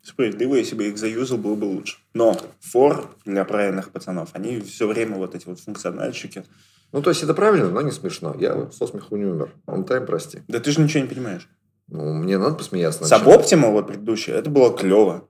Справедливо, 0.01 0.55
если 0.55 0.77
бы 0.77 0.87
их 0.87 0.97
заюзал, 0.97 1.39
было 1.39 1.57
бы 1.57 1.65
лучше. 1.65 1.97
Но 2.13 2.37
for 2.61 3.09
для 3.25 3.45
правильных 3.45 3.91
пацанов, 3.91 4.31
они 4.35 4.61
все 4.61 4.87
время 4.87 5.17
вот 5.17 5.35
эти 5.35 5.47
вот 5.47 5.59
функциональщики. 5.59 6.45
Ну, 6.93 7.03
то 7.03 7.11
есть 7.11 7.25
это 7.25 7.35
правильно, 7.35 7.69
но 7.71 7.81
не 7.81 7.91
смешно. 7.91 8.37
Я 8.39 8.71
со 8.71 8.87
смеху 8.87 9.17
не 9.17 9.25
умер. 9.25 9.53
On 9.67 9.85
time, 9.85 10.07
прости. 10.07 10.43
Да 10.47 10.61
ты 10.61 10.71
же 10.71 10.81
ничего 10.81 11.03
не 11.03 11.09
понимаешь. 11.09 11.49
Ну, 11.95 12.13
мне 12.13 12.39
надо 12.39 12.57
посмеяться. 12.57 13.05
Сабоптима, 13.05 13.69
вот 13.69 13.87
предыдущая, 13.87 14.35
это 14.35 14.51
было 14.51 14.77
клево. 14.77 15.29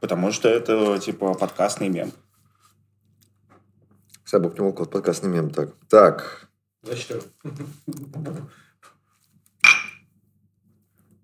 Потому 0.00 0.32
что 0.32 0.48
это, 0.48 0.98
типа, 0.98 1.34
подкастный 1.34 1.90
мем. 1.90 2.10
Suboptimal 4.24 4.72
код, 4.72 4.90
подкастный 4.90 5.28
мем. 5.28 5.50
Так, 5.50 5.74
так. 5.90 6.48
Зачем? 6.82 7.20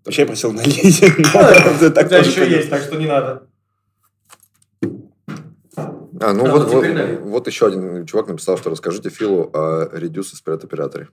Вообще 0.05 0.23
я 0.23 0.27
просил 0.27 0.53
налить. 0.53 1.01
тоже 2.11 2.29
еще 2.29 2.51
есть, 2.51 2.69
так 2.69 2.83
что 2.83 2.97
не 2.97 3.07
надо. 3.07 3.49
А, 6.21 6.35
ну 6.35 6.45
А, 6.45 6.51
вот, 6.51 6.71
вот 6.71 6.85
вот, 6.85 7.21
вот 7.23 7.47
еще 7.47 7.69
один 7.69 8.05
чувак 8.05 8.29
написал, 8.29 8.59
что 8.59 8.69
расскажите 8.69 9.09
Филу 9.09 9.51
о 9.55 9.87
reduce 9.87 10.35
и 10.35 10.37
spread 10.37 10.63
операторе. 10.63 11.09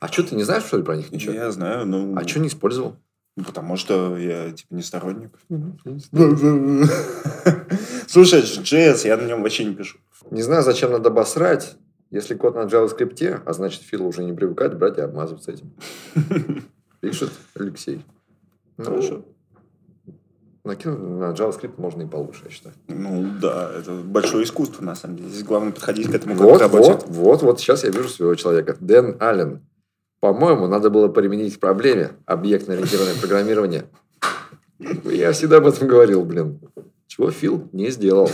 А 0.00 0.08
что, 0.08 0.22
ты 0.22 0.34
не 0.34 0.44
знаешь, 0.44 0.64
что 0.64 0.78
ли, 0.78 0.82
про 0.82 0.96
них 0.96 1.12
ничего? 1.12 1.34
Я 1.34 1.50
знаю, 1.52 1.86
ну... 1.86 2.16
А 2.16 2.26
что 2.26 2.40
не 2.40 2.48
использовал? 2.48 2.96
Ну, 3.36 3.44
Потому 3.44 3.76
что 3.76 4.16
я, 4.16 4.50
типа, 4.50 4.74
не 4.74 4.82
сторонник. 4.82 5.30
Слушай, 8.08 8.40
JS, 8.42 9.06
я 9.06 9.16
на 9.16 9.22
нем 9.26 9.42
вообще 9.42 9.64
не 9.64 9.74
пишу. 9.74 9.98
Не 10.30 10.42
знаю, 10.42 10.62
зачем 10.62 10.90
надо 10.90 11.10
обосрать, 11.10 11.76
если 12.10 12.34
код 12.34 12.54
на 12.54 12.60
JavaScript, 12.64 13.42
а 13.44 13.52
значит, 13.52 13.82
Филу 13.82 14.08
уже 14.08 14.24
не 14.24 14.32
привыкать 14.32 14.74
брать 14.74 14.98
и 14.98 15.02
обмазываться 15.02 15.52
этим. 15.52 15.72
Пишет 17.00 17.30
Алексей. 17.54 18.04
Ну, 18.78 18.84
Хорошо. 18.84 19.24
Накинуть 20.64 20.98
на 20.98 21.32
JavaScript 21.32 21.74
можно 21.78 22.02
и 22.02 22.06
получше, 22.06 22.42
я 22.46 22.50
считаю. 22.50 22.74
Ну, 22.88 23.30
да, 23.40 23.70
это 23.78 23.92
большое 23.92 24.44
искусство, 24.44 24.82
на 24.84 24.94
самом 24.94 25.16
деле. 25.16 25.28
Здесь 25.28 25.44
главное 25.44 25.72
подходить 25.72 26.10
к 26.10 26.14
этому 26.14 26.34
как 26.34 26.42
Вот, 26.44 26.58
к 26.58 26.60
работе. 26.62 26.92
вот, 26.92 27.08
вот, 27.08 27.42
вот 27.42 27.60
сейчас 27.60 27.84
я 27.84 27.90
вижу 27.90 28.08
своего 28.08 28.34
человека. 28.34 28.76
Дэн 28.80 29.16
Аллен. 29.20 29.60
По-моему, 30.20 30.66
надо 30.66 30.90
было 30.90 31.08
применить 31.08 31.56
к 31.56 31.60
проблеме 31.60 32.12
объектно-ориентированное 32.26 33.18
программирование. 33.18 33.86
Я 35.04 35.32
всегда 35.32 35.56
об 35.56 35.66
этом 35.66 35.88
говорил, 35.88 36.24
блин. 36.24 36.60
Чего 37.06 37.30
Фил 37.30 37.68
не 37.72 37.90
сделал. 37.90 38.30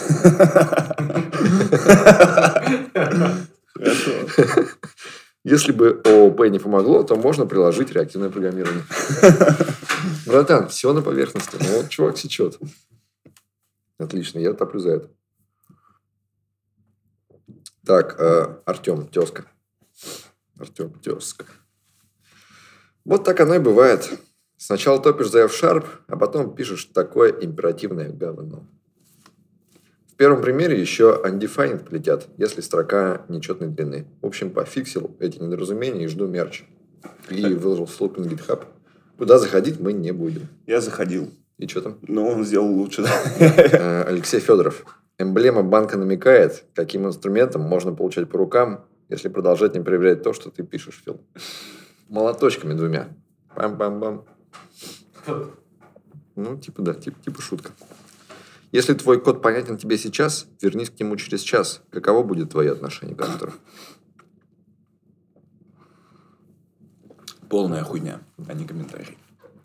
Если 5.45 5.70
бы 5.70 6.03
ООП 6.05 6.47
не 6.49 6.59
помогло, 6.59 7.05
то 7.05 7.14
можно 7.14 7.47
приложить 7.47 7.93
реактивное 7.93 8.30
программирование. 8.30 8.82
Братан, 10.26 10.68
все 10.68 10.93
на 10.93 11.03
поверхности. 11.03 11.57
Ну 11.61 11.76
вот 11.76 11.89
чувак 11.89 12.18
сечет. 12.18 12.59
Отлично, 13.97 14.41
я 14.41 14.53
топлю 14.55 14.80
за 14.80 14.91
это. 14.91 15.11
Так, 17.87 18.16
э, 18.18 18.57
Артем, 18.64 19.07
тезка. 19.07 19.45
Артем, 20.59 20.91
тезка. 20.99 21.47
Вот 23.07 23.22
так 23.22 23.38
оно 23.38 23.54
и 23.54 23.61
бывает. 23.61 24.11
Сначала 24.57 25.00
топишь 25.00 25.30
за 25.30 25.44
F-Sharp, 25.44 25.84
а 26.09 26.16
потом 26.16 26.57
пишешь 26.57 26.86
такое 26.86 27.30
императивное 27.30 28.09
говно. 28.09 28.64
В 30.09 30.16
первом 30.16 30.42
примере 30.42 30.80
еще 30.80 31.22
undefined 31.24 31.88
полетят, 31.88 32.26
если 32.36 32.62
строка 32.62 33.24
нечетной 33.28 33.68
длины. 33.68 34.07
В 34.22 34.26
общем, 34.26 34.50
пофиксил 34.50 35.16
эти 35.20 35.38
недоразумения 35.38 36.04
и 36.04 36.09
жду 36.09 36.26
мерч. 36.26 36.64
И 37.30 37.54
выложил 37.54 37.86
ссылку 37.86 38.20
на 38.20 38.26
GitHub. 38.26 38.64
Куда 39.18 39.38
заходить 39.38 39.78
мы 39.78 39.92
не 39.92 40.11
будем. 40.11 40.48
Я 40.66 40.80
заходил. 40.80 41.30
И 41.59 41.68
что 41.68 41.82
там? 41.82 41.98
Но 42.09 42.26
он 42.26 42.44
сделал 42.44 42.72
лучше. 42.72 43.04
Э, 43.38 44.02
Алексей 44.02 44.40
Федоров. 44.40 44.84
Эмблема 45.16 45.62
банка 45.62 45.96
намекает, 45.96 46.64
каким 46.74 47.07
инструментом 47.07 47.62
можно 47.62 47.94
получать 47.94 48.28
по 48.28 48.36
рукам, 48.36 48.84
если 49.09 49.28
продолжать 49.28 49.74
не 49.76 49.80
проверять 49.80 50.24
то, 50.24 50.32
что 50.32 50.50
ты 50.50 50.64
пишешь, 50.64 51.02
Фил. 51.04 51.20
Молоточками 52.09 52.74
двумя. 52.74 53.09
Пам-пам-пам. 53.54 54.24
Ну, 56.36 56.59
типа 56.59 56.82
да, 56.82 56.94
типа, 56.94 57.16
типа 57.24 57.42
шутка. 57.42 57.72
Если 58.72 58.94
твой 58.94 59.20
код 59.20 59.42
понятен 59.42 59.78
тебе 59.78 59.96
сейчас, 59.96 60.46
вернись 60.61 60.90
к 60.90 61.00
нему 61.00 61.16
через 61.16 61.40
час. 61.40 61.82
Каково 61.90 62.22
будет 62.22 62.50
твое 62.50 62.72
отношение 62.72 63.16
к 63.16 63.22
автору? 63.22 63.52
Полная 67.48 67.82
хуйня, 67.84 68.20
а 68.48 68.54
не 68.54 68.66
комментарий. 68.66 69.16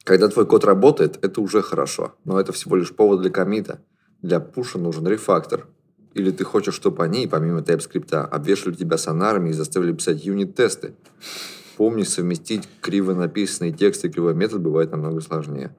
Когда 0.04 0.28
твой 0.30 0.46
код 0.46 0.64
работает, 0.64 1.24
это 1.24 1.42
уже 1.42 1.62
хорошо. 1.62 2.16
Но 2.24 2.40
это 2.40 2.54
всего 2.54 2.76
лишь 2.76 2.94
повод 2.96 3.22
для 3.22 3.30
комита. 3.32 3.82
Для 4.22 4.40
пуша 4.40 4.78
нужен 4.78 5.08
рефактор. 5.08 5.68
Или 6.14 6.32
ты 6.32 6.44
хочешь, 6.44 6.76
чтобы 6.76 7.04
они, 7.04 7.28
помимо 7.28 7.62
TypeScript, 7.62 8.14
обвешивали 8.14 8.76
тебя 8.76 8.98
сонарами 8.98 9.50
и 9.50 9.54
заставили 9.54 9.94
писать 9.94 10.26
юнит-тесты. 10.26 10.94
Помни, 11.82 12.04
совместить 12.04 12.70
криво 12.80 13.16
написанные 13.16 13.72
тексты 13.72 14.08
и 14.08 14.12
кривой 14.12 14.36
метод 14.36 14.62
бывает 14.62 14.92
намного 14.92 15.20
сложнее. 15.20 15.76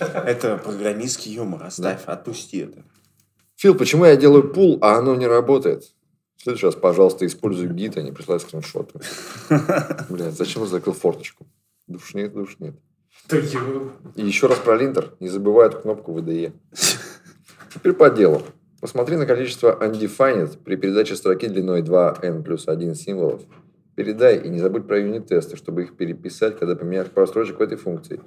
Это 0.00 0.56
программистский 0.56 1.34
юмор. 1.34 1.62
Оставь, 1.62 2.02
отпусти 2.06 2.58
это. 2.58 2.82
Фил, 3.54 3.76
почему 3.76 4.06
я 4.06 4.16
делаю 4.16 4.52
пул, 4.52 4.78
а 4.80 4.98
оно 4.98 5.14
не 5.14 5.28
работает? 5.28 5.84
В 6.34 6.42
следующий 6.42 6.66
раз, 6.66 6.74
пожалуйста, 6.74 7.26
используй 7.26 7.68
гид, 7.68 7.96
а 7.96 8.02
не 8.02 8.10
присылай 8.10 8.40
скриншоты. 8.40 8.98
Блядь, 10.08 10.36
зачем 10.36 10.62
я 10.62 10.68
закрыл 10.68 10.94
форточку? 10.94 11.46
Душнит, 11.86 12.32
душнит. 12.32 12.74
И 14.16 14.26
еще 14.26 14.48
раз 14.48 14.58
про 14.58 14.76
линтер. 14.76 15.14
Не 15.20 15.28
забывай 15.28 15.68
эту 15.68 15.78
кнопку 15.78 16.10
VDE. 16.18 16.52
Теперь 17.72 17.92
по 17.92 18.10
делу. 18.10 18.42
Посмотри 18.82 19.16
на 19.16 19.26
количество 19.26 19.78
undefined 19.80 20.58
при 20.64 20.74
передаче 20.74 21.14
строки 21.14 21.46
длиной 21.46 21.82
2n 21.82 22.42
плюс 22.42 22.66
1 22.66 22.96
символов. 22.96 23.42
Передай 23.94 24.38
и 24.38 24.48
не 24.48 24.58
забудь 24.58 24.88
про 24.88 24.98
юнит-тесты, 24.98 25.56
чтобы 25.56 25.84
их 25.84 25.96
переписать, 25.96 26.58
когда 26.58 26.74
поменяешь 26.74 27.06
пару 27.06 27.28
строчек 27.28 27.60
в 27.60 27.62
этой 27.62 27.78
функции. 27.78 28.18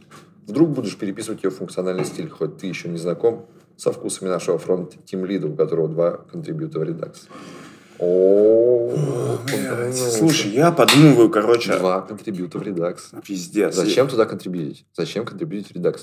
Вдруг 0.47 0.69
будешь 0.69 0.95
переписывать 0.95 1.43
ее 1.43 1.49
функциональный 1.49 2.05
стиль, 2.05 2.29
хоть 2.29 2.55
ты 2.55 2.67
еще 2.67 2.87
не 2.87 2.97
знаком 2.97 3.47
со 3.75 3.91
вкусами 3.91 4.29
нашего 4.29 4.57
фронт 4.57 4.93
тим 5.03 5.25
лида, 5.25 5.47
у 5.47 5.55
которого 5.57 5.89
два 5.89 6.11
контрибьюта 6.31 6.79
в 6.79 6.83
Redux. 6.83 7.23
О. 7.99 8.93
Слушай, 9.91 10.51
я 10.51 10.71
подумываю, 10.71 11.29
короче, 11.29 11.77
Два 11.77 11.99
контрибьюта 11.99 12.59
в 12.59 12.61
Redux. 12.61 12.99
пиздец. 13.27 13.75
Зачем 13.75 14.07
туда 14.07 14.23
контрибьютить? 14.25 14.85
Зачем 14.93 15.25
контрибьютить 15.25 15.75
Redux? 15.75 15.97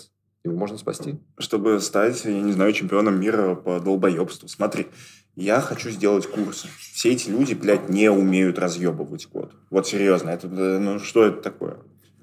Его 0.44 0.56
можно 0.56 0.76
спасти. 0.76 1.18
Чтобы 1.38 1.80
стать, 1.80 2.24
я 2.24 2.40
не 2.40 2.52
знаю, 2.52 2.72
чемпионом 2.72 3.20
мира 3.20 3.54
по 3.54 3.78
долбоебству. 3.78 4.48
Смотри, 4.48 4.88
я 5.36 5.60
хочу 5.60 5.90
сделать 5.90 6.26
курсы. 6.26 6.68
Все 6.94 7.12
эти 7.12 7.30
люди, 7.30 7.54
блядь, 7.54 7.88
не 7.88 8.10
умеют 8.10 8.58
разъебывать 8.58 9.26
код. 9.26 9.52
Вот 9.70 9.86
серьезно, 9.86 10.30
это, 10.30 10.48
ну 10.48 10.98
что 10.98 11.24
это 11.24 11.40
такое? 11.40 11.78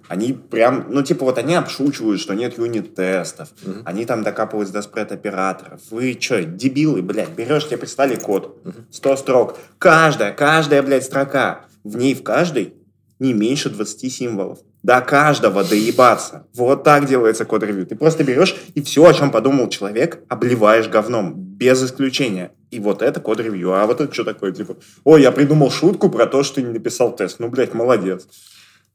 Они 0.09 0.33
прям, 0.33 0.87
ну 0.89 1.03
типа 1.03 1.23
вот 1.23 1.37
они 1.37 1.53
обшучивают, 1.53 2.19
что 2.19 2.33
нет 2.33 2.57
юнит-тестов. 2.57 3.49
Мгм. 3.61 3.83
Они 3.85 4.05
там 4.05 4.23
докапываются 4.23 4.73
до 4.73 4.81
спред-операторов. 4.81 5.81
Вы 5.91 6.17
что, 6.19 6.43
дебилы, 6.43 7.01
блядь, 7.03 7.29
берешь, 7.29 7.67
тебе 7.67 7.77
прислали 7.77 8.15
код. 8.15 8.59
100 8.91 9.15
строк. 9.17 9.57
Каждая, 9.77 10.33
каждая, 10.33 10.81
блядь, 10.81 11.05
строка. 11.05 11.65
В 11.83 11.95
ней 11.95 12.15
в 12.15 12.23
каждой 12.23 12.73
не 13.19 13.33
меньше 13.33 13.69
20 13.69 14.11
символов. 14.11 14.59
До 14.81 15.01
каждого 15.01 15.63
доебаться. 15.63 16.47
Вот 16.53 16.83
так 16.83 17.05
делается 17.05 17.43
код-ревью. 17.45 17.85
Ты 17.85 17.95
просто 17.95 18.23
берешь 18.23 18.55
и 18.75 18.81
все, 18.81 19.05
о 19.05 19.13
чем 19.13 19.29
подумал 19.29 19.67
человек, 19.69 20.23
обливаешь 20.29 20.87
говном. 20.87 21.33
Без 21.35 21.83
исключения. 21.83 22.51
И 22.71 22.79
вот 22.79 23.01
это 23.01 23.19
код-ревью. 23.19 23.73
А 23.73 23.85
вот 23.85 23.99
это 23.99 24.13
что 24.13 24.23
такое? 24.23 24.53
Типа, 24.53 24.77
ой, 25.03 25.21
я 25.21 25.31
придумал 25.31 25.69
шутку 25.69 26.09
про 26.09 26.25
то, 26.27 26.43
что 26.43 26.55
ты 26.55 26.63
не 26.63 26.71
написал 26.71 27.13
тест. 27.13 27.39
Ну, 27.39 27.49
блядь, 27.49 27.73
молодец. 27.73 28.27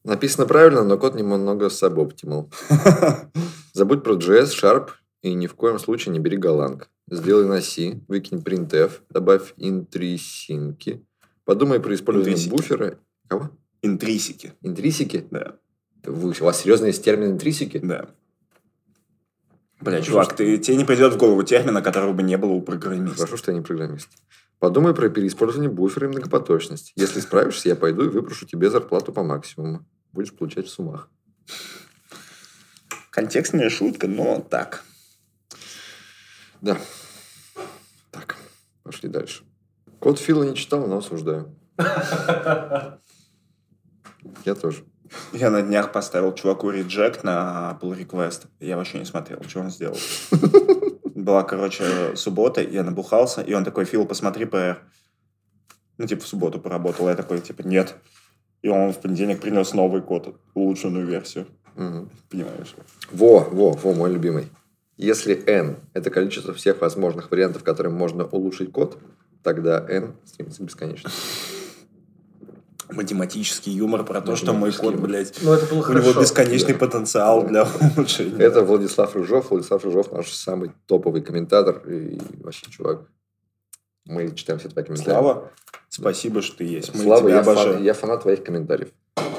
Написано 0.05 0.47
правильно, 0.47 0.85
но 0.85 0.97
код 0.97 1.15
немного 1.15 1.67
suboptimal. 1.67 2.51
Забудь 3.73 4.03
про 4.05 4.15
JS, 4.15 4.51
Sharp 4.51 4.89
и 5.23 5.35
ни 5.35 5.47
в 5.47 5.55
коем 5.55 5.79
случае 5.79 6.13
не 6.13 6.19
бери 6.19 6.37
Golang. 6.39 6.83
Сделай 7.11 7.47
на 7.47 7.61
C, 7.61 8.01
выкинь 8.09 8.39
printf, 8.39 8.93
добавь 9.11 9.53
интрисинки. 9.57 11.03
Подумай 11.45 11.81
про 11.81 11.95
использование 11.95 12.35
Интрисики. 12.35 12.51
буфера. 12.51 12.99
Кого? 13.29 13.51
Интрисики. 13.83 14.53
Интрисики? 14.63 15.27
Да, 15.31 15.57
Вы- 16.05 16.35
у 16.41 16.45
вас 16.45 16.61
серьезно 16.61 16.87
есть 16.87 17.05
термин 17.05 17.33
интрисики? 17.33 17.79
да. 17.79 18.09
Бля, 19.81 20.01
чувак, 20.01 20.35
ты, 20.35 20.57
тебе 20.59 20.77
не 20.79 20.85
придет 20.85 21.13
в 21.13 21.19
голову 21.19 21.43
термина, 21.43 21.83
которого 21.83 22.13
бы 22.15 22.23
не 22.23 22.39
было 22.39 22.53
у 22.53 22.63
программиста. 22.63 23.17
Хорошо, 23.17 23.37
что 23.37 23.51
я 23.53 23.59
не 23.59 23.63
программист. 23.63 24.09
Подумай 24.59 24.95
про 24.95 25.11
переиспользование 25.11 25.71
буфера 25.71 26.07
и 26.07 26.11
многопоточность. 26.11 26.93
Если 26.97 27.21
справишься, 27.21 27.69
я 27.69 27.77
пойду 27.77 28.07
и 28.07 28.09
выпрошу 28.09 28.47
тебе 28.47 28.71
зарплату 28.71 29.13
по 29.13 29.23
максимуму. 29.23 29.85
Будешь 30.13 30.33
получать 30.33 30.69
в 30.69 30.71
суммах. 30.71 31.11
Контекстная 33.11 33.69
шутка, 33.69 34.09
но 34.09 34.41
так. 34.41 34.85
Да. 36.63 36.79
Так, 38.11 38.37
пошли 38.85 39.11
дальше. 39.11 39.45
Код 40.01 40.19
Фила 40.19 40.45
не 40.45 40.55
читал, 40.55 40.87
но 40.87 40.97
осуждаю. 40.99 41.55
Я 44.47 44.55
тоже. 44.55 44.85
Я 45.33 45.51
на 45.51 45.63
днях 45.63 45.93
поставил 45.93 46.33
чуваку 46.35 46.71
реджект 46.71 47.25
на 47.25 47.79
pull 47.81 47.99
request. 47.99 48.47
Я 48.61 48.77
вообще 48.77 48.99
не 48.99 49.05
смотрел, 49.05 49.43
что 49.47 49.61
он 49.61 49.71
сделал. 49.71 49.97
Была, 51.15 51.43
короче, 51.43 52.17
суббота, 52.17 52.63
я 52.63 52.83
набухался, 52.83 53.41
и 53.41 53.55
он 53.55 53.65
такой, 53.65 53.85
Фил, 53.85 54.05
посмотри 54.07 54.47
PR. 54.47 54.79
Ну, 55.97 56.07
типа, 56.07 56.23
в 56.23 56.27
субботу 56.27 56.61
поработал. 56.61 57.09
Я 57.09 57.15
такой, 57.15 57.41
типа, 57.41 57.63
нет. 57.63 57.95
И 58.63 58.69
он 58.69 58.93
в 58.93 59.01
понедельник 59.01 59.41
принес 59.41 59.75
новый 59.75 60.03
код, 60.03 60.35
улучшенную 60.55 61.07
версию. 61.07 61.47
Мгм. 61.77 62.11
Понимаешь? 62.31 62.75
Во, 63.13 63.41
во, 63.41 63.73
во, 63.73 63.93
мой 63.93 64.11
любимый. 64.13 64.49
Если 64.97 65.35
n– 65.47 65.77
это 65.93 66.11
количество 66.11 66.55
всех 66.55 66.81
возможных 66.81 67.31
вариантов, 67.31 67.65
которым 67.65 67.95
можно 67.95 68.25
улучшить 68.25 68.73
код, 68.73 68.99
тогда 69.43 69.85
n 69.89 70.15
стремится 70.25 70.63
к 70.63 70.67
бесконечности. 70.67 71.21
Математический 72.91 73.73
юмор 73.73 74.05
про 74.05 74.21
то, 74.21 74.37
что 74.37 74.53
мой 74.53 74.71
юмор. 74.73 74.97
блядь, 74.99 75.35
Ну, 75.43 75.53
это 75.53 75.67
было 75.67 75.79
у 75.79 75.83
хорошо. 75.83 76.11
него 76.11 76.21
бесконечный 76.21 76.75
Да. 76.75 76.79
потенциал 76.79 77.47
для 77.47 77.67
улучшения. 77.97 78.37
Это 78.39 78.63
Владислав 78.63 79.15
Рыжов. 79.17 79.51
Владислав 79.51 79.85
Рыжов 79.85 80.13
наш 80.13 80.31
самый 80.33 80.73
топовый 80.87 81.23
комментатор 81.23 81.79
и 81.89 82.21
вообще 82.43 82.71
чувак. 82.71 83.09
Мы 84.07 84.35
читаем 84.35 84.59
все 84.59 84.69
твои 84.69 84.85
комментарии. 84.85 85.13
Слава, 85.13 85.51
спасибо, 85.89 86.43
что 86.43 86.59
ты 86.59 86.65
есть. 86.65 86.95
Мы 86.95 87.05
Слава, 87.05 87.23
тебя 87.23 87.37
я, 87.37 87.43
фан- 87.43 87.53
обожаем. 87.53 87.83
я 87.83 87.95
фанат 87.95 88.23
твоих 88.23 88.45
комментариев. 88.45 88.91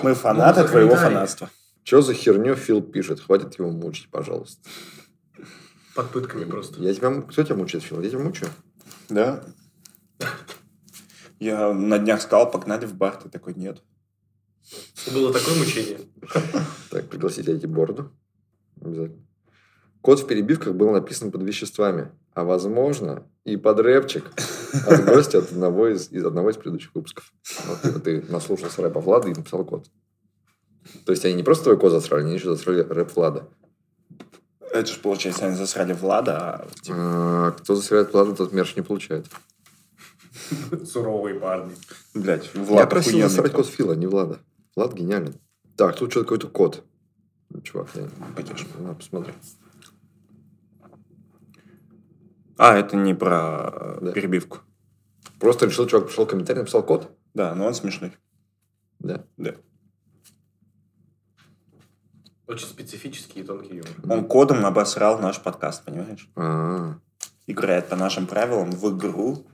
Мы 0.01 0.15
фанаты 0.15 0.61
Ну, 0.61 0.67
твоего 0.67 0.95
фанатства. 0.95 1.49
Че 1.83 2.01
за 2.01 2.13
херню 2.15 2.55
Фил 2.55 2.81
пишет? 2.81 3.19
Хватит 3.19 3.59
его 3.59 3.69
мучить, 3.69 4.09
пожалуйста. 4.09 4.59
Под 5.93 6.09
пытками 6.09 6.45
просто. 6.45 6.81
Я 6.81 6.93
тебя... 6.95 7.21
Кто 7.21 7.43
тебя 7.43 7.55
мучает, 7.55 7.83
Фил? 7.83 8.01
Я 8.01 8.09
тебя 8.09 8.19
мучаю? 8.19 8.51
Да. 9.09 9.43
Я 11.39 11.73
на 11.73 11.99
днях 11.99 12.21
сказал, 12.21 12.49
погнали 12.49 12.85
в 12.85 12.93
бар. 12.93 13.17
Ты 13.17 13.29
такой, 13.29 13.53
нет. 13.55 13.81
Было 15.13 15.33
такое 15.33 15.55
мучение. 15.55 15.99
Так, 16.89 17.07
пригласите 17.09 17.51
эти 17.53 17.65
бороду. 17.65 18.11
Обязательно. 18.81 19.25
Код 20.01 20.21
в 20.21 20.27
перебивках 20.27 20.75
был 20.75 20.91
написан 20.91 21.31
под 21.31 21.43
веществами. 21.43 22.11
А 22.33 22.43
возможно, 22.43 23.27
и 23.45 23.57
под 23.57 23.79
рэпчик 23.79 24.25
от 24.87 25.05
гостя 25.09 25.39
от 25.39 25.51
одного 25.51 25.87
из, 25.87 26.11
из 26.11 26.25
одного 26.25 26.49
из 26.49 26.57
предыдущих 26.57 26.93
выпусков. 26.93 27.33
Вот, 27.65 27.81
типа, 27.81 27.99
ты 27.99 28.21
наслушался 28.29 28.81
рэпа 28.81 28.99
Влада 28.99 29.29
и 29.29 29.33
написал 29.33 29.63
код. 29.63 29.87
То 31.05 31.11
есть 31.11 31.25
они 31.25 31.35
не 31.35 31.43
просто 31.43 31.65
твой 31.65 31.79
код 31.79 31.91
засрали, 31.91 32.23
они 32.23 32.33
еще 32.33 32.49
засрали 32.49 32.81
рэп 32.81 33.15
Влада. 33.15 33.47
Это 34.71 34.91
же, 34.91 34.99
получается, 34.99 35.45
они 35.45 35.55
засрали 35.55 35.93
Влада, 35.93 36.37
а 36.37 36.67
типа, 36.81 36.97
А, 36.97 37.51
кто 37.51 37.75
засирает 37.75 38.11
Влада, 38.11 38.35
тот 38.35 38.51
мерч 38.51 38.75
не 38.75 38.81
получает. 38.81 39.25
Суровые 40.85 41.39
парни. 41.39 41.75
блядь, 42.13 42.49
Я 42.53 42.63
Влад 42.63 42.89
просил 42.89 43.09
охуенный 43.11 43.29
засрать 43.29 43.51
код. 43.53 43.67
Фила, 43.67 43.93
не 43.93 44.07
Влада. 44.07 44.39
Влад 44.75 44.93
гениален. 44.93 45.35
Так, 45.77 45.95
тут 45.97 46.11
что-то 46.11 46.25
какой-то 46.25 46.47
код. 46.47 46.83
Ну, 47.49 47.61
Чувак, 47.61 47.89
я... 47.95 48.09
Пойдешь. 48.35 48.65
На, 48.79 48.93
посмотри. 48.93 49.33
А, 52.57 52.75
это 52.75 52.95
не 52.95 53.13
про 53.13 53.71
э, 53.73 53.97
Да. 54.01 54.11
перебивку. 54.13 54.59
Просто 55.39 55.65
решил, 55.65 55.87
чувак 55.87 56.07
пришел 56.07 56.25
в 56.25 56.29
комментарий, 56.29 56.61
написал 56.61 56.83
код. 56.83 57.11
Да, 57.33 57.53
но 57.53 57.65
он 57.67 57.73
смешной. 57.73 58.13
Да. 58.99 59.25
Да. 59.37 59.55
Очень 62.47 62.67
специфический 62.67 63.41
и 63.41 63.43
тонкий 63.43 63.75
юмор. 63.75 63.91
Он 64.09 64.25
кодом 64.25 64.65
обосрал 64.65 65.19
наш 65.19 65.41
подкаст, 65.41 65.83
понимаешь? 65.83 66.29
А, 66.35 66.95
Играет 67.47 67.89
по 67.89 67.95
нашим 67.95 68.27
правилам 68.27 68.71
в 68.71 68.95
игру, 68.97 69.45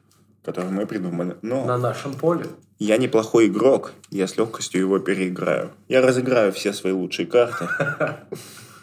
которую 0.43 0.73
мы 0.73 0.85
придумали. 0.85 1.37
Но 1.41 1.65
На 1.65 1.77
нашем 1.77 2.13
поле. 2.13 2.45
я 2.79 2.97
неплохой 2.97 3.47
игрок, 3.47 3.93
я 4.09 4.27
с 4.27 4.37
легкостью 4.37 4.81
его 4.81 4.99
переиграю. 4.99 5.71
Я 5.87 6.01
разыграю 6.01 6.51
все 6.51 6.73
свои 6.73 6.93
лучшие 6.93 7.25
карты 7.27 7.67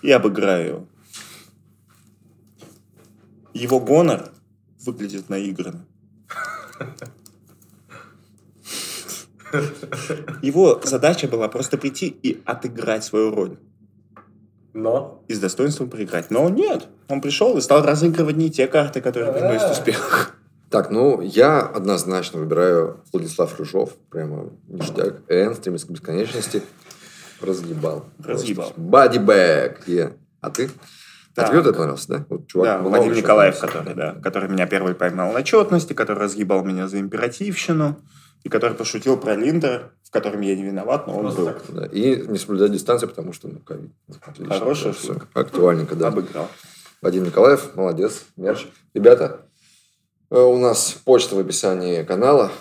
и 0.02 0.10
обыграю 0.10 0.66
его. 0.68 0.86
Его 3.54 3.80
гонор 3.80 4.30
выглядит 4.84 5.28
наигранно. 5.28 5.84
Его 10.42 10.80
задача 10.84 11.26
была 11.26 11.48
просто 11.48 11.78
прийти 11.78 12.06
и 12.22 12.40
отыграть 12.44 13.02
свою 13.04 13.34
роль. 13.34 13.56
Но 14.74 15.24
И 15.26 15.34
с 15.34 15.40
достоинством 15.40 15.88
проиграть. 15.90 16.30
Но 16.30 16.48
нет. 16.50 16.86
Он 17.08 17.20
пришел 17.20 17.56
и 17.56 17.60
стал 17.60 17.82
разыгрывать 17.82 18.36
не 18.36 18.50
те 18.50 18.66
карты, 18.68 19.00
которые 19.00 19.32
приносят 19.32 19.72
успех. 19.72 20.37
Так, 20.70 20.90
ну, 20.90 21.20
я 21.22 21.60
однозначно 21.60 22.40
выбираю 22.40 23.00
Владислав 23.12 23.58
Рыжов. 23.58 23.94
Прямо 24.10 24.50
ништяк. 24.68 25.22
Н, 25.28 25.54
стремится 25.54 25.86
к 25.86 25.90
бесконечности. 25.90 26.62
Разъебал. 27.40 28.04
Разъебал. 28.22 28.72
Бодибэк. 28.76 29.88
Yeah. 29.88 30.16
А 30.40 30.50
ты? 30.50 30.70
А 31.36 31.40
Так. 31.42 31.50
тебе 31.50 31.60
это 31.60 31.72
понравился, 31.72 32.08
да? 32.08 32.26
Вот 32.28 32.48
чувак 32.48 32.82
Да, 32.90 32.98
еще 32.98 33.14
Николаев, 33.14 33.58
который, 33.60 33.94
да, 33.94 34.14
который 34.22 34.48
меня 34.50 34.66
первый 34.66 34.94
поймал 34.94 35.32
на 35.32 35.42
четности, 35.44 35.92
который 35.92 36.18
разъебал 36.18 36.64
меня 36.64 36.88
за 36.88 36.98
императивщину, 36.98 37.96
и 38.42 38.48
который 38.48 38.74
пошутил 38.74 39.16
про 39.16 39.36
Линдер, 39.36 39.92
в 40.02 40.10
котором 40.10 40.40
я 40.40 40.56
не 40.56 40.64
виноват, 40.64 41.06
но 41.06 41.14
он 41.16 41.20
Просто 41.22 41.40
был. 41.40 41.46
так. 41.46 41.62
Да, 41.68 41.86
И 41.86 42.26
не 42.26 42.38
соблюдать 42.38 42.72
дистанцию, 42.72 43.08
потому 43.08 43.32
что, 43.32 43.46
ну, 43.48 43.60
ковид. 43.60 43.92
Отлично. 44.20 44.54
Хорошая 44.58 44.92
Да, 44.92 44.98
штука. 44.98 45.26
Актуальненько, 45.34 45.94
да. 45.94 46.08
Обыграл. 46.08 46.48
Вадим 47.02 47.22
Николаев, 47.24 47.76
молодец, 47.76 48.24
мерч. 48.36 48.66
Ребята, 48.94 49.42
у 50.30 50.58
нас 50.58 50.92
почта 51.04 51.34
в 51.34 51.38
описании 51.38 52.02
канала. 52.02 52.52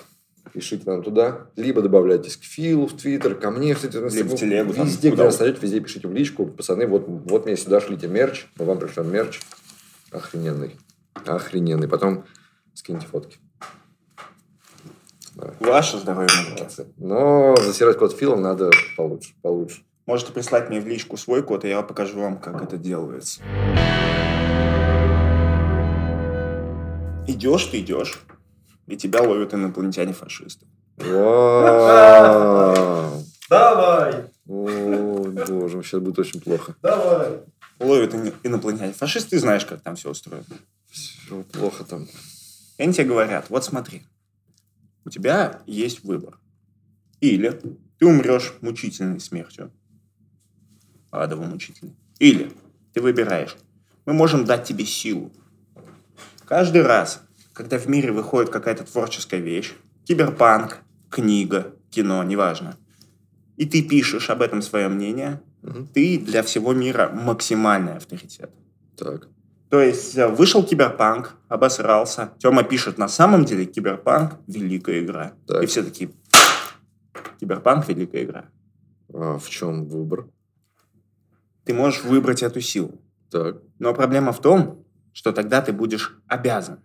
Пишите 0.53 0.89
нам 0.89 1.03
туда. 1.03 1.47
Либо 1.55 1.82
добавляйтесь 1.82 2.38
к 2.38 2.43
Филу 2.43 2.88
в 2.88 2.93
Твиттер, 2.93 3.36
ко 3.36 3.51
мне 3.51 3.76
в 3.76 3.80
Твиттер, 3.80 4.11
Либо 4.11 4.30
в 4.30 4.36
телегу, 4.36 4.74
Везде, 4.74 5.11
где 5.11 5.24
нас 5.24 5.39
найдете, 5.39 5.61
везде 5.61 5.80
пишите 5.82 6.07
в 6.07 6.13
личку. 6.13 6.45
Пацаны, 6.45 6.88
вот, 6.88 7.05
вот 7.07 7.45
мне 7.45 7.57
сюда 7.57 7.82
шлите 7.82 8.07
мерч. 8.07 8.47
Мы 8.57 8.65
вам 8.65 8.80
пришлем 8.80 9.11
мерч. 9.11 9.41
Охрененный. 10.11 10.78
Охрененный. 11.26 11.88
Потом 11.88 12.26
скиньте 12.74 13.05
фотки. 13.05 13.38
Давай. 15.36 15.53
Ваше 15.59 15.97
здоровье. 15.97 16.30
Молодцы. 16.55 16.88
Но 16.97 17.55
засирать 17.57 17.97
код 17.97 18.13
Фила 18.13 18.38
надо 18.38 18.72
получше. 18.95 19.34
получше. 19.41 19.84
Можете 20.07 20.32
прислать 20.32 20.70
мне 20.70 20.80
в 20.80 20.88
личку 20.88 21.18
свой 21.18 21.43
код, 21.43 21.65
и 21.65 21.70
я 21.70 21.82
покажу 21.82 22.20
вам, 22.20 22.39
как 22.39 22.63
это 22.63 22.78
делается. 22.78 23.41
Идешь 27.28 27.65
ты, 27.65 27.82
идешь, 27.82 28.19
и 28.88 28.95
тебя 28.95 29.21
ловят 29.21 29.53
инопланетяне-фашисты. 29.53 30.65
Давай! 33.49 34.25
О, 34.47 35.23
боже, 35.47 35.84
сейчас 35.84 36.01
будет 36.01 36.19
очень 36.19 36.39
плохо. 36.41 36.75
Давай! 36.82 37.41
Ловят 37.80 38.13
ин- 38.15 38.34
инопланетяне-фашисты, 38.43 39.32
ты 39.32 39.39
знаешь, 39.39 39.65
как 39.65 39.82
там 39.82 39.95
все 39.95 40.09
устроено. 40.09 40.45
Все 40.89 41.43
плохо 41.43 41.84
там. 41.84 42.07
И 42.78 42.84
они 42.84 42.93
тебе 42.93 43.05
говорят, 43.05 43.49
вот 43.49 43.65
смотри, 43.65 44.03
у 45.05 45.09
тебя 45.09 45.61
есть 45.65 46.03
выбор. 46.03 46.39
Или 47.19 47.59
ты 47.99 48.05
умрешь 48.05 48.53
мучительной 48.61 49.19
смертью. 49.19 49.71
Адово 51.11 51.43
мучительной. 51.43 51.95
Или 52.19 52.51
ты 52.93 53.01
выбираешь. 53.01 53.57
Мы 54.05 54.13
можем 54.13 54.45
дать 54.45 54.63
тебе 54.65 54.86
силу. 54.86 55.32
Каждый 56.48 56.82
раз, 56.84 57.22
когда 57.52 57.78
в 57.78 57.88
мире 57.88 58.14
выходит 58.14 58.50
какая-то 58.50 58.86
творческая 58.86 59.41
вещь, 59.41 59.74
киберпанк, 60.06 60.78
книга, 61.10 61.74
кино, 61.91 62.24
неважно, 62.24 62.78
и 63.58 63.66
ты 63.66 63.82
пишешь 63.82 64.30
об 64.30 64.41
этом 64.41 64.62
свое 64.62 64.88
мнение, 64.88 65.41
Мгм. 65.62 65.88
ты 65.88 66.18
для 66.18 66.43
всего 66.43 66.74
мира 66.74 67.10
максимальный 67.14 67.98
авторитет. 67.98 68.50
Так. 68.95 69.28
То 69.70 69.82
есть 69.82 70.16
э, 70.18 70.28
вышел 70.30 70.64
киберпанк, 70.64 71.36
обосрался. 71.50 72.32
Тёма 72.39 72.64
пишет, 72.64 72.98
на 72.98 73.10
самом 73.10 73.43
деле 73.43 73.66
киберпанк– 73.66 74.36
великая 74.48 75.04
игра. 75.04 75.34
Так. 75.45 75.64
И 75.64 75.66
все 75.66 75.84
такие, 75.84 76.12
киберпанк– 77.41 77.86
великая 77.89 78.24
игра. 78.24 78.45
А 79.14 79.38
в 79.38 79.50
чем 79.50 79.86
выбор? 79.86 80.30
Ты 81.66 81.74
можешь 81.74 82.04
выбрать 82.04 82.43
эту 82.43 82.62
силу. 82.62 83.02
Так. 83.30 83.58
Но 83.80 83.93
проблема 83.93 84.32
в 84.32 84.39
том, 84.39 84.86
что 85.18 85.34
тогда 85.34 85.63
ты 85.63 85.74
будешь 85.74 86.15
обязан 86.28 86.78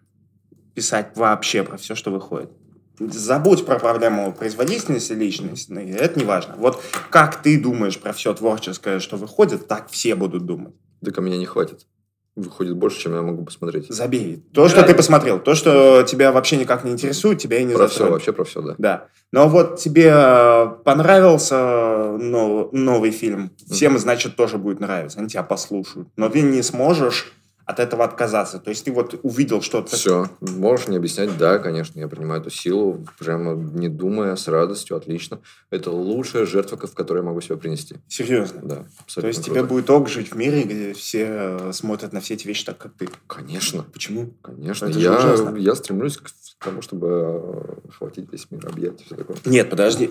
писать 0.74 1.08
вообще 1.16 1.62
про 1.62 1.76
все, 1.76 1.94
что 1.94 2.10
выходит. 2.10 2.50
Забудь 2.98 3.66
про 3.66 3.78
проблему 3.78 4.32
производительности 4.32 5.12
личности, 5.12 5.70
это 5.70 6.18
не 6.18 6.24
важно. 6.24 6.54
Вот 6.56 6.82
как 7.10 7.42
ты 7.42 7.60
думаешь 7.60 7.98
про 7.98 8.14
все 8.14 8.32
творческое, 8.32 9.00
что 9.00 9.18
выходит, 9.18 9.68
так 9.68 9.90
все 9.90 10.14
будут 10.14 10.46
думать. 10.46 10.72
Так 11.04 11.18
а 11.18 11.20
меня 11.20 11.36
не 11.36 11.44
хватит. 11.44 11.86
Выходит 12.34 12.74
больше, 12.74 13.00
чем 13.00 13.12
я 13.14 13.20
могу 13.20 13.44
посмотреть. 13.44 13.88
Забей. 13.90 14.42
То, 14.54 14.66
что 14.70 14.82
ты 14.82 14.94
посмотрел, 14.94 15.38
то, 15.38 15.54
что 15.54 16.02
тебя 16.02 16.32
вообще 16.32 16.56
никак 16.56 16.84
не 16.84 16.92
интересует, 16.92 17.38
тебя 17.38 17.58
и 17.58 17.64
не 17.64 17.74
Про 17.74 17.88
все, 17.88 17.98
затронет. 17.98 18.12
вообще 18.14 18.32
про 18.32 18.44
все, 18.44 18.62
да. 18.62 18.74
Да. 18.78 19.08
Но 19.30 19.46
вот 19.46 19.78
тебе 19.78 20.10
э, 20.10 20.66
понравился 20.86 22.16
нов- 22.18 22.72
новый 22.72 23.10
фильм, 23.10 23.50
всем, 23.70 23.98
значит, 23.98 24.36
тоже 24.36 24.56
будет 24.56 24.80
нравиться. 24.80 25.18
Они 25.18 25.28
тебя 25.28 25.42
послушают. 25.42 26.08
Но 26.16 26.30
ты 26.30 26.40
не 26.40 26.62
сможешь 26.62 27.34
от 27.64 27.78
этого 27.80 28.04
отказаться. 28.04 28.58
То 28.58 28.70
есть 28.70 28.84
ты 28.84 28.92
вот 28.92 29.18
увидел 29.22 29.62
что-то... 29.62 29.96
Все. 29.96 30.28
Можешь 30.40 30.88
не 30.88 30.96
объяснять? 30.96 31.36
Да, 31.38 31.58
конечно, 31.58 31.98
я 31.98 32.08
принимаю 32.08 32.40
эту 32.40 32.50
силу, 32.50 33.06
прямо 33.18 33.54
не 33.54 33.88
думая, 33.88 34.36
с 34.36 34.48
радостью, 34.48 34.96
отлично. 34.96 35.40
Это 35.70 35.90
лучшая 35.90 36.46
жертва, 36.46 36.76
в 36.76 36.94
которой 36.94 37.18
я 37.18 37.24
могу 37.24 37.40
себя 37.40 37.56
принести. 37.56 37.96
Серьезно. 38.08 38.60
Да, 38.62 38.84
абсолютно 39.00 39.22
То 39.22 39.26
есть 39.28 39.44
круто. 39.44 39.50
тебе 39.60 39.62
будет 39.68 39.90
ок 39.90 40.08
жить 40.08 40.32
в 40.32 40.36
мире, 40.36 40.62
где 40.64 40.92
все 40.92 41.26
э, 41.28 41.72
смотрят 41.72 42.12
на 42.12 42.20
все 42.20 42.34
эти 42.34 42.46
вещи 42.46 42.64
так, 42.64 42.78
как 42.78 42.94
ты. 42.94 43.08
Конечно, 43.26 43.84
Почему? 43.92 44.32
конечно. 44.42 44.86
Это 44.86 44.98
Я, 44.98 45.54
я 45.56 45.74
стремлюсь 45.74 46.16
к 46.16 46.28
тому, 46.58 46.82
чтобы 46.82 47.08
э, 47.08 47.88
охватить 47.88 48.30
весь 48.32 48.50
мир, 48.50 48.66
объять 48.66 49.00
все 49.04 49.14
такое. 49.14 49.36
Нет, 49.44 49.70
подожди. 49.70 50.10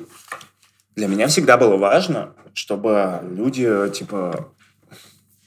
Для 0.95 1.07
меня 1.07 1.27
всегда 1.27 1.57
было 1.57 1.77
важно, 1.77 2.33
чтобы 2.53 3.21
люди, 3.23 3.89
типа, 3.93 4.51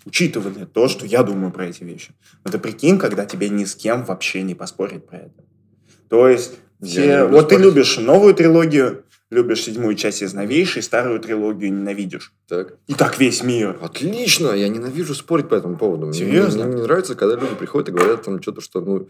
учитывали 0.05 0.65
то, 0.65 0.89
что 0.89 1.07
я 1.07 1.23
думаю 1.23 1.53
про 1.53 1.67
эти 1.67 1.85
вещи. 1.85 2.13
Но 2.45 2.51
ты 2.51 2.59
прикинь, 2.59 2.99
когда 2.99 3.25
тебе 3.25 3.49
ни 3.49 3.65
с 3.65 3.75
кем 3.75 4.05
вообще 4.05 4.43
не 4.43 4.55
поспорить 4.55 5.07
про 5.07 5.19
это. 5.19 5.45
То 6.09 6.29
есть, 6.29 6.55
все... 6.83 7.25
вот 7.25 7.49
ты 7.49 7.55
спорить. 7.57 7.65
любишь 7.75 7.99
новую 7.99 8.35
трилогию, 8.35 9.05
любишь 9.31 9.63
седьмую 9.63 9.95
часть 9.97 10.23
из 10.23 10.35
новейшей, 10.35 10.83
старую 10.83 11.19
трилогию 11.21 11.73
ненавидишь. 11.73 12.33
Так. 12.47 12.77
И 12.87 12.95
так 12.95 13.19
весь 13.19 13.43
мир. 13.43 13.79
Отлично! 13.81 14.53
Я 14.53 14.69
ненавижу 14.69 15.15
спорить 15.15 15.49
по 15.49 15.55
этому 15.55 15.77
поводу. 15.77 16.07
Мне- 16.07 16.19
Серьезно? 16.19 16.67
Мне, 16.67 16.77
не 16.77 16.83
нравится, 16.83 17.15
когда 17.15 17.37
люди 17.37 17.55
приходят 17.55 17.89
и 17.89 17.93
говорят 17.93 18.23
там 18.23 18.41
что-то, 18.43 18.61
что, 18.61 18.81
ну... 18.81 19.09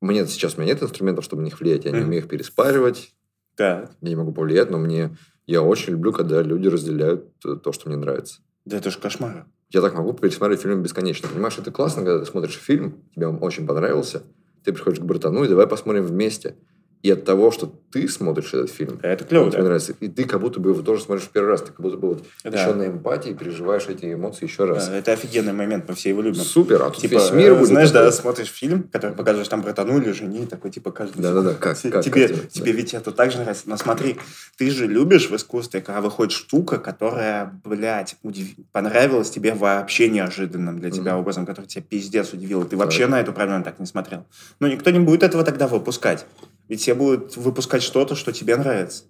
Мне 0.00 0.26
сейчас 0.26 0.56
у 0.56 0.60
меня 0.60 0.72
нет 0.72 0.82
инструментов, 0.82 1.24
чтобы 1.24 1.42
на 1.42 1.46
них 1.46 1.60
влиять. 1.60 1.84
Я 1.84 1.92
не 1.92 2.00
умею 2.00 2.22
их 2.24 2.28
переспаривать, 2.28 3.12
Да. 3.56 3.88
я 4.00 4.08
не 4.08 4.16
могу 4.16 4.32
повлиять, 4.32 4.70
но 4.70 4.78
мне... 4.78 5.16
Я 5.46 5.62
очень 5.62 5.92
люблю, 5.92 6.12
когда 6.12 6.40
люди 6.42 6.68
разделяют 6.68 7.26
э, 7.44 7.56
то, 7.56 7.72
что 7.72 7.88
мне 7.88 7.96
нравится. 7.96 8.40
Да 8.64 8.76
это 8.76 8.90
же 8.90 8.98
кошмар. 8.98 9.46
Я 9.72 9.80
так 9.80 9.94
могу 9.94 10.12
пересматривать 10.12 10.62
фильм 10.62 10.82
бесконечно. 10.82 11.28
Понимаешь, 11.28 11.56
это 11.58 11.70
классно, 11.70 12.04
когда 12.04 12.20
ты 12.20 12.30
смотришь 12.30 12.58
фильм, 12.58 13.02
тебе 13.14 13.26
он 13.26 13.38
очень 13.40 13.66
понравился, 13.66 14.22
ты 14.64 14.72
приходишь 14.72 15.00
к 15.00 15.02
братану, 15.02 15.44
и 15.44 15.48
давай 15.48 15.66
посмотрим 15.66 16.04
вместе. 16.04 16.56
И 17.02 17.10
от 17.10 17.24
того, 17.24 17.50
что 17.50 17.66
ты 17.90 18.08
смотришь 18.08 18.54
этот 18.54 18.70
фильм, 18.70 18.98
Это 19.02 19.24
клево, 19.24 19.50
да. 19.50 19.58
нравится, 19.60 19.92
и 19.98 20.06
ты 20.08 20.24
как 20.24 20.40
будто 20.40 20.60
бы 20.60 20.70
его 20.70 20.82
тоже 20.82 21.02
смотришь 21.02 21.24
в 21.26 21.30
первый 21.30 21.48
раз, 21.50 21.60
ты 21.62 21.66
как 21.72 21.80
будто 21.80 21.96
бы 21.96 22.08
вот 22.10 22.24
Да. 22.44 22.50
еще 22.62 22.72
на 22.74 22.86
эмпатии 22.86 23.32
переживаешь 23.34 23.86
эти 23.88 24.14
эмоции 24.14 24.46
еще 24.46 24.64
раз. 24.66 24.86
Да, 24.88 24.96
Это 24.96 25.12
офигенный 25.12 25.52
момент, 25.52 25.84
мы 25.88 25.94
все 25.96 26.10
его 26.10 26.22
любим. 26.22 26.40
Супер, 26.40 26.80
а 26.80 26.90
тут 26.90 27.02
Типа, 27.02 27.14
весь 27.14 27.32
мир 27.32 27.52
э, 27.52 27.54
будет 27.56 27.68
знаешь, 27.68 27.90
такой. 27.90 28.06
да, 28.06 28.12
смотришь 28.12 28.48
фильм, 28.48 28.84
который 28.84 29.16
показываешь 29.16 29.48
там 29.48 29.62
братану 29.62 30.00
или 30.00 30.12
жене, 30.12 30.44
и 30.44 30.46
такой, 30.46 30.70
типа, 30.70 30.92
каждый... 30.92 31.20
Да-да-да, 31.20 31.54
как- 31.54 31.76
как- 31.80 32.04
тебе, 32.04 32.28
как 32.28 32.48
тебе, 32.50 32.72
да. 32.72 32.76
ведь 32.78 32.94
это 32.94 33.10
так 33.10 33.32
же 33.32 33.38
нравится. 33.38 33.64
Но 33.66 33.76
смотри, 33.76 34.16
ты 34.56 34.70
же 34.70 34.86
любишь 34.86 35.28
в 35.28 35.34
искусстве, 35.34 35.80
когда 35.80 36.00
выходит 36.00 36.32
штука, 36.32 36.78
которая, 36.78 37.60
блядь, 37.64 38.14
удив- 38.22 38.54
понравилась 38.70 39.28
тебе 39.30 39.54
вообще 39.54 40.08
неожиданным 40.08 40.78
для 40.78 40.90
тебя 40.92 41.12
Мгм. 41.12 41.20
образом, 41.22 41.46
который 41.46 41.66
тебя 41.66 41.82
пиздец 41.82 42.32
удивил. 42.32 42.64
Ты 42.64 42.76
вообще 42.76 43.06
на 43.08 43.20
эту 43.20 43.32
проблему 43.32 43.64
так 43.64 43.80
не 43.80 43.86
смотрел. 43.86 44.24
Но 44.60 44.68
никто 44.68 44.90
не 44.90 45.00
будет 45.00 45.24
этого 45.24 45.42
тогда 45.44 45.66
выпускать. 45.66 46.24
Ведь 46.68 46.80
все 46.80 46.94
будут 46.94 47.36
выпускать 47.36 47.82
что-то, 47.82 48.14
что 48.14 48.32
тебе 48.32 48.56
нравится. 48.56 49.04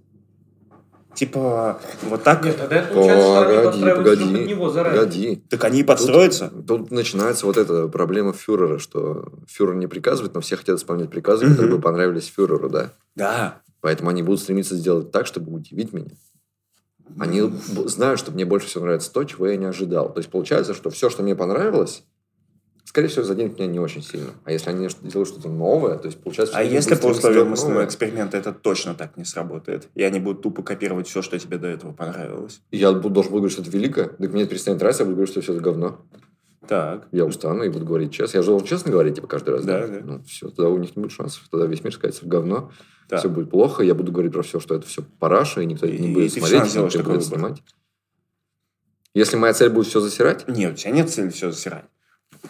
Типа, 1.15 1.79
вот 2.05 2.23
так... 2.23 2.43
Нет, 2.43 2.57
тогда 2.57 2.77
это 2.77 2.95
получается, 2.95 3.27
что 3.27 3.39
они 3.49 3.57
Погоди, 3.57 3.65
подстраиваются 3.85 4.27
под 4.27 4.47
него 4.47 4.71
заранее. 4.71 5.01
погоди. 5.01 5.43
Так 5.51 5.65
они 5.65 5.81
и 5.81 5.85
подстроятся. 5.85 6.49
Тут, 6.49 6.67
тут 6.67 6.91
начинается 6.91 7.45
вот 7.45 7.59
эта 7.59 7.87
проблема 7.89 8.33
фюрера, 8.33 8.79
что 8.79 9.31
фюрер 9.47 9.75
не 9.75 9.87
приказывает, 9.87 10.33
но 10.35 10.41
все 10.41 10.57
хотят 10.57 10.79
исполнять 10.79 11.11
приказы, 11.11 11.45
которые 11.47 11.67
Мгм. 11.67 11.77
бы 11.77 11.83
понравились 11.83 12.33
фюреру, 12.35 12.71
да. 12.71 12.93
Да. 13.15 13.61
Поэтому 13.83 14.09
они 14.09 14.23
будут 14.23 14.41
стремиться 14.41 14.75
сделать 14.75 15.11
так, 15.13 15.27
чтобы 15.27 15.53
удивить 15.53 15.93
меня. 15.93 16.13
Они 17.19 17.43
знают, 17.87 18.19
что 18.19 18.33
мне 18.33 18.47
больше 18.47 18.69
всего 18.69 18.85
нравится 18.85 19.13
то, 19.13 19.23
чего 19.25 19.47
я 19.49 19.57
не 19.59 19.67
ожидал. 19.67 20.11
То 20.11 20.19
есть 20.21 20.31
получается, 20.31 20.73
что 20.73 20.89
все, 20.89 21.11
что 21.11 21.23
мне 21.23 21.37
понравилось, 21.37 22.05
скорее 22.85 23.09
всего, 23.09 23.25
заденет 23.25 23.59
меня 23.59 23.69
не 23.69 23.81
очень 23.81 24.03
сильно. 24.03 24.31
А 24.45 24.53
если 24.53 24.71
они 24.71 24.89
делают 25.03 25.29
что-то 25.29 25.49
новое, 25.49 25.97
то 25.99 26.07
есть 26.07 26.23
получается... 26.23 26.57
А 26.57 26.63
если 26.63 26.95
по 26.95 27.07
условиям 27.07 27.49
мысленного 27.51 27.85
эксперимента 27.85 28.37
это 28.37 28.53
точно 28.53 28.95
так 28.95 29.17
не 29.17 29.25
сработает, 29.25 29.89
и 29.95 30.03
они 30.03 30.21
будут 30.21 30.43
тупо 30.43 30.63
копировать 30.63 31.09
все, 31.09 31.23
что 31.23 31.39
тебе 31.39 31.59
до 31.59 31.69
этого 31.69 31.93
понравилось? 31.93 32.61
Я 32.71 32.93
буду- 32.93 33.11
должен 33.11 33.31
буду 33.33 33.41
говорить, 33.43 33.53
что 33.53 33.63
это 33.63 33.71
великое, 33.71 34.09
так 34.09 34.33
мне 34.33 34.43
это 34.43 34.51
перестанет 34.51 34.81
нравиться, 34.81 35.03
я 35.03 35.07
буду 35.07 35.17
говорить, 35.17 35.31
что 35.33 35.41
все 35.41 35.53
это 35.53 35.63
говно. 35.63 36.01
Так. 36.69 37.09
Я 37.11 37.25
устану 37.25 37.65
и 37.65 37.69
буду 37.69 37.85
говорить 37.85 38.13
честно. 38.13 38.39
Я 38.39 38.43
же 38.43 38.51
должен 38.51 38.67
честно 38.69 38.93
говорить, 38.93 39.17
типа, 39.17 39.27
каждый 39.27 39.51
раз. 39.51 39.65
Да, 39.65 39.87
да. 39.89 40.01
Ну, 40.05 40.23
все, 40.23 40.49
тогда 40.49 40.69
у 40.71 40.79
них 40.79 40.95
не 40.97 41.03
будет 41.03 41.13
шансов. 41.13 41.43
Тогда 41.51 41.67
весь 41.67 41.83
мир 41.83 41.93
скатится 41.93 42.25
в 42.25 42.29
говно. 42.29 42.71
Да. 43.09 43.19
Все 43.19 43.29
будет 43.29 43.51
плохо. 43.51 43.83
Я 43.83 43.95
буду 43.97 44.13
говорить 44.13 44.33
про 44.33 44.43
все, 44.43 44.61
что 44.61 44.77
это 44.77 44.87
все 44.87 45.03
параша, 45.19 45.61
и 45.61 45.67
никто 45.67 45.87
это 45.87 45.97
не 46.01 46.13
И 46.13 46.15
будет 46.15 46.33
смотреть, 46.33 46.67
и 46.67 46.69
сделаешь 46.69 46.95
никто 46.95 47.11
не 47.11 47.17
будет 47.17 47.27
выбор. 47.27 47.39
снимать. 47.39 47.63
Если 49.15 49.37
моя 49.37 49.53
цель 49.53 49.71
будет 49.71 49.89
все 49.89 50.01
засирать, 50.01 50.47
Нет, 50.49 50.73
у 50.73 50.77
тебя 50.77 50.93
нет 50.93 51.11
цели 51.11 51.31
все 51.31 51.51
засирать. 51.51 51.85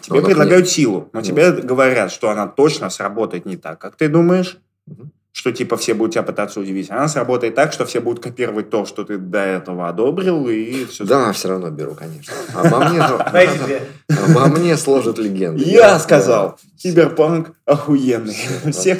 Тебе 0.01 0.19
Она 0.19 0.27
предлагают 0.27 0.67
силу, 0.69 1.09
но 1.13 1.19
Ну. 1.19 1.25
тебе 1.25 1.51
говорят, 1.51 2.11
что 2.11 2.29
она 2.29 2.47
точно 2.47 2.89
сработает 2.89 3.45
не 3.45 3.57
так, 3.57 3.79
как 3.79 3.95
ты 3.95 4.07
думаешь, 4.09 4.57
Мгм. 4.87 5.11
что 5.31 5.51
типа 5.51 5.77
все 5.77 5.93
будут 5.93 6.13
тебя 6.13 6.23
пытаться 6.23 6.59
удивить. 6.59 6.89
Она 6.91 7.07
сработает 7.07 7.55
так, 7.55 7.71
что 7.73 7.85
все 7.85 8.01
будут 8.01 8.21
копировать 8.23 8.69
то, 8.69 8.85
что 8.85 9.03
ты 9.03 9.17
до 9.17 9.39
этого 9.39 9.87
одобрил, 9.89 10.47
и 10.49 10.85
все. 10.85 11.05
да, 11.05 11.31
все 11.31 11.49
равно 11.49 11.69
беру, 11.69 11.95
конечно. 11.95 12.33
Обо 12.55 12.79
мне, 12.89 13.01
обо 14.09 14.47
мне 14.47 14.77
сложат 14.77 15.17
легенды. 15.19 15.63
Я 15.63 15.99
сказал, 15.99 16.59
киберпанк 16.77 17.51
охуенный. 17.65 18.35
Всех 18.71 18.99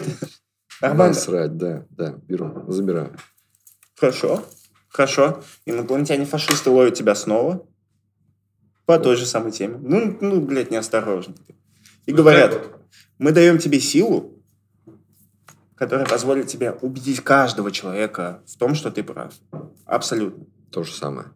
нормально. 0.81 1.13
Насрать, 1.15 1.57
да, 1.57 1.85
да, 1.89 2.15
беру, 2.27 2.65
забираю. 2.67 3.15
Хорошо, 3.99 4.43
хорошо. 4.89 5.41
Инопланетяне-фашисты 5.65 6.69
ловят 6.69 6.93
тебя 6.93 7.15
снова 7.15 7.65
по 8.86 8.99
той 8.99 9.15
же 9.15 9.25
самой 9.25 9.51
теме. 9.51 9.77
Ну, 9.81 10.17
ну, 10.19 10.41
блядь, 10.41 10.71
неосторожно. 10.71 11.36
И 12.05 12.11
говорят, 12.11 12.61
мы 13.17 13.31
даем 13.31 13.57
тебе 13.57 13.79
силу, 13.79 14.34
которая 15.75 16.05
позволит 16.05 16.47
тебе 16.47 16.71
убедить 16.81 17.21
каждого 17.21 17.71
человека 17.71 18.41
в 18.45 18.57
том, 18.57 18.75
что 18.75 18.91
ты 18.91 19.03
прав. 19.03 19.34
Абсолютно. 19.86 20.45
То 20.71 20.84
же 20.84 20.93
самое. 20.93 21.27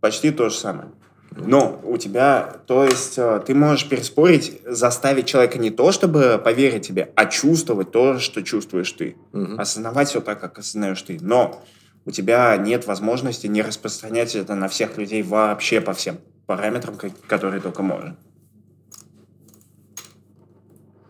Почти 0.00 0.30
то 0.30 0.48
же 0.48 0.56
самое. 0.56 0.90
Но 1.30 1.80
у 1.84 1.98
тебя, 1.98 2.60
то 2.66 2.84
есть, 2.84 3.18
э, 3.18 3.42
ты 3.44 3.54
можешь 3.54 3.88
переспорить, 3.88 4.62
заставить 4.64 5.26
человека 5.26 5.58
не 5.58 5.70
то, 5.70 5.92
чтобы 5.92 6.40
поверить 6.42 6.86
тебе, 6.86 7.12
а 7.14 7.26
чувствовать 7.26 7.90
то, 7.90 8.18
что 8.18 8.42
чувствуешь 8.42 8.90
ты. 8.92 9.16
Мгм. 9.32 9.60
Осознавать 9.60 10.08
все 10.08 10.22
так, 10.22 10.40
как 10.40 10.58
осознаешь 10.58 11.02
ты. 11.02 11.18
Но 11.20 11.62
у 12.06 12.10
тебя 12.10 12.56
нет 12.56 12.86
возможности 12.86 13.48
не 13.48 13.60
распространять 13.60 14.34
это 14.34 14.54
на 14.54 14.68
всех 14.68 14.96
людей 14.96 15.22
вообще 15.22 15.82
по 15.82 15.92
всем 15.92 16.18
параметрам, 16.46 16.96
ко- 16.96 17.10
которые 17.26 17.60
только 17.60 17.82
можно. 17.82 18.16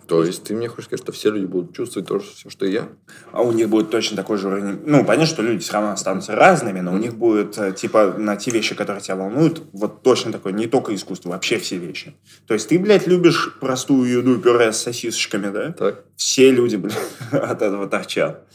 То 0.07 0.23
есть 0.23 0.45
ты 0.45 0.55
мне 0.55 0.69
хочешь 0.69 0.85
сказать, 0.85 1.03
что 1.03 1.11
все 1.11 1.31
люди 1.33 1.47
будут 1.47 1.75
чувствовать 1.75 2.09
то 2.09 2.21
же, 2.21 2.27
все, 2.31 2.49
что 2.49 2.65
и 2.65 2.71
я? 2.71 2.89
А 3.33 3.43
у 3.43 3.51
них 3.51 3.69
будет 3.69 3.91
точно 3.91 4.17
такой 4.17 4.39
же 4.39 4.47
уровень. 4.47 4.79
Ну, 4.87 5.05
понятно, 5.05 5.27
что 5.27 5.43
люди 5.43 5.59
все 5.59 5.73
равно 5.73 5.91
останутся 5.91 6.37
разными, 6.37 6.79
но 6.79 6.93
у 6.93 6.97
них 6.97 7.17
будет, 7.17 7.59
э, 7.59 7.73
типа, 7.73 8.15
на 8.17 8.37
те 8.37 8.53
вещи, 8.53 8.77
которые 8.77 9.03
тебя 9.03 9.17
волнуют, 9.17 9.65
вот 9.73 10.03
точно 10.03 10.31
такое, 10.31 10.53
не 10.53 10.69
только 10.69 10.95
искусство, 10.95 11.31
вообще 11.31 11.59
все 11.59 11.79
вещи. 11.79 12.15
То 12.47 12.55
есть 12.55 12.69
ты, 12.69 12.79
блядь, 12.79 13.09
любишь 13.09 13.57
простую 13.61 14.09
еду, 14.09 14.39
пюре 14.39 14.73
с 14.73 14.77
сосисочками, 14.77 15.51
да? 15.51 15.73
Так? 15.73 16.05
Все 16.15 16.53
люди, 16.53 16.77
блядь, 16.77 16.97
от 17.33 17.63
этого 17.63 17.89
торчат. 17.89 18.49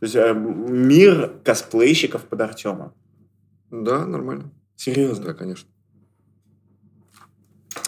То 0.00 0.06
есть 0.06 0.16
э, 0.16 0.34
мир 0.34 1.30
косплейщиков 1.44 2.24
под 2.24 2.40
Артема. 2.40 2.94
Да, 3.70 4.04
нормально. 4.06 4.50
Серьезно. 4.74 5.26
Да, 5.26 5.34
конечно. 5.34 5.68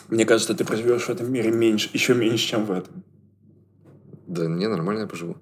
Мне 0.09 0.25
кажется, 0.25 0.55
ты 0.55 0.65
проживешь 0.65 1.05
в 1.05 1.11
этом 1.11 1.33
мире 1.33 1.51
меньше, 1.51 1.91
еще 1.93 2.15
меньше, 2.15 2.47
чем 2.47 2.67
в 2.67 2.73
этом. 2.73 3.05
Да, 4.27 4.49
мне 4.49 4.69
нормально 4.69 5.01
я 5.01 5.07
поживу. 5.07 5.37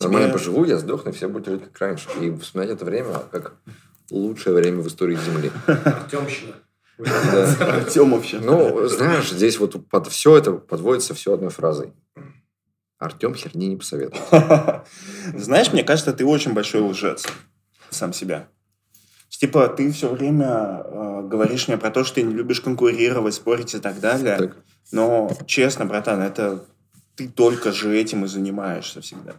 Нормально 0.00 0.28
Тебе- 0.28 0.38
поживу, 0.38 0.64
я 0.64 0.78
сдохну, 0.78 1.10
и 1.10 1.14
все 1.14 1.28
будут 1.28 1.48
жить 1.48 1.64
как 1.64 1.78
раньше. 1.78 2.08
И 2.20 2.30
вспоминать 2.36 2.70
это 2.74 2.84
время 2.84 3.14
как 3.30 3.54
лучшее 4.10 4.54
время 4.54 4.80
в 4.80 4.88
истории 4.88 5.16
Земли. 5.16 5.50
Артемщина. 5.66 6.54
Да. 6.98 7.76
Артем 7.76 8.10
вообще. 8.10 8.38
Ну, 8.38 8.86
знаешь, 8.88 9.30
здесь 9.30 9.58
вот 9.58 9.88
под 9.88 10.08
все 10.08 10.36
это 10.36 10.52
подводится 10.52 11.14
все 11.14 11.34
одной 11.34 11.50
фразой. 11.50 11.92
Артем 12.98 13.34
херни 13.34 13.68
не 13.68 13.76
посоветует. 13.76 14.22
Знаешь, 15.36 15.72
мне 15.72 15.82
кажется, 15.82 16.12
ты 16.12 16.24
очень 16.24 16.52
большой 16.52 16.82
лжец. 16.82 17.26
Сам 17.90 18.12
себя. 18.12 18.48
Типа, 19.42 19.66
ты 19.66 19.90
все 19.90 20.08
время 20.08 20.84
э, 20.84 21.22
говоришь 21.24 21.66
мне 21.66 21.76
про 21.76 21.90
то, 21.90 22.04
что 22.04 22.14
ты 22.14 22.22
не 22.22 22.32
любишь 22.32 22.60
конкурировать, 22.60 23.34
спорить 23.34 23.74
и 23.74 23.80
так 23.80 23.98
далее. 23.98 24.36
Так. 24.36 24.56
Но, 24.92 25.32
честно, 25.46 25.84
братан, 25.84 26.22
это 26.22 26.64
ты 27.16 27.26
только 27.26 27.72
же 27.72 27.92
этим 27.92 28.24
и 28.24 28.28
занимаешься 28.28 29.00
всегда. 29.00 29.32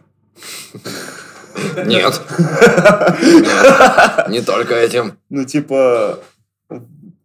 Нет. 1.86 2.20
Не 4.28 4.42
только 4.42 4.74
этим. 4.74 5.16
Ну, 5.30 5.46
типа, 5.46 6.22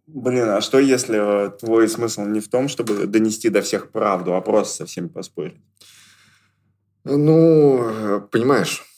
блин, 0.08 0.48
а 0.48 0.62
что 0.62 0.80
если 0.80 1.48
э, 1.48 1.50
твой 1.50 1.90
смысл 1.90 2.22
не 2.22 2.40
в 2.40 2.48
том, 2.48 2.70
чтобы 2.70 3.08
донести 3.08 3.50
до 3.50 3.62
всех 3.62 3.92
правду, 3.92 4.36
а 4.36 4.42
просто 4.42 4.74
со 4.74 4.86
всеми 4.86 5.10
поспорить? 5.10 5.58
Ну, 7.04 7.90
э, 7.90 8.22
понимаешь, 8.32 8.89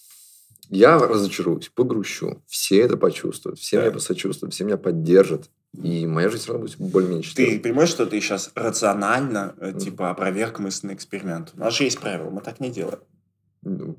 я 0.72 0.98
разочаруюсь, 0.98 1.70
погрущу. 1.74 2.42
Все 2.48 2.80
это 2.82 2.98
почувствуют, 2.98 3.60
все 3.60 3.78
Да. 3.78 3.84
меня 3.84 3.92
посочувствуют, 3.92 4.54
все 4.54 4.64
меня 4.64 4.78
поддержат. 4.78 5.50
И 5.82 6.06
моя 6.08 6.30
жизнь 6.30 6.44
все 6.44 6.54
равно 6.54 6.68
будет 6.68 6.78
более-менее 6.80 7.26
Ты 7.36 7.60
понимаешь, 7.60 7.90
что 7.90 8.06
ты 8.06 8.20
сейчас 8.20 8.52
рационально, 8.56 9.56
э, 9.62 9.74
типа, 9.74 10.10
опроверг 10.10 10.60
мысленный 10.60 10.96
эксперимент? 10.96 11.52
У 11.56 11.60
нас 11.60 11.74
же 11.78 11.84
есть 11.86 12.00
правила, 12.00 12.30
мы 12.30 12.42
так 12.42 12.60
не 12.60 12.70
делаем. 12.72 13.00
Ну, 13.62 13.96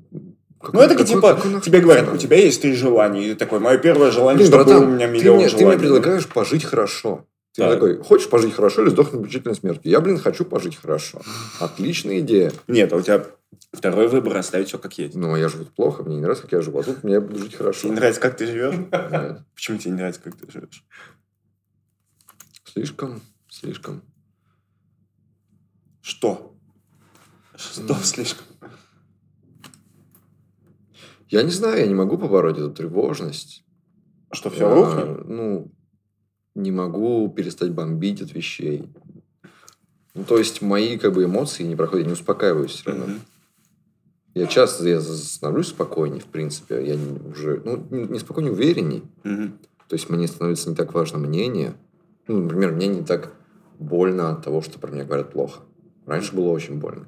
Ну, 0.71 0.79
это 0.79 0.95
как, 0.95 1.05
какой- 1.05 1.05
типа, 1.05 1.33
какой 1.35 1.61
тебе 1.61 1.79
говорят, 1.81 2.13
у 2.13 2.17
тебя 2.17 2.37
есть 2.37 2.61
три 2.61 2.73
желания. 2.73 3.25
И 3.25 3.29
ты 3.29 3.35
такой, 3.35 3.59
мое 3.59 3.77
первое 3.79 4.11
желание, 4.11 4.37
Блин, 4.37 4.47
чтобы 4.47 4.63
братан, 4.65 4.83
у 4.87 4.91
меня 4.95 5.07
ты 5.07 5.13
миллион 5.13 5.37
мне, 5.37 5.47
ты 5.49 5.55
мне 5.55 5.61
желаний. 5.63 5.79
предлагаешь 5.79 6.27
пожить 6.27 6.63
хорошо. 6.63 7.25
Ты 7.53 7.61
Так. 7.61 7.73
такой, 7.73 7.97
хочешь 7.99 8.29
пожить 8.29 8.53
хорошо 8.53 8.81
или 8.81 8.89
сдохнуть 8.89 9.21
мучительной 9.21 9.55
смертью? 9.55 9.91
Я, 9.91 10.01
блин, 10.01 10.17
хочу 10.17 10.43
пожить 10.43 10.75
хорошо. 10.75 11.21
Отличная 11.59 12.19
идея. 12.19 12.51
Нет, 12.67 12.91
а 12.91 12.95
у 12.97 13.01
тебя 13.01 13.27
второй 13.71 14.07
выбор 14.07 14.37
оставить 14.37 14.69
все 14.69 14.79
как 14.79 14.97
есть. 14.97 15.13
Но 15.15 15.37
я 15.37 15.49
живу 15.49 15.65
плохо, 15.65 16.01
мне 16.01 16.15
не 16.15 16.21
нравится, 16.21 16.43
как 16.43 16.51
я 16.53 16.61
живу. 16.61 16.79
А 16.79 16.83
тут 16.83 17.03
мне 17.03 17.19
буду 17.19 17.37
жить 17.37 17.53
хорошо. 17.53 17.81
Тебе 17.81 17.89
не 17.91 17.95
нравится, 17.97 18.21
как 18.21 18.37
ты 18.37 18.47
живешь? 18.47 18.75
Почему 19.53 19.77
тебе 19.77 19.91
не 19.91 19.97
нравится, 19.97 20.21
как 20.21 20.35
ты 20.35 20.51
живешь? 20.51 20.83
Слишком, 22.65 23.21
слишком. 23.47 24.01
Что? 26.01 26.55
Что 27.55 27.93
слишком? 28.03 28.47
Я 31.29 31.43
не 31.43 31.51
знаю, 31.51 31.79
я 31.81 31.87
не 31.87 31.93
могу 31.93 32.17
побороть 32.17 32.57
эту 32.57 32.71
тревожность. 32.71 33.63
Что, 34.31 34.49
все 34.49 34.73
рухнет? 34.73 35.25
Ну, 35.27 35.71
не 36.55 36.71
могу 36.71 37.29
перестать 37.29 37.71
бомбить 37.71 38.21
от 38.21 38.33
вещей. 38.33 38.87
Ну, 40.13 40.23
то 40.23 40.37
есть, 40.37 40.61
мои 40.61 40.97
как 40.97 41.13
бы 41.13 41.23
эмоции 41.23 41.63
не 41.63 41.75
проходят, 41.75 42.03
я 42.05 42.07
не 42.07 42.13
успокаиваюсь 42.13 42.71
все 42.71 42.89
равно. 42.91 43.05
Мгм. 43.05 43.19
Я 44.35 44.47
часто 44.47 44.87
я 44.87 45.01
становлюсь 45.01 45.67
спокойнее, 45.67 46.19
в 46.21 46.25
принципе. 46.25 46.85
Я 46.85 46.95
не- 46.95 47.19
уже, 47.29 47.61
ну, 47.65 47.83
не, 47.89 48.03
не 48.05 48.19
спокойнее, 48.19 48.53
уверенней. 48.53 49.03
Мгм. 49.23 49.57
То 49.87 49.93
есть, 49.95 50.09
мне 50.09 50.27
становится 50.27 50.69
не 50.69 50.75
так 50.75 50.93
важно 50.93 51.17
мнение. 51.19 51.73
Ну, 52.27 52.41
например, 52.41 52.71
мне 52.73 52.87
не 52.87 53.03
так 53.03 53.33
больно 53.79 54.31
от 54.31 54.43
того, 54.43 54.61
что 54.61 54.79
про 54.79 54.91
меня 54.91 55.03
говорят 55.03 55.31
плохо. 55.31 55.61
Раньше 56.05 56.35
было 56.35 56.49
очень 56.49 56.79
больно. 56.79 57.05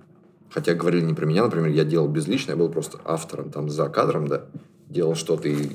Хотя 0.49 0.73
говорили 0.73 1.05
не 1.05 1.13
про 1.13 1.25
меня, 1.25 1.43
например, 1.43 1.69
я 1.69 1.83
делал 1.83 2.07
безлично, 2.07 2.51
я 2.51 2.57
был 2.57 2.69
просто 2.69 2.99
автором 3.03 3.49
там 3.51 3.69
за 3.69 3.89
кадром, 3.89 4.27
да, 4.27 4.45
делал 4.89 5.15
что-то 5.15 5.47
и 5.49 5.69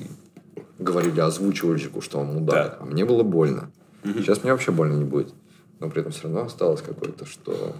говорили 0.81 1.19
озвучивальщику, 1.19 2.01
что 2.01 2.19
он 2.19 2.27
мудак. 2.33 2.53
Да. 2.55 2.77
А 2.81 2.85
мне 2.85 3.05
было 3.05 3.23
больно. 3.23 3.71
Мгм. 4.03 4.19
Сейчас 4.19 4.43
мне 4.43 4.51
вообще 4.51 4.71
больно 4.71 4.93
не 4.97 5.05
будет. 5.05 5.33
Но 5.79 5.89
при 5.89 6.01
этом 6.01 6.11
все 6.11 6.23
равно 6.23 6.43
осталось 6.43 6.81
какое-то, 6.81 7.25
что, 7.25 7.75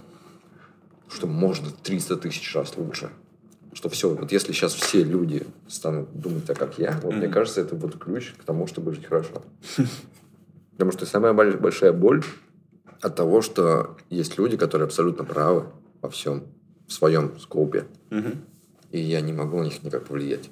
что 1.08 1.26
можно 1.26 1.68
300 1.82 2.16
тысяч 2.16 2.54
раз 2.54 2.76
лучше. 2.76 3.10
Что 3.74 3.88
все, 3.88 4.10
вот 4.14 4.32
если 4.32 4.52
сейчас 4.52 4.74
все 4.74 5.02
люди 5.02 5.46
станут 5.68 6.12
думать 6.12 6.44
так, 6.44 6.58
как 6.58 6.78
я, 6.78 6.98
вот 7.02 7.14
мне 7.14 7.24
Мгм. 7.26 7.32
кажется, 7.32 7.60
это 7.60 7.74
вот 7.74 7.98
ключ 7.98 8.34
к 8.38 8.44
тому, 8.44 8.66
чтобы 8.66 8.92
жить 8.94 9.06
хорошо. 9.06 9.42
Потому 10.72 10.92
что 10.92 11.06
самая 11.06 11.32
боль- 11.32 11.56
большая 11.56 11.92
боль 11.92 12.22
от 13.00 13.14
того, 13.16 13.40
что 13.42 13.96
есть 14.10 14.38
люди, 14.38 14.56
которые 14.56 14.86
абсолютно 14.86 15.24
правы 15.24 15.64
во 16.02 16.10
всем, 16.10 16.44
в 16.86 16.92
своем 16.92 17.38
скопе. 17.38 17.86
Мгм. 18.10 18.42
И 18.90 19.00
я 19.00 19.20
не 19.22 19.32
могу 19.32 19.58
на 19.58 19.64
них 19.64 19.82
никак 19.82 20.04
повлиять. 20.04 20.50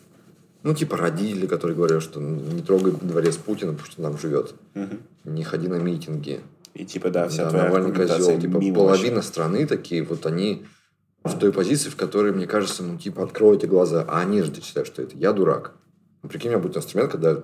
Ну, 0.63 0.75
типа 0.75 0.97
родители, 0.97 1.47
которые 1.47 1.77
говорят, 1.77 2.03
что 2.03 2.21
не 2.21 2.63
трогай 2.63 2.93
дворец 2.93 3.37
Путина, 3.37 3.73
потому 3.73 3.91
что 3.91 4.03
там 4.03 4.19
живет. 4.19 4.55
Мгм. 4.75 5.01
Не 5.25 5.43
ходи 5.43 5.69
на 5.69 5.77
митинги. 5.77 6.41
И 6.75 6.85
типа, 6.85 7.11
да, 7.11 7.29
вся 7.29 7.45
Да, 7.45 7.51
твоя 7.51 7.65
Навальный 7.65 7.95
козел. 7.95 8.39
Типа, 8.39 8.61
половина 8.75 9.17
вообще. 9.17 9.29
страны 9.29 9.67
такие, 9.67 10.03
вот 10.03 10.27
они 10.27 10.67
в 11.25 11.39
той 11.39 11.53
позиции, 11.53 11.89
в 11.89 11.97
которой, 11.97 12.33
мне 12.33 12.47
кажется, 12.47 12.83
ну, 12.83 12.99
типа, 12.99 13.25
откройте 13.25 13.67
глаза. 13.67 14.05
А 14.09 14.21
они 14.21 14.43
же 14.43 14.53
считают, 14.63 14.87
что 14.87 15.03
это 15.03 15.17
я 15.17 15.33
дурак. 15.33 15.73
Ну, 16.23 16.29
прикинь, 16.29 16.51
у 16.51 16.53
меня 16.53 16.63
будет 16.63 16.77
инструмент, 16.77 17.13
когда 17.13 17.43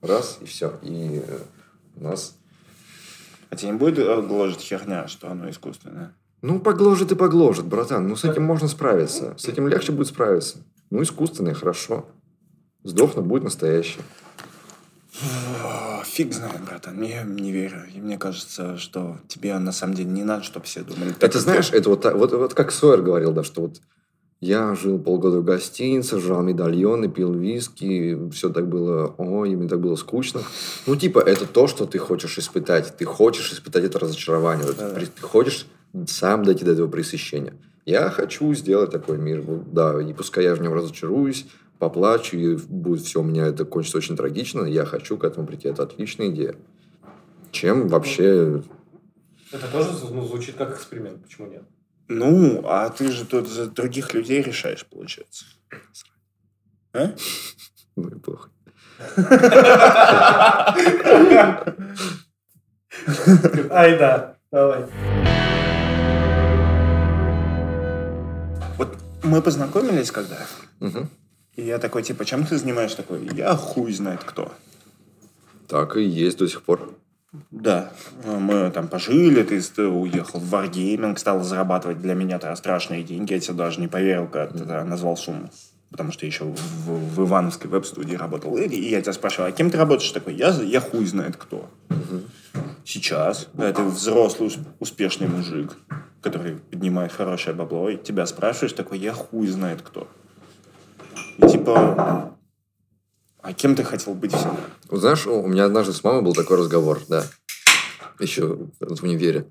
раз, 0.00 0.38
и 0.40 0.46
все. 0.46 0.74
И 0.82 1.22
э, 1.26 1.38
у 1.96 2.04
нас... 2.04 2.36
А 3.50 3.56
тебе 3.56 3.72
не 3.72 3.78
будет 3.78 3.98
э, 3.98 4.22
гложет 4.22 4.60
херня, 4.60 5.08
что 5.08 5.30
оно 5.30 5.48
искусственное? 5.50 6.14
Ну, 6.42 6.60
погложит 6.60 7.12
и 7.12 7.14
погложит, 7.14 7.64
братан. 7.64 8.08
Ну, 8.08 8.16
с 8.16 8.24
этим 8.24 8.42
можно 8.42 8.68
справиться. 8.68 9.34
С 9.38 9.46
этим 9.46 9.68
легче 9.68 9.92
будет 9.92 10.08
справиться. 10.08 10.58
Ну, 10.90 11.02
искусственное, 11.02 11.54
хорошо. 11.54 12.06
Сдохнуть 12.86 13.26
будет 13.26 13.44
настоящее. 13.44 14.02
О, 15.64 16.02
Фиг 16.04 16.34
знает, 16.34 16.60
братан, 16.64 17.02
я 17.02 17.22
не 17.22 17.50
верю. 17.50 17.82
И 17.94 18.00
мне 18.00 18.18
кажется, 18.18 18.76
что 18.76 19.16
тебе 19.28 19.58
на 19.58 19.72
самом 19.72 19.94
деле 19.94 20.10
не 20.10 20.24
надо, 20.24 20.42
чтобы 20.44 20.66
все 20.66 20.82
думали. 20.82 21.10
так, 21.10 21.30
Это 21.30 21.40
знаешь, 21.40 21.68
ты. 21.68 21.78
это 21.78 21.88
вот, 21.88 22.04
вот, 22.04 22.32
вот 22.32 22.54
как 22.54 22.70
Сойер 22.70 23.00
говорил, 23.02 23.32
да, 23.32 23.42
что 23.42 23.62
вот 23.62 23.80
я 24.40 24.74
жил 24.74 24.98
полгода 24.98 25.38
в 25.40 25.44
гостинице, 25.44 26.20
жрал 26.20 26.42
медальоны, 26.42 27.08
пил 27.08 27.32
виски, 27.32 28.28
все 28.30 28.50
так 28.50 28.68
было, 28.68 29.14
ой, 29.16 29.56
мне 29.56 29.68
так 29.68 29.80
было 29.80 29.96
скучно. 29.96 30.42
Ну, 30.86 30.96
типа, 30.96 31.20
это 31.20 31.46
то, 31.46 31.66
что 31.66 31.86
ты 31.86 31.96
хочешь 31.98 32.36
испытать. 32.38 32.94
Ты 32.98 33.06
хочешь 33.06 33.52
испытать 33.54 33.84
это 33.84 33.98
разочарование. 33.98 34.66
Да-да. 34.66 34.94
при- 34.94 35.06
Ты 35.06 35.22
хочешь 35.22 35.66
сам 36.06 36.44
дойти 36.44 36.64
до 36.66 36.72
этого 36.72 36.88
пресыщения. 36.88 37.54
Я 37.86 38.10
хочу 38.10 38.52
сделать 38.52 38.90
такой 38.90 39.16
мир. 39.16 39.42
Да, 39.72 39.98
и 40.02 40.12
пускай 40.12 40.44
я 40.44 40.54
в 40.54 40.60
нем 40.60 40.74
разочаруюсь, 40.74 41.46
поплачу, 41.78 42.36
и 42.36 42.56
будет 42.56 43.02
все 43.02 43.20
у 43.20 43.24
меня 43.24 43.46
это 43.46 43.64
кончится 43.64 43.98
очень 43.98 44.16
трагично, 44.16 44.64
я 44.64 44.84
хочу 44.84 45.16
к 45.16 45.24
этому 45.24 45.46
прийти. 45.46 45.68
Это 45.68 45.82
отличная 45.82 46.30
идея. 46.30 46.56
Чем 47.50 47.88
вообще... 47.88 48.62
Это 49.52 49.68
тоже 49.68 49.90
ну, 50.10 50.26
звучит 50.26 50.56
как 50.56 50.74
эксперимент. 50.74 51.22
Почему 51.22 51.48
нет? 51.48 51.62
Ну, 52.08 52.62
а 52.64 52.88
ты 52.90 53.10
же 53.10 53.24
тут 53.24 53.48
за 53.48 53.66
других 53.66 54.14
людей 54.14 54.42
решаешь, 54.42 54.86
получается. 54.86 55.44
А? 56.92 57.14
Ну, 57.98 58.08
и 58.08 58.18
плохо. 58.18 58.50
Ай, 63.70 63.98
да. 63.98 64.36
Давай. 64.50 64.84
Вот 68.76 68.98
мы 69.22 69.40
познакомились 69.40 70.10
когда, 70.10 70.36
Мгм. 70.80 71.08
И 71.56 71.62
я 71.62 71.78
такой, 71.78 72.02
типа, 72.02 72.24
чем 72.24 72.46
ты 72.46 72.56
занимаешься? 72.58 72.98
Такой, 72.98 73.28
я 73.34 73.54
хуй 73.54 73.92
знает 73.92 74.22
кто. 74.24 74.52
Так 75.68 75.96
и 75.96 76.02
есть 76.02 76.38
до 76.38 76.46
сих 76.48 76.62
пор. 76.62 76.94
Да, 77.50 77.92
мы 78.24 78.70
там 78.70 78.88
пожили, 78.88 79.42
ты 79.42 79.86
уехал 79.86 80.38
в 80.38 80.54
Wargaming, 80.54 81.18
стал 81.18 81.42
зарабатывать 81.42 82.00
для 82.00 82.14
меня 82.14 82.38
тогда 82.38 82.56
страшные 82.56 83.02
деньги. 83.02 83.34
Я 83.34 83.40
тебе 83.40 83.54
даже 83.54 83.80
не 83.80 83.88
поверил, 83.88 84.26
когда 84.26 84.46
ты 84.46 84.58
тогда 84.58 84.84
назвал 84.84 85.16
сумму. 85.16 85.50
Потому 85.90 86.12
что 86.12 86.26
еще 86.26 86.44
в, 86.44 87.14
в 87.14 87.26
Ивановской 87.26 87.70
веб-студии 87.70 88.14
работал. 88.16 88.56
И, 88.56 88.66
и 88.66 88.90
я 88.90 89.00
тебя 89.02 89.12
спрашивал, 89.12 89.48
а 89.48 89.52
кем 89.52 89.70
ты 89.70 89.76
работаешь? 89.78 90.10
Такой, 90.10 90.34
я, 90.34 90.48
я 90.48 90.80
хуй 90.80 91.04
знает 91.06 91.36
кто. 91.36 91.68
Сейчас, 92.84 93.48
когда 93.52 93.72
ты 93.72 93.82
взрослый, 93.82 94.48
ус- 94.48 94.58
успешный 94.78 95.28
мужик, 95.28 95.76
который 96.22 96.56
поднимает 96.56 97.12
хорошее 97.12 97.54
бабло, 97.54 97.88
и 97.90 97.96
тебя 97.96 98.26
спрашиваешь, 98.26 98.72
такой, 98.72 98.98
я 98.98 99.12
хуй 99.12 99.46
знает 99.48 99.82
кто. 99.82 100.08
И 101.38 101.48
типа, 101.48 102.36
а 103.42 103.52
кем 103.52 103.74
ты 103.74 103.84
хотел 103.84 104.14
быть 104.14 104.32
всегда? 104.32 104.56
Вот 104.88 105.00
знаешь, 105.00 105.26
у 105.26 105.46
меня 105.46 105.66
однажды 105.66 105.92
с 105.92 106.02
мамой 106.02 106.22
был 106.22 106.32
такой 106.32 106.58
разговор, 106.58 107.00
да, 107.08 107.24
еще 108.18 108.68
в 108.80 109.02
универе. 109.02 109.46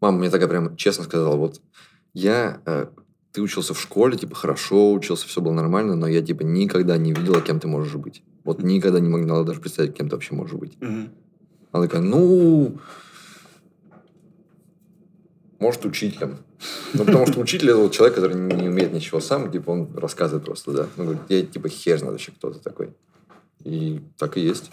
Мама 0.00 0.18
мне 0.18 0.30
такая 0.30 0.48
прям 0.48 0.76
честно 0.76 1.04
сказала, 1.04 1.36
вот, 1.36 1.60
я, 2.12 2.60
э, 2.66 2.86
ты 3.32 3.42
учился 3.42 3.74
в 3.74 3.80
школе, 3.80 4.16
типа, 4.16 4.34
хорошо 4.34 4.92
учился, 4.92 5.26
все 5.26 5.40
было 5.40 5.52
нормально, 5.52 5.94
но 5.94 6.06
я, 6.06 6.22
типа, 6.22 6.42
никогда 6.42 6.96
не 6.96 7.12
видела, 7.12 7.40
кем 7.40 7.60
ты 7.60 7.68
можешь 7.68 7.94
быть. 7.94 8.22
Вот 8.44 8.62
никогда 8.62 9.00
не 9.00 9.08
могла 9.08 9.44
даже 9.44 9.60
представить, 9.60 9.94
кем 9.94 10.08
ты 10.08 10.16
вообще 10.16 10.34
можешь 10.34 10.54
быть. 10.54 10.80
Мгм. 10.80 11.10
Она 11.72 11.84
такая, 11.84 12.02
ну, 12.02 12.78
может, 15.58 15.84
учителем. 15.84 16.38
Ну, 16.94 17.04
потому 17.04 17.26
что 17.26 17.40
учитель 17.40 17.70
это 17.70 17.88
человек, 17.90 18.14
который 18.16 18.36
не 18.36 18.68
умеет 18.68 18.92
ничего 18.92 19.20
сам, 19.20 19.50
типа 19.50 19.70
он 19.70 19.96
рассказывает 19.96 20.44
просто, 20.44 20.72
да. 20.72 20.88
Он 20.98 21.04
говорит, 21.06 21.22
я 21.28 21.42
типа 21.42 21.68
хер 21.68 21.98
знает 21.98 22.12
вообще 22.12 22.32
кто-то 22.32 22.58
такой. 22.60 22.94
И 23.64 24.00
так 24.18 24.36
и 24.36 24.40
есть. 24.40 24.70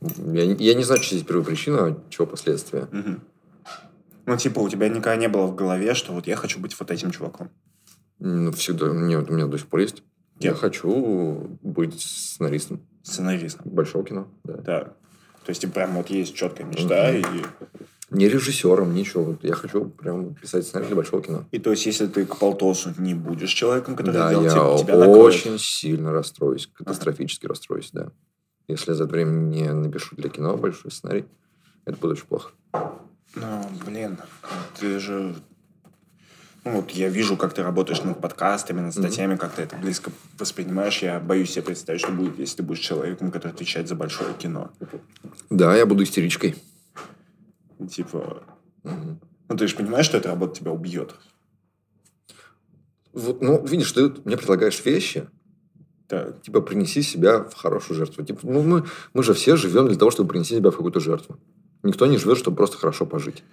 Я, 0.00 0.46
не- 0.46 0.56
я 0.64 0.74
не 0.74 0.84
знаю, 0.84 1.02
что 1.02 1.14
здесь 1.14 1.26
первопричина, 1.26 1.86
а 1.86 2.02
чего 2.10 2.26
последствия. 2.26 2.88
Ну, 4.26 4.36
типа, 4.38 4.60
у 4.60 4.68
тебя 4.70 4.88
никогда 4.88 5.16
не 5.16 5.28
было 5.28 5.46
в 5.46 5.54
голове, 5.54 5.94
что 5.94 6.12
вот 6.12 6.26
я 6.26 6.36
хочу 6.36 6.58
быть 6.58 6.74
вот 6.78 6.90
этим 6.90 7.10
чуваком. 7.10 7.50
Ну, 8.20 8.52
всегда, 8.52 8.88
нет, 8.88 9.28
у 9.28 9.34
меня 9.34 9.46
до 9.46 9.58
сих 9.58 9.66
пор 9.66 9.80
есть. 9.80 10.02
Я 10.40 10.50
Кем? 10.50 10.58
хочу 10.58 11.58
быть 11.62 12.00
сценаристом 12.00 12.80
Сценаристом. 13.02 13.70
большого 13.70 14.02
кино, 14.04 14.28
да. 14.44 14.54
Да. 14.56 14.80
То 15.44 15.50
есть, 15.50 15.60
типа, 15.60 15.74
прям 15.74 15.92
вот 15.92 16.08
есть 16.08 16.34
четкая 16.34 16.66
мечта, 16.66 17.10
и, 17.14 17.22
Не 18.14 18.28
режиссером, 18.28 18.94
ничего. 18.94 19.24
Вот 19.24 19.44
Я 19.44 19.54
хочу 19.54 19.84
прям 19.86 20.34
писать 20.34 20.64
сценарий 20.66 20.86
для 20.86 20.96
большого 20.96 21.22
кино. 21.22 21.44
и 21.50 21.58
то 21.58 21.70
есть, 21.70 21.84
если 21.86 22.06
ты 22.06 22.24
к 22.24 22.36
полтосу 22.36 22.92
не 22.98 23.14
будешь 23.14 23.50
человеком, 23.52 23.96
который 23.96 24.14
Да, 24.16 24.30
делает, 24.30 24.52
я 24.52 24.58
типа, 24.58 24.78
тебя 24.78 24.96
накроет. 24.98 25.34
очень 25.34 25.58
сильно 25.58 26.12
расстроюсь, 26.12 26.68
катастрофически 26.72 27.46
расстроюсь, 27.46 27.90
да. 27.92 28.08
Если 28.68 28.92
я 28.92 28.94
за 28.94 29.04
это 29.04 29.12
время 29.12 29.30
не 29.32 29.70
напишу 29.72 30.16
для 30.16 30.30
кино 30.30 30.56
большой 30.56 30.90
сценарий, 30.90 31.24
это 31.84 31.98
будет 31.98 32.12
очень 32.12 32.26
плохо. 32.26 32.50
Ну, 33.34 33.68
блин, 33.84 34.16
ты 34.78 34.98
же... 34.98 35.34
Ну, 36.64 36.76
вот 36.76 36.90
я 36.92 37.10
вижу, 37.10 37.36
как 37.36 37.52
ты 37.52 37.62
работаешь 37.62 38.02
над 38.04 38.20
подкастами, 38.22 38.80
над 38.80 38.94
статьями, 38.94 39.36
как 39.36 39.52
ты 39.52 39.62
это 39.62 39.76
близко 39.76 40.10
воспринимаешь. 40.38 41.02
Я 41.02 41.20
боюсь 41.20 41.50
себе 41.50 41.62
представить, 41.62 42.00
что 42.00 42.10
будет, 42.12 42.38
если 42.38 42.56
ты 42.58 42.62
будешь 42.62 42.80
человеком, 42.80 43.30
который 43.30 43.52
отвечает 43.52 43.86
за 43.86 43.94
большое 43.96 44.32
кино. 44.34 44.70
Да, 45.50 45.76
я 45.76 45.84
буду 45.84 46.04
истеричкой. 46.04 46.54
Типа... 47.86 48.42
Ну, 48.82 49.56
ты 49.56 49.66
же 49.68 49.76
понимаешь, 49.76 50.06
что 50.06 50.16
эта 50.16 50.28
работа 50.28 50.60
тебя 50.60 50.72
убьет. 50.72 51.14
Вот, 53.12 53.40
ну, 53.42 53.64
видишь, 53.64 53.92
ты 53.92 54.12
мне 54.24 54.36
предлагаешь 54.36 54.84
вещи, 54.84 55.28
Так. 56.08 56.42
типа, 56.42 56.60
принеси 56.60 57.02
себя 57.02 57.44
в 57.44 57.54
хорошую 57.54 57.96
жертву. 57.96 58.24
Типа, 58.24 58.40
ну, 58.42 58.62
мы, 58.62 58.84
мы 59.12 59.22
же 59.22 59.34
все 59.34 59.56
живем 59.56 59.86
для 59.86 59.96
того, 59.96 60.10
чтобы 60.10 60.30
принести 60.30 60.56
себя 60.56 60.70
в 60.70 60.76
какую-то 60.76 61.00
жертву. 61.00 61.38
Никто 61.82 62.06
не 62.06 62.18
живет, 62.18 62.38
чтобы 62.38 62.56
просто 62.56 62.76
хорошо 62.76 63.06
пожить. 63.06 63.44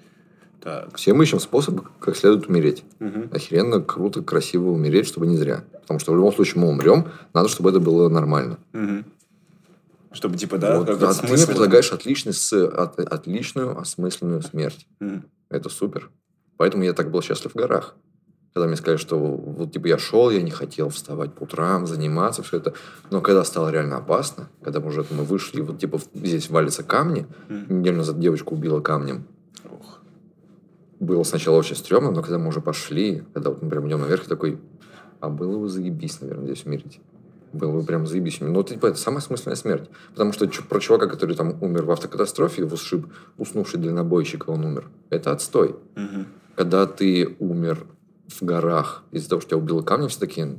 Так. 0.61 0.95
Все 0.95 1.13
мы 1.13 1.23
ищем 1.23 1.39
способ, 1.39 1.81
как 1.99 2.15
следует 2.15 2.47
умереть. 2.47 2.83
Мгм. 2.99 3.29
Охеренно, 3.31 3.81
круто, 3.81 4.21
красиво 4.21 4.69
умереть, 4.69 5.07
чтобы 5.07 5.27
не 5.27 5.35
зря. 5.35 5.63
Потому 5.81 5.99
что 5.99 6.13
в 6.13 6.15
любом 6.15 6.31
случае 6.33 6.61
мы 6.61 6.69
умрем, 6.69 7.09
надо, 7.33 7.49
чтобы 7.49 7.69
это 7.71 7.79
было 7.79 8.09
нормально. 8.09 8.59
Мгм. 8.73 9.05
Чтобы, 10.11 10.37
типа, 10.37 10.57
да, 10.57 10.77
Вот, 10.79 10.87
как 10.87 11.01
а 11.03 11.13
ты 11.13 11.27
мне 11.33 11.45
предлагаешь 11.47 11.91
отличный, 11.93 12.33
с, 12.33 12.51
от- 12.53 12.99
отличную, 12.99 13.77
осмысленную 13.79 14.41
смерть. 14.41 14.85
Мгм. 14.99 15.25
Это 15.49 15.69
супер. 15.69 16.09
Поэтому 16.57 16.83
я 16.83 16.93
так 16.93 17.11
был 17.11 17.21
счастлив 17.21 17.53
в 17.53 17.55
горах. 17.55 17.95
Когда 18.53 18.67
мне 18.67 18.75
сказали, 18.75 18.97
что 18.97 19.17
вот 19.17 19.71
типа 19.71 19.87
я 19.87 19.97
шел, 19.97 20.29
я 20.29 20.41
не 20.41 20.51
хотел 20.51 20.89
вставать 20.89 21.33
по 21.33 21.43
утрам, 21.43 21.87
заниматься, 21.87 22.43
все 22.43 22.57
это. 22.57 22.73
Но 23.09 23.21
когда 23.21 23.45
стало 23.45 23.69
реально 23.69 23.97
опасно, 23.97 24.49
когда 24.61 24.81
мы 24.81 24.87
уже 24.89 25.05
мы 25.11 25.23
вышли, 25.23 25.61
вот 25.61 25.79
типа 25.79 25.99
здесь 26.13 26.49
валятся 26.49 26.83
камни, 26.83 27.25
Мгм. 27.47 27.79
неделю 27.79 27.97
назад 27.97 28.19
девочку 28.19 28.55
убила 28.55 28.81
камнем. 28.81 29.25
Ох. 29.69 30.01
Было 30.99 31.23
сначала 31.23 31.55
очень 31.55 31.77
стрёмно, 31.77 32.11
но 32.11 32.21
когда 32.21 32.37
мы 32.37 32.49
уже 32.49 32.59
пошли, 32.59 33.23
когда 33.33 33.51
вот 33.51 33.61
мы 33.63 33.69
прям 33.69 33.87
идем 33.87 34.01
наверх, 34.01 34.23
я 34.23 34.27
такой, 34.29 34.59
а 35.21 35.29
было 35.29 35.57
бы 35.57 35.69
заебись, 35.69 36.19
наверное, 36.19 36.47
здесь 36.47 36.65
умереть. 36.65 36.99
Было 37.53 37.79
бы 37.79 37.85
прям 37.85 38.07
заебись. 38.07 38.39
Ну, 38.39 38.63
типа, 38.63 38.87
это 38.87 38.97
самая 38.97 39.21
смысленная 39.21 39.55
смерть. 39.55 39.89
Потому 40.11 40.31
что 40.31 40.47
про 40.69 40.79
чувака, 40.79 41.07
который 41.07 41.35
там 41.35 41.61
умер 41.61 41.83
в 41.83 41.91
автокатастрофе, 41.91 42.61
его 42.61 42.77
сшиб 42.77 43.07
уснувший 43.37 43.79
дальнобойщик, 43.79 44.47
он 44.47 44.63
умер. 44.65 44.89
Это 45.09 45.31
отстой. 45.31 45.75
Мгм. 45.95 46.27
Когда 46.55 46.85
ты 46.85 47.35
умер 47.39 47.85
в 48.27 48.41
горах 48.43 49.03
из-за 49.11 49.29
того, 49.29 49.41
что 49.41 49.49
тебя 49.51 49.57
убило 49.57 49.81
камнем, 49.81 50.07
все 50.07 50.19
такие, 50.19 50.55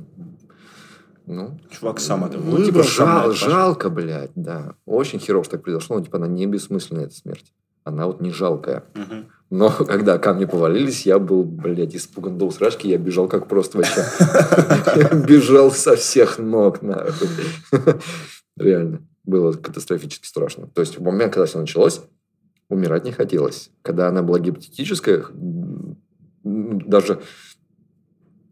ну... 1.25 1.57
Чувак 1.69 1.99
сам 1.99 2.25
это 2.25 2.37
Ну, 2.37 2.63
типа, 2.63 2.79
на 2.79 2.83
жал- 2.83 3.29
это 3.31 3.33
жалко, 3.33 3.89
блядь, 3.89 4.31
да. 4.35 4.75
Очень 4.85 5.19
херово, 5.19 5.43
что 5.43 5.51
так 5.53 5.63
произошло, 5.63 5.97
но, 5.97 6.03
типа, 6.03 6.17
она 6.17 6.27
не 6.27 6.45
бессмысленная, 6.45 7.05
эта 7.05 7.15
смерть. 7.15 7.53
Она 7.83 8.07
вот 8.07 8.21
не 8.21 8.31
жалкая. 8.31 8.83
Мгм. 8.93 9.27
Но 9.53 9.69
когда 9.87 10.17
камни 10.17 10.45
повалились, 10.45 11.05
я 11.05 11.19
был, 11.19 11.43
блядь, 11.43 11.95
испуган 11.95 12.39
до 12.39 12.45
усрачки, 12.45 12.89
я 12.89 12.97
бежал 12.97 13.27
как 13.27 13.47
просто 13.47 13.77
вообще. 13.77 14.03
Бежал 15.27 15.69
со 15.71 15.95
всех 15.95 16.39
ног, 16.39 16.81
нахуй. 16.81 17.29
Реально. 18.57 19.03
Было 19.23 19.53
катастрофически 19.53 20.25
страшно. 20.25 20.67
То 20.67 20.81
есть, 20.81 20.97
в 20.97 21.03
момент, 21.03 21.33
когда 21.33 21.45
все 21.45 21.59
началось, 21.59 22.01
умирать 22.67 23.05
не 23.05 23.11
хотелось. 23.11 23.69
Когда 23.83 24.07
она 24.07 24.23
была 24.23 24.39
гипотетическая, 24.39 25.23
даже... 26.43 27.21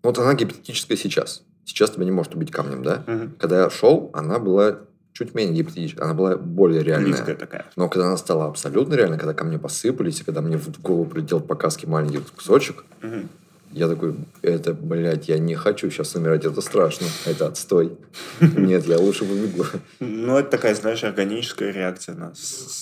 Вот 0.04 0.20
она 0.20 0.36
гипотетическая 0.36 0.98
сейчас. 0.98 1.44
Сейчас 1.66 1.90
тебя 1.90 2.06
не 2.06 2.12
может 2.12 2.36
убить 2.36 2.52
камнем, 2.52 2.84
да? 2.84 3.04
Когда 3.40 3.64
я 3.64 3.70
шел, 3.72 4.12
она 4.14 4.38
была 4.38 4.82
чуть 5.26 5.36
менее 5.36 5.56
гипотетическая. 5.56 6.06
Она 6.06 6.14
была 6.14 6.38
более 6.38 6.84
реальная. 6.84 7.10
Близкая 7.10 7.36
такая. 7.36 7.66
Но 7.76 7.90
когда 7.90 8.08
она 8.08 8.18
стала 8.18 8.48
абсолютно 8.48 8.96
реальной, 8.96 9.18
когда 9.18 9.34
ко 9.34 9.44
мне 9.44 9.60
посыпались, 9.60 10.22
и 10.22 10.24
когда 10.24 10.42
мне 10.42 10.58
в 10.58 10.82
голову 10.82 11.06
прилетел 11.06 11.40
по 11.40 11.56
каске 11.56 11.88
маленький 11.88 12.20
кусочек, 12.36 12.84
Мгм. 13.02 13.30
я 13.72 13.88
такой, 13.88 14.16
это, 14.42 14.74
блядь, 14.74 15.30
я 15.30 15.38
не 15.38 15.56
хочу 15.56 15.90
сейчас 15.90 16.16
умирать, 16.16 16.46
это 16.46 16.62
страшно, 16.62 17.08
это 17.26 17.48
отстой. 17.48 17.98
Нет, 18.42 18.86
я 18.86 18.98
лучше 18.98 19.26
побегу. 19.26 19.66
Ну, 20.00 20.38
это 20.38 20.50
такая, 20.50 20.76
знаешь, 20.76 21.04
органическая 21.04 21.72
реакция 21.72 22.16
на 22.16 22.34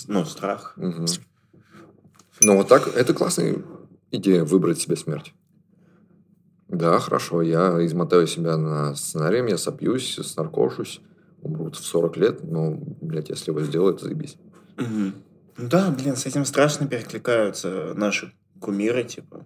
ну, 0.07 0.25
страх. 0.25 0.73
Мгм. 0.77 1.05
Ну, 2.41 2.55
вот 2.55 2.67
так, 2.69 2.87
это 2.95 3.13
классная 3.13 3.57
идея, 4.11 4.43
выбрать 4.43 4.79
себе 4.79 4.95
смерть. 4.95 5.33
Да, 6.69 6.99
хорошо, 6.99 7.41
я 7.41 7.83
измотаю 7.85 8.27
себя 8.27 8.55
на 8.55 8.95
сценарием, 8.95 9.47
я 9.47 9.57
сопьюсь, 9.57 10.15
снаркошусь, 10.23 11.01
умру 11.41 11.71
в 11.71 11.75
40 11.77 12.17
лет, 12.17 12.43
но, 12.43 12.71
блядь, 13.01 13.29
если 13.29 13.51
его 13.51 13.61
сделаю, 13.61 13.95
то 13.95 14.05
заебись. 14.05 14.37
Ну 14.77 15.11
Да, 15.57 15.89
блин, 15.91 16.15
с 16.15 16.25
этим 16.25 16.45
страшно 16.45 16.87
перекликаются 16.87 17.93
наши 17.95 18.33
кумиры, 18.59 19.03
типа. 19.03 19.45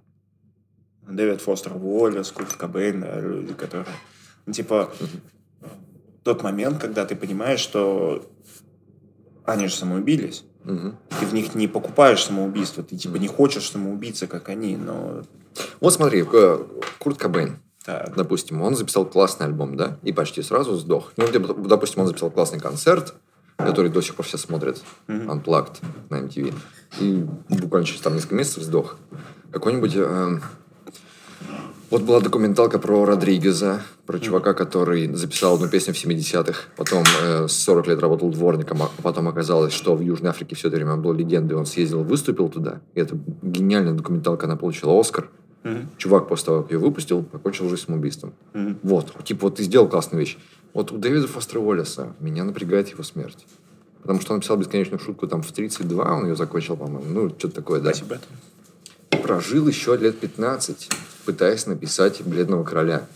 Дэвид 1.07 1.41
Фостер 1.41 1.75
Уоллес, 1.75 2.31
Курт 2.31 2.53
Кобейн, 2.53 3.01
да, 3.01 3.19
люди, 3.19 3.53
которые... 3.53 3.87
Ну, 4.45 4.53
типа, 4.53 4.91
тот 6.23 6.43
момент, 6.43 6.79
когда 6.79 7.05
ты 7.05 7.15
понимаешь, 7.15 7.59
что 7.59 8.29
они 9.45 9.67
же 9.67 9.75
самоубились, 9.75 10.45
Мгм. 10.63 10.97
ты 11.19 11.25
в 11.25 11.33
них 11.33 11.55
не 11.55 11.67
покупаешь 11.67 12.23
самоубийство, 12.23 12.83
ты 12.83 12.95
типа 12.95 13.17
не 13.17 13.27
хочешь 13.27 13.69
самоубийца, 13.69 14.27
как 14.27 14.47
они, 14.49 14.77
но... 14.77 15.23
Вот 15.81 15.93
смотри, 15.93 16.23
э, 16.23 16.65
Курт 16.99 17.17
Кобейн, 17.17 17.57
Так. 17.85 18.15
допустим, 18.15 18.61
он 18.61 18.75
записал 18.75 19.05
классный 19.05 19.47
альбом, 19.47 19.75
да, 19.75 19.97
и 20.03 20.13
почти 20.13 20.41
сразу 20.41 20.75
сдох. 20.75 21.11
Ну, 21.17 21.27
типа, 21.27 21.53
допустим, 21.53 22.01
он 22.01 22.07
записал 22.07 22.31
классный 22.31 22.59
концерт, 22.59 23.13
который 23.57 23.91
до 23.91 24.01
сих 24.01 24.15
пор 24.15 24.25
все 24.25 24.37
смотрят, 24.37 24.81
Мгм. 25.07 25.31
Unplugged 25.31 25.77
на 26.09 26.21
MTV, 26.21 26.53
и 26.99 27.25
буквально 27.49 27.85
через 27.85 28.01
там 28.01 28.15
несколько 28.15 28.35
месяцев 28.35 28.63
сдох. 28.63 28.97
Какой-нибудь... 29.51 29.93
э, 29.95 30.39
вот 31.89 32.01
была 32.01 32.21
документалка 32.21 32.79
про 32.79 33.05
Родригеза, 33.05 33.81
про 34.07 34.19
чувака, 34.19 34.53
который 34.55 35.13
записал 35.13 35.55
одну 35.55 35.67
песню 35.67 35.93
в 35.93 35.97
70-х, 35.97 36.61
потом 36.75 37.03
э, 37.21 37.47
40 37.47 37.87
лет 37.87 37.99
работал 37.99 38.31
дворником, 38.31 38.81
а 38.81 38.89
потом 39.03 39.27
оказалось, 39.27 39.73
что 39.73 39.95
в 39.95 40.01
Южной 40.01 40.31
Африке 40.31 40.55
все 40.55 40.69
это 40.69 40.77
время 40.77 40.95
был 40.95 41.13
легендой, 41.13 41.55
он 41.55 41.67
съездил, 41.67 42.03
выступил 42.03 42.49
туда, 42.49 42.81
и 42.95 42.99
это 42.99 43.15
гениальная 43.43 43.93
документалка, 43.93 44.47
она 44.47 44.55
получила 44.55 44.99
Оскар. 44.99 45.29
Мгм. 45.63 45.89
Чувак 45.97 46.27
после 46.27 46.45
того, 46.47 46.61
как 46.63 46.71
ее 46.71 46.77
выпустил, 46.77 47.23
покончил 47.23 47.69
жизнь 47.69 47.83
самоубийством. 47.85 48.33
Мгм. 48.53 48.79
Вот, 48.83 49.13
типа, 49.23 49.47
вот 49.47 49.55
ты 49.55 49.63
сделал 49.63 49.87
классную 49.87 50.21
вещь. 50.21 50.37
Вот 50.73 50.91
у 50.91 50.97
Дэвида 50.97 51.27
Фостера 51.27 51.59
Уоллеса 51.59 52.13
меня 52.19 52.43
напрягает 52.43 52.89
его 52.89 53.03
смерть. 53.03 53.45
Потому 54.01 54.19
что 54.19 54.33
он 54.33 54.37
написал 54.37 54.57
бесконечную 54.57 54.99
шутку 54.99 55.27
там 55.27 55.41
в 55.41 55.51
32, 55.51 56.03
он 56.03 56.27
ее 56.27 56.35
закончил, 56.35 56.75
по-моему. 56.75 57.05
Ну, 57.07 57.29
что-то 57.29 57.55
такое, 57.55 57.79
да. 57.79 57.93
Спасибо. 57.93 58.19
Прожил 59.21 59.67
еще 59.67 59.95
лет 59.95 60.19
15, 60.19 60.89
пытаясь 61.25 61.65
написать 61.67 62.21
«Бледного 62.23 62.65
короля». 62.65 63.07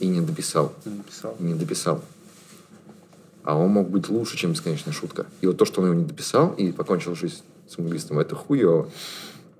И 0.00 0.08
не 0.08 0.20
дописал. 0.20 0.72
Не 0.84 0.96
написал. 0.96 1.36
Не 1.38 1.54
дописал. 1.54 2.02
А 3.44 3.56
он 3.56 3.70
мог 3.70 3.88
быть 3.88 4.08
лучше, 4.08 4.36
чем 4.36 4.52
бесконечная 4.52 4.92
шутка. 4.92 5.26
И 5.40 5.46
вот 5.46 5.58
то, 5.58 5.64
что 5.64 5.80
он 5.80 5.88
его 5.88 5.98
не 6.00 6.04
дописал 6.04 6.52
и 6.54 6.72
покончил 6.72 7.14
жизнь 7.14 7.42
самоубийством, 7.68 8.18
это 8.18 8.34
хуево. 8.34 8.88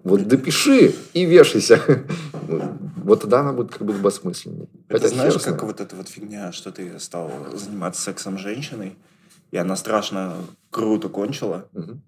Вот 0.05 0.26
допиши 0.26 0.94
и 1.12 1.24
вешайся. 1.24 1.80
Вот 2.96 3.20
тогда 3.22 3.40
она 3.40 3.53
будет 3.53 3.70
как 3.72 3.82
будто 3.82 3.98
бы 3.98 4.09
осмысленней. 4.09 4.68
Это 4.88 5.00
Хотя 5.03 5.14
знаешь, 5.14 5.32
хер 5.34 5.42
как 5.42 5.62
вот 5.64 5.80
эта 5.80 5.96
вот 5.96 6.09
фигня, 6.09 6.53
что 6.53 6.70
ты 6.72 6.98
стал 6.98 7.30
заниматься 7.55 8.03
сексом 8.03 8.38
с 8.38 8.40
женщиной, 8.40 8.96
и 9.50 9.57
она 9.57 9.76
страшно 9.76 10.34
круто 10.70 11.09
кончила, 11.09 11.66
Мгм. 11.72 12.03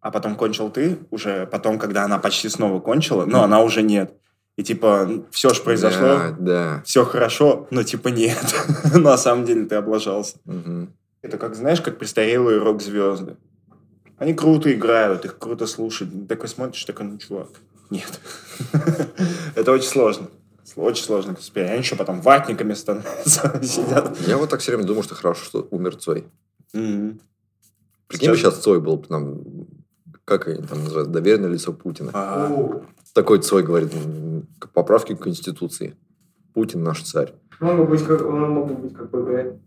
а 0.00 0.10
потом 0.10 0.36
кончил 0.36 0.70
ты, 0.70 0.98
уже 1.10 1.46
потом, 1.46 1.78
когда 1.78 2.04
она 2.04 2.18
почти 2.18 2.48
снова 2.48 2.80
кончила, 2.80 3.24
но 3.24 3.42
она 3.42 3.60
уже 3.62 3.82
нет. 3.82 4.12
И 4.56 4.62
типа, 4.62 5.08
все 5.30 5.50
же 5.50 5.60
произошло, 5.62 6.00
Да, 6.06 6.36
да. 6.38 6.82
все 6.86 7.04
хорошо, 7.04 7.66
но 7.70 7.82
типа 7.82 8.08
нет. 8.08 8.54
На 8.94 9.18
самом 9.18 9.44
деле 9.44 9.66
ты 9.66 9.74
облажался. 9.74 10.36
Мгм. 10.44 10.94
Это 11.22 11.36
как, 11.38 11.54
знаешь, 11.54 11.80
как 11.82 11.98
престарелые 11.98 12.58
рок-звезды. 12.58 13.36
Они 14.18 14.32
круто 14.34 14.72
играют, 14.72 15.24
их 15.24 15.38
круто 15.38 15.66
слушать. 15.66 16.08
Такой 16.28 16.48
смотришь, 16.48 16.84
такой, 16.84 17.06
ну, 17.06 17.18
чувак, 17.18 17.48
Нет. 17.90 18.20
Это 19.54 19.72
очень 19.72 19.88
сложно. 19.88 20.28
Очень 20.74 21.04
сложно. 21.04 21.34
Теперь 21.34 21.66
они 21.66 21.78
еще 21.78 21.96
потом 21.96 22.20
ватниками 22.20 22.74
становятся, 22.74 23.60
сидят. 23.62 24.18
Я 24.26 24.36
вот 24.38 24.50
так 24.50 24.60
все 24.60 24.72
время 24.72 24.86
думаю, 24.86 25.02
что 25.02 25.14
хорошо, 25.14 25.44
что 25.44 25.68
умер 25.70 25.96
Цой. 25.96 26.24
Прикинь, 26.72 28.30
бы 28.30 28.36
Сейчас- 28.36 28.58
Цой 28.60 28.80
был 28.80 28.98
там, 28.98 29.42
как 30.24 30.48
они 30.48 30.62
там 30.62 30.82
называют, 30.84 31.10
доверенное 31.12 31.50
лицо 31.50 31.72
Путина. 31.72 32.10
А, 32.14 32.82
Такой 33.12 33.40
Цой 33.40 33.62
говорит, 33.62 33.92
м, 33.94 34.46
к 34.58 34.70
поправке 34.70 35.14
к 35.16 35.20
Конституции. 35.20 35.96
Путин 36.54 36.82
наш 36.82 37.02
царь. 37.02 37.34
Он 37.60 37.76
мог 37.76 37.90
быть 37.90 38.04
как, 38.04 38.22
он 38.24 38.50
мог 38.50 38.68
бы 38.68 38.74
быть 38.74 38.94
как 38.94 39.10
БГ. 39.10 39.58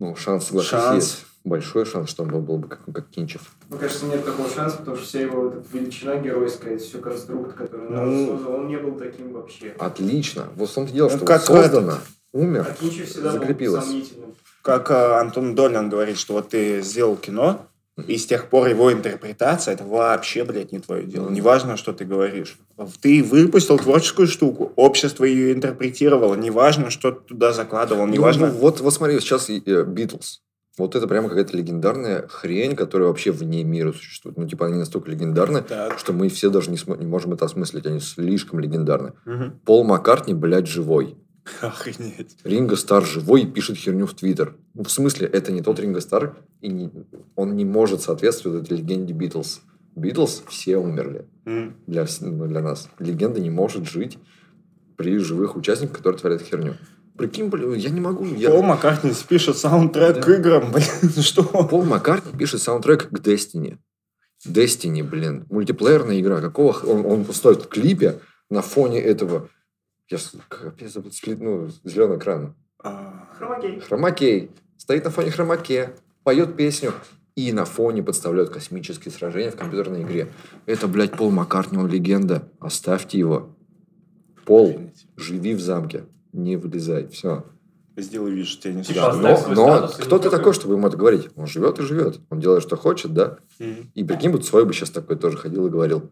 Ну, 0.00 0.16
шанс, 0.16 0.46
соглашусь, 0.46 0.70
Шанс. 0.70 0.94
есть. 1.04 1.26
Большой 1.44 1.84
шанс, 1.84 2.08
что 2.08 2.22
он 2.22 2.30
был, 2.30 2.40
был 2.40 2.56
бы 2.56 2.68
как, 2.68 2.80
как 2.90 3.08
Кинчев. 3.10 3.52
Мне 3.68 3.78
кажется, 3.78 4.06
нет 4.06 4.24
такого 4.24 4.48
шанса, 4.48 4.78
потому 4.78 4.96
что 4.96 5.04
вся 5.04 5.20
его 5.20 5.42
вот 5.42 5.54
эта 5.56 5.66
величина 5.76 6.16
геройская, 6.16 6.74
это 6.76 6.82
все 6.82 6.98
конструкт, 6.98 7.54
который 7.54 7.86
он 7.88 7.94
Ну. 7.94 8.26
создал, 8.28 8.54
он 8.54 8.68
не 8.68 8.78
был 8.78 8.92
таким 8.98 9.32
вообще. 9.32 9.74
Отлично. 9.78 10.48
Вот 10.56 10.70
в 10.70 10.74
том-то 10.74 10.92
дело, 10.92 11.10
Ну, 11.10 11.16
что 11.18 11.26
как 11.26 11.46
вот 11.50 11.56
создано, 11.62 11.94
умер. 12.32 12.66
А 12.68 12.72
Кинчев 12.72 13.08
всегда 13.10 13.32
закрепилось. 13.32 13.86
был. 13.86 14.34
Как 14.62 14.90
э, 14.90 14.94
Антон 15.20 15.54
Долин 15.54 15.90
говорит, 15.90 16.16
что 16.16 16.32
вот 16.32 16.48
ты 16.48 16.80
сделал 16.80 17.16
кино, 17.16 17.66
и 18.08 18.16
с 18.16 18.26
тех 18.26 18.48
пор 18.48 18.66
его 18.68 18.90
интерпретация, 18.90 19.74
это 19.74 19.84
вообще, 19.84 20.44
блядь, 20.44 20.72
не 20.72 20.78
твое 20.80 21.04
дело. 21.04 21.28
Неважно, 21.28 21.76
что 21.76 21.92
ты 21.92 22.06
говоришь. 22.06 22.56
Ты 23.02 23.22
выпустил 23.22 23.78
творческую 23.78 24.26
штуку, 24.28 24.72
общество 24.76 25.24
ее 25.24 25.52
интерпретировало, 25.52 26.34
неважно, 26.34 26.88
что 26.90 27.12
ты 27.12 27.20
туда 27.28 27.52
закладывал, 27.52 28.06
Ну, 28.06 28.12
неважно... 28.14 28.46
ну, 28.46 28.54
вот, 28.54 28.80
вот 28.80 28.94
смотри, 28.94 29.20
сейчас 29.20 29.50
и, 29.50 29.62
э, 29.66 29.84
Битлз. 29.84 30.40
Вот 30.76 30.96
это 30.96 31.06
прямо 31.06 31.28
какая-то 31.28 31.56
легендарная 31.56 32.26
хрень, 32.28 32.74
которая 32.74 33.08
вообще 33.08 33.30
вне 33.30 33.62
мира 33.62 33.92
существует. 33.92 34.36
Ну, 34.36 34.48
типа, 34.48 34.66
они 34.66 34.76
настолько 34.76 35.08
легендарны, 35.10 35.62
Так. 35.62 35.98
что 36.00 36.12
мы 36.12 36.28
все 36.28 36.50
даже 36.50 36.70
не, 36.70 36.76
смо- 36.76 36.98
не 36.98 37.06
можем 37.06 37.32
это 37.32 37.44
осмыслить. 37.44 37.86
Они 37.86 38.00
слишком 38.00 38.58
легендарны. 38.58 39.12
Мгм. 39.24 39.60
Пол 39.64 39.84
Маккартни, 39.84 40.34
блядь, 40.34 40.66
живой. 40.66 41.16
Охренеть. 41.60 42.36
Ринго 42.42 42.74
Стар 42.74 43.04
живой 43.04 43.42
и 43.42 43.46
пишет 43.46 43.76
херню 43.76 44.06
в 44.06 44.14
Твиттер. 44.14 44.56
Ну, 44.74 44.82
в 44.82 44.90
смысле, 44.90 45.28
это 45.28 45.52
не 45.52 45.62
тот 45.62 45.78
Ринго 45.78 46.00
Стар, 46.00 46.36
и 46.60 46.68
не- 46.68 46.90
он 47.36 47.54
не 47.54 47.64
может 47.64 48.00
соответствовать 48.02 48.64
этой 48.64 48.78
легенде 48.78 49.12
Битлз. 49.12 49.60
Битлз 49.94 50.42
все 50.48 50.78
умерли 50.78 51.26
М. 51.44 51.76
для, 51.86 52.04
ну, 52.20 52.46
для 52.48 52.62
нас. 52.62 52.88
Легенда 52.98 53.40
не 53.40 53.50
может 53.50 53.86
жить 53.88 54.18
при 54.96 55.18
живых 55.18 55.54
участниках, 55.54 55.98
которые 55.98 56.18
творят 56.18 56.42
херню. 56.42 56.74
Прикинь, 57.16 57.48
блин, 57.48 57.74
я 57.74 57.90
не 57.90 58.00
могу. 58.00 58.24
Я... 58.24 58.50
Пол 58.50 58.62
Маккартни 58.62 59.12
пишет 59.28 59.56
саундтрек 59.56 60.20
к 60.22 60.26
Да. 60.26 60.34
играм, 60.36 60.72
блин, 60.72 61.22
что? 61.22 61.44
Пол 61.44 61.84
Маккартни 61.84 62.36
пишет 62.36 62.60
саундтрек 62.60 63.08
к 63.08 63.12
Destiny. 63.12 63.78
Destiny, 64.46 65.02
блин. 65.02 65.46
Мультиплеерная 65.48 66.20
игра. 66.20 66.40
Какого... 66.40 66.72
Он, 66.86 67.06
он 67.06 67.24
стоит 67.32 67.62
в 67.62 67.68
клипе 67.68 68.20
на 68.50 68.62
фоне 68.62 69.00
этого... 69.00 69.48
Я 70.10 70.18
капец, 70.48 70.94
ну, 71.38 71.68
зеленый 71.84 72.18
экран. 72.18 72.54
А, 72.82 73.30
Хромакей. 73.38 73.80
Хромакей. 73.80 74.50
Стоит 74.76 75.04
на 75.04 75.10
фоне 75.10 75.30
хромаке, 75.30 75.94
поет 76.24 76.56
песню. 76.56 76.92
И 77.36 77.52
на 77.52 77.64
фоне 77.64 78.02
подставляют 78.02 78.50
космические 78.50 79.10
сражения 79.10 79.50
в 79.50 79.56
компьютерной 79.56 80.02
игре. 80.02 80.32
Это, 80.66 80.86
блядь, 80.86 81.12
Пол 81.12 81.30
Маккартни, 81.30 81.78
он 81.78 81.88
легенда. 81.88 82.48
Оставьте 82.60 83.18
его. 83.18 83.56
Пол, 84.44 84.92
живи 85.16 85.54
в 85.54 85.60
замке. 85.60 86.04
Не 86.34 86.56
вылезай. 86.56 87.06
Все. 87.08 87.44
Сделай 87.96 88.32
вид, 88.32 88.48
что 88.48 88.62
тебя 88.62 88.74
не 88.74 88.82
Типа, 88.82 89.12
существует. 89.12 89.22
Но, 89.22 89.32
Оставь 89.32 89.54
свой 89.54 89.56
но 89.56 89.86
и 89.86 90.02
кто 90.02 90.18
ты 90.18 90.30
такой, 90.30 90.52
чтобы 90.52 90.74
ему 90.74 90.88
это 90.88 90.96
говорить? 90.96 91.28
Он 91.36 91.46
живет 91.46 91.78
и 91.78 91.82
живет. 91.82 92.20
Он 92.28 92.40
делает, 92.40 92.64
что 92.64 92.76
хочет, 92.76 93.14
да? 93.14 93.38
Мгм. 93.60 93.92
И 93.94 94.02
прикинь, 94.02 94.30
вот 94.30 94.44
Цой 94.44 94.64
бы 94.64 94.72
сейчас 94.72 94.90
такой 94.90 95.16
тоже 95.16 95.36
ходил 95.36 95.66
и 95.66 95.70
говорил. 95.70 96.10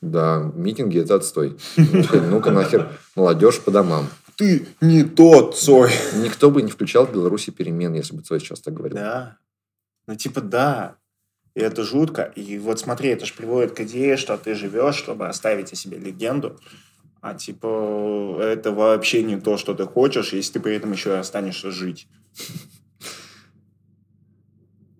Да, 0.00 0.50
митинги 0.54 1.00
это 1.00 1.14
отстой. 1.14 1.56
Ну-ка, 1.76 2.20
ну-ка 2.20 2.50
нахер, 2.50 2.90
молодежь 3.14 3.60
по 3.60 3.70
домам. 3.70 4.08
Ты 4.36 4.66
не 4.80 5.04
тот 5.04 5.56
Цой. 5.56 5.90
Никто 6.16 6.50
бы 6.50 6.62
не 6.62 6.72
включал 6.72 7.06
в 7.06 7.12
Беларуси 7.12 7.50
перемен, 7.50 7.94
если 7.94 8.16
бы 8.16 8.22
Цой 8.22 8.40
сейчас 8.40 8.60
так 8.60 8.74
говорил. 8.74 8.98
Да. 8.98 9.38
Ну, 10.08 10.16
типа, 10.16 10.40
да. 10.40 10.96
И 11.54 11.60
это 11.60 11.84
жутко. 11.84 12.22
И 12.34 12.58
вот 12.58 12.80
смотри, 12.80 13.10
это 13.10 13.24
же 13.24 13.32
приводит 13.34 13.72
к 13.72 13.80
идее, 13.82 14.16
что 14.16 14.36
ты 14.36 14.56
живешь, 14.56 14.96
чтобы 14.96 15.28
оставить 15.28 15.72
о 15.72 15.76
себе 15.76 15.96
легенду. 15.96 16.58
А 17.26 17.34
типа, 17.34 18.38
это 18.40 18.70
вообще 18.70 19.24
не 19.24 19.40
то, 19.40 19.56
что 19.56 19.74
ты 19.74 19.84
хочешь, 19.84 20.32
если 20.32 20.52
ты 20.52 20.60
при 20.60 20.76
этом 20.76 20.92
еще 20.92 21.10
и 21.10 21.18
останешься 21.18 21.72
жить. 21.72 22.06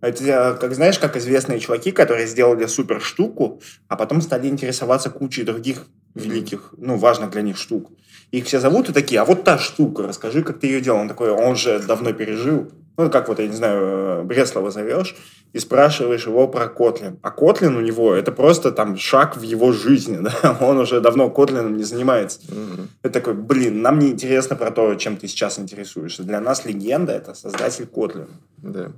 Это 0.00 0.24
э, 0.24 0.54
как 0.58 0.74
знаешь, 0.74 0.98
как 0.98 1.16
известные 1.16 1.60
чуваки, 1.60 1.92
которые 1.92 2.26
сделали 2.26 2.66
супер 2.66 3.00
штуку, 3.00 3.60
а 3.86 3.94
потом 3.94 4.20
стали 4.20 4.48
интересоваться 4.48 5.08
кучей 5.08 5.44
других 5.44 5.86
великих, 6.16 6.74
ну, 6.76 6.96
важных 6.96 7.30
для 7.30 7.42
них 7.42 7.56
штук. 7.56 7.92
Их 8.32 8.46
все 8.46 8.58
зовут 8.58 8.88
и 8.88 8.92
такие, 8.92 9.20
а 9.20 9.24
вот 9.24 9.44
та 9.44 9.56
штука, 9.56 10.08
расскажи, 10.08 10.42
как 10.42 10.58
ты 10.58 10.66
ее 10.66 10.80
делал. 10.80 10.98
Он 10.98 11.08
такой, 11.08 11.30
он 11.30 11.54
же 11.54 11.78
давно 11.78 12.12
пережил. 12.12 12.72
Ну, 12.98 13.10
как 13.10 13.28
вот, 13.28 13.38
я 13.38 13.46
не 13.46 13.54
знаю, 13.54 13.80
э, 13.82 14.22
Бреслова 14.22 14.70
зовешь 14.70 15.14
и 15.52 15.58
спрашиваешь 15.58 16.26
его 16.26 16.48
про 16.48 16.66
Котлин. 16.68 17.18
А 17.22 17.30
Котлин 17.30 17.76
у 17.76 17.80
него 17.80 18.14
это 18.14 18.32
просто 18.32 18.72
там 18.72 18.96
шаг 18.96 19.36
в 19.36 19.42
его 19.42 19.72
жизни, 19.72 20.18
да? 20.42 20.56
Он 20.60 20.78
уже 20.78 21.00
давно 21.00 21.30
Котлином 21.30 21.76
не 21.76 21.84
занимается. 21.84 22.40
Мгм. 22.48 22.88
Это 23.02 23.20
такой, 23.20 23.34
блин, 23.34 23.82
нам 23.82 23.98
не 23.98 24.08
интересно 24.08 24.56
про 24.56 24.70
то, 24.70 24.94
чем 24.94 25.16
ты 25.16 25.28
сейчас 25.28 25.58
интересуешься. 25.58 26.22
Для 26.22 26.40
нас 26.40 26.64
легенда– 26.64 27.12
это 27.14 27.34
создатель 27.34 27.86
Котлина. 27.86 28.28
Да. 28.58 28.92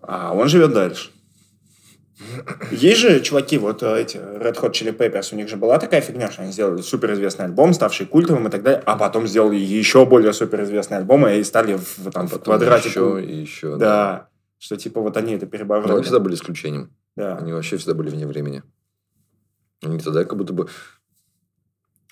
А 0.00 0.32
он 0.34 0.48
живет 0.48 0.72
дальше. 0.72 1.10
Есть 2.70 3.00
же 3.00 3.20
чуваки, 3.20 3.58
вот 3.58 3.82
э, 3.82 4.00
эти 4.00 4.16
Red 4.16 4.56
Hot 4.60 4.72
Chili 4.72 4.96
Peppers, 4.96 5.32
у 5.32 5.36
них 5.36 5.48
же 5.48 5.56
была 5.56 5.78
такая 5.78 6.00
фигня, 6.00 6.30
что 6.30 6.42
они 6.42 6.52
сделали 6.52 6.80
суперизвестный 6.80 7.44
альбом, 7.46 7.74
ставший 7.74 8.06
культовым 8.06 8.48
и 8.48 8.50
так 8.50 8.62
далее, 8.62 8.82
а 8.86 8.96
потом 8.96 9.26
сделали 9.26 9.56
еще 9.56 10.06
более 10.06 10.32
суперизвестный 10.32 10.96
альбом 10.98 11.26
и 11.26 11.42
стали 11.44 11.74
в, 11.74 12.10
там, 12.10 12.26
в 12.26 12.30
Потом 12.32 12.44
квадратику. 12.44 13.16
еще 13.16 13.24
и 13.24 13.36
еще. 13.36 13.76
Да. 13.76 14.28
Что 14.58 14.76
типа 14.76 15.00
вот 15.02 15.16
они 15.18 15.34
это 15.34 15.44
Но 15.44 15.50
перебороли. 15.50 15.92
они 15.92 16.02
всегда 16.02 16.20
были 16.20 16.34
исключением. 16.34 16.90
Да. 17.16 17.36
Они 17.36 17.52
вообще 17.52 17.76
всегда 17.76 17.94
были 17.94 18.08
вне 18.08 18.26
времени. 18.26 18.62
Они 19.82 19.98
тогда 19.98 20.24
как 20.24 20.38
будто 20.38 20.54
бы... 20.54 20.68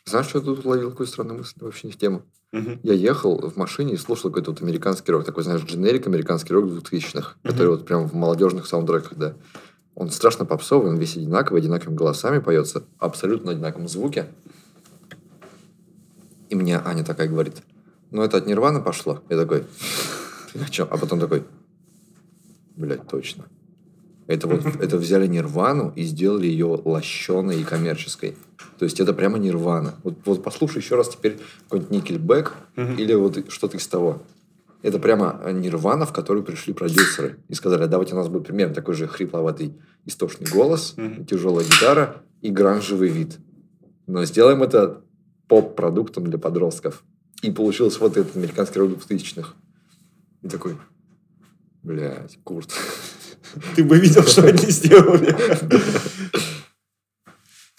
Знаешь, 0.05 0.27
что 0.27 0.39
я 0.39 0.45
тут 0.45 0.67
ловил 0.67 0.91
какую 0.91 1.07
странную 1.07 1.39
мысль? 1.39 1.55
Вообще 1.61 1.87
не 1.87 1.93
в 1.95 1.97
тему. 1.97 2.23
Мгм. 2.53 2.79
Я 2.83 2.93
ехал 2.93 3.39
в 3.49 3.57
машине 3.57 3.95
и 3.95 3.97
слушал 3.97 4.31
какой-то 4.31 4.51
вот 4.51 4.61
американский 4.63 5.11
рок. 5.11 5.25
Такой, 5.25 5.43
знаешь, 5.45 5.63
дженерик 5.63 6.07
американский 6.07 6.53
рок 6.53 6.67
2000-х. 6.67 7.37
Который 7.43 7.69
вот 7.69 7.87
прям 7.87 8.07
в 8.07 8.15
молодежных 8.15 8.67
саундтреках, 8.67 9.15
да. 9.17 9.35
Он 9.95 10.11
страшно 10.11 10.45
попсовый, 10.45 10.91
он 10.91 10.97
весь 10.97 11.17
одинаковый, 11.17 11.61
одинаковыми 11.61 11.97
голосами 11.97 12.39
поется. 12.39 12.85
Абсолютно 12.99 13.53
одинаковом 13.53 13.89
звуке. 13.89 14.27
И 16.49 16.55
мне 16.55 16.79
Аня 16.79 17.05
такая 17.05 17.29
говорит, 17.29 17.63
ну 18.11 18.23
это 18.23 18.37
от 18.37 18.47
Нирваны 18.47 18.81
пошло. 18.81 19.23
Я 19.29 19.37
такой, 19.37 19.65
«Ты 20.53 20.61
о 20.61 20.69
чем? 20.69 20.89
А 20.91 20.97
потом 20.97 21.21
такой, 21.21 21.45
блядь, 22.77 23.07
точно. 23.09 23.47
Это 24.27 24.49
вот, 24.49 24.65
это 24.81 24.97
взяли 24.97 25.27
Нирвану 25.27 25.93
и 25.97 26.05
сделали 26.05 26.47
ее 26.47 26.81
лощеной 26.85 27.61
и 27.61 27.65
коммерческой. 27.65 28.37
То 28.79 28.85
есть 28.85 29.01
это 29.01 29.13
прямо 29.13 29.39
Нирвана. 29.39 29.95
Вот, 30.03 30.15
вот 30.25 30.43
послушай 30.43 30.79
еще 30.79 30.97
раз 30.97 31.09
теперь 31.09 31.39
какой-нибудь 31.65 31.91
Никельбэк 31.91 32.53
или 32.77 33.15
вот 33.15 33.51
что-то 33.51 33.77
из 33.77 33.87
того. 33.87 34.23
Это 34.85 34.99
прямо 34.99 35.41
Нирвана, 35.51 36.05
в 36.05 36.13
которую 36.13 36.45
пришли 36.45 36.75
продюсеры 36.75 37.39
и 37.49 37.55
сказали, 37.55 37.85
«А 37.85 37.87
давайте 37.87 38.13
у 38.13 38.19
нас 38.19 38.29
будет 38.29 38.47
примерно 38.47 38.75
такой 38.75 38.95
же 38.95 39.09
хрипловатый 39.09 39.81
истошный 40.05 40.47
голос, 40.47 40.95
тяжелая 41.27 41.65
гитара 41.65 42.23
и 42.43 42.51
гранжевый 42.51 43.09
вид. 43.09 43.39
Но 44.07 44.27
сделаем 44.27 44.63
это 44.63 45.01
поп-продуктом 45.49 46.25
для 46.25 46.37
подростков. 46.37 47.03
И 47.41 47.51
получилось 47.51 47.99
вот 47.99 48.19
этот 48.19 48.37
американский 48.37 48.79
рок 48.79 48.91
2000-х. 48.91 49.55
И 50.43 50.49
такой, 50.49 50.77
блядь, 51.83 52.39
Курт. 52.45 52.71
Ты 53.77 53.85
бы 53.85 53.99
видел, 53.99 54.25
что 54.25 54.47
они 54.47 54.71
сделали. 54.71 55.35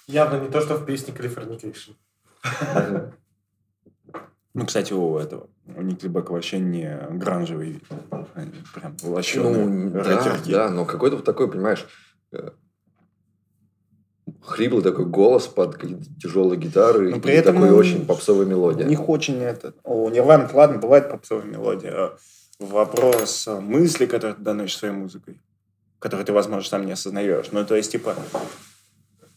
Явно 0.08 0.42
не 0.42 0.50
то, 0.50 0.60
что 0.60 0.76
в 0.78 0.86
песне 0.88 1.14
Californication. 1.14 1.94
Ну, 4.56 4.66
кстати, 4.66 4.94
у 4.94 5.18
этого, 5.18 5.50
у 5.76 5.82
Никельбека 5.82 6.32
вообще 6.32 6.60
не 6.60 6.98
гранжевый 7.12 7.72
вид. 7.72 7.84
Они 8.36 8.54
прям 8.74 8.96
лощеные 9.04 9.66
Ну, 9.66 9.90
да, 9.90 10.38
да, 10.46 10.70
но 10.70 10.86
какой-то 10.86 11.18
вот 11.18 11.26
такой, 11.26 11.52
понимаешь, 11.52 11.86
э, 12.32 12.52
хриплый 14.42 14.82
такой 14.82 15.08
голос 15.08 15.48
под 15.48 15.78
тяжелые 16.22 16.58
гитары 16.58 17.10
Но 17.10 17.18
и 17.18 17.20
при 17.20 17.34
этом, 17.34 17.56
такой 17.56 17.72
очень 17.72 18.06
попсовая 18.06 18.46
мелодия. 18.46 18.86
У 18.86 18.90
них 18.90 19.10
очень 19.10 19.42
это... 19.42 19.74
У 19.84 20.10
Нирваны, 20.10 20.48
ладно, 20.54 20.78
бывает 20.78 21.10
попсовая 21.10 21.44
мелодия. 21.44 21.92
а 21.94 22.18
Вопрос 22.58 23.50
а, 23.50 23.60
мысли, 23.60 24.06
которые 24.06 24.36
ты 24.36 24.42
доносишь 24.42 24.78
своей 24.78 24.94
музыкой, 24.94 25.42
которые 26.00 26.26
ты, 26.26 26.32
возможно, 26.32 26.70
сам 26.70 26.86
не 26.86 26.94
осознаешь. 26.94 27.48
Ну, 27.52 27.66
то 27.66 27.76
есть, 27.76 27.92
типа, 27.92 28.16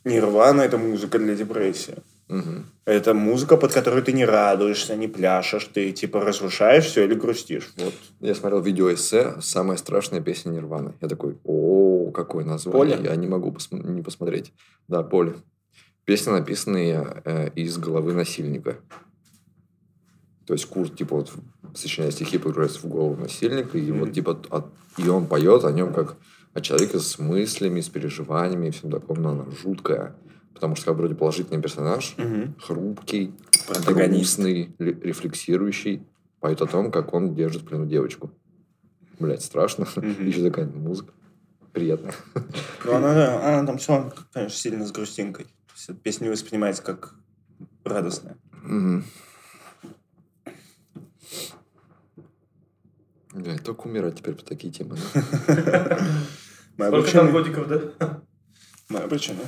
Нирвана— 0.04 0.60
это 0.62 0.78
музыка 0.78 1.18
для 1.18 1.34
депрессии. 1.34 1.96
Мгм. 2.28 2.66
Это 2.84 3.14
музыка, 3.14 3.56
под 3.56 3.72
которую 3.72 4.02
ты 4.02 4.12
не 4.12 4.24
радуешься, 4.26 4.96
не 4.96 5.08
пляшешь, 5.08 5.64
ты 5.72 5.92
типа 5.92 6.20
разрушаешь 6.20 6.84
все 6.84 7.04
или 7.04 7.14
грустишь. 7.14 7.70
Вот. 7.76 7.94
Я 8.20 8.34
смотрел 8.34 8.60
видео-эссе 8.60 9.36
«Самая 9.40 9.76
страшная 9.78 10.20
песня 10.20 10.50
Нирваны». 10.50 10.92
Я 11.00 11.08
такой, 11.08 11.38
о, 11.44 12.10
какое 12.12 12.44
название. 12.44 12.96
Поле? 12.96 13.08
Я 13.08 13.16
не 13.16 13.26
могу 13.26 13.50
посм- 13.50 13.86
не 13.88 14.02
посмотреть. 14.02 14.52
Да, 14.88 15.02
поле. 15.02 15.36
Песня, 16.04 16.32
написанная 16.32 17.22
э, 17.24 17.50
из 17.54 17.78
головы 17.78 18.12
насильника. 18.14 18.76
То 20.46 20.54
есть 20.54 20.66
Курт, 20.66 20.96
типа, 20.96 21.16
вот, 21.16 21.32
сочиняя 21.74 22.10
стихи, 22.10 22.38
погружается 22.38 22.80
в 22.80 22.86
голову 22.86 23.16
насильника, 23.20 23.76
и 23.76 23.90
вот, 23.92 24.12
типа, 24.12 24.38
от- 24.50 24.72
и 24.96 25.06
он 25.08 25.26
поет 25.26 25.64
о 25.64 25.72
нем 25.72 25.92
как 25.92 26.16
о 26.54 26.60
человеке 26.62 26.98
с 26.98 27.18
мыслями, 27.18 27.80
с 27.82 27.88
переживаниями 27.88 28.68
и 28.68 28.70
всем 28.70 28.90
таком, 28.90 29.20
но 29.22 29.30
она 29.30 29.44
жуткая. 29.62 30.14
Потому 30.58 30.74
что 30.74 30.86
как 30.86 30.96
вроде 30.96 31.14
положительный 31.14 31.62
персонаж, 31.62 32.16
Мгм. 32.18 32.56
хрупкий, 32.60 33.32
грустный, 33.86 34.74
ре- 34.80 34.92
рефлексирующий, 35.04 36.02
поет 36.40 36.60
о 36.62 36.66
том, 36.66 36.90
как 36.90 37.14
он 37.14 37.32
держит 37.36 37.62
в 37.62 37.64
плену 37.66 37.86
девочку. 37.86 38.32
Блять, 39.20 39.44
страшно. 39.44 39.86
Мгм. 39.96 40.26
Еще 40.26 40.42
такая 40.42 40.66
музыка. 40.66 41.12
Приятно. 41.72 42.12
Ну, 42.84 42.92
она, 42.92 43.58
она 43.58 43.66
там 43.68 43.78
все, 43.78 44.12
конечно, 44.32 44.58
сильно 44.58 44.84
с 44.84 44.90
грустинкой. 44.90 45.44
То 45.44 45.72
есть 45.76 45.88
эта 45.90 45.98
песня 46.00 46.24
не 46.24 46.30
воспринимается 46.32 46.82
как 46.82 47.14
радостная. 47.84 48.36
Мгм. 48.64 49.04
Блядь, 53.32 53.62
только 53.62 53.86
умирать 53.86 54.16
теперь 54.16 54.34
по 54.34 54.44
такие 54.44 54.72
темы. 54.72 54.96
да? 55.14 55.98
Моя 56.76 56.90
Сколько 56.90 57.12
там 57.12 57.30
годиков, 57.30 57.68
да? 57.68 58.20
Моя 58.88 59.06
причина. 59.06 59.38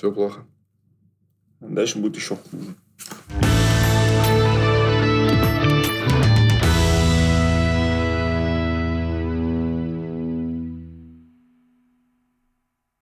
Все 0.00 0.10
плохо. 0.10 0.46
Дальше 1.60 1.98
будет 1.98 2.16
еще 2.16 2.34
хуже. 2.34 2.74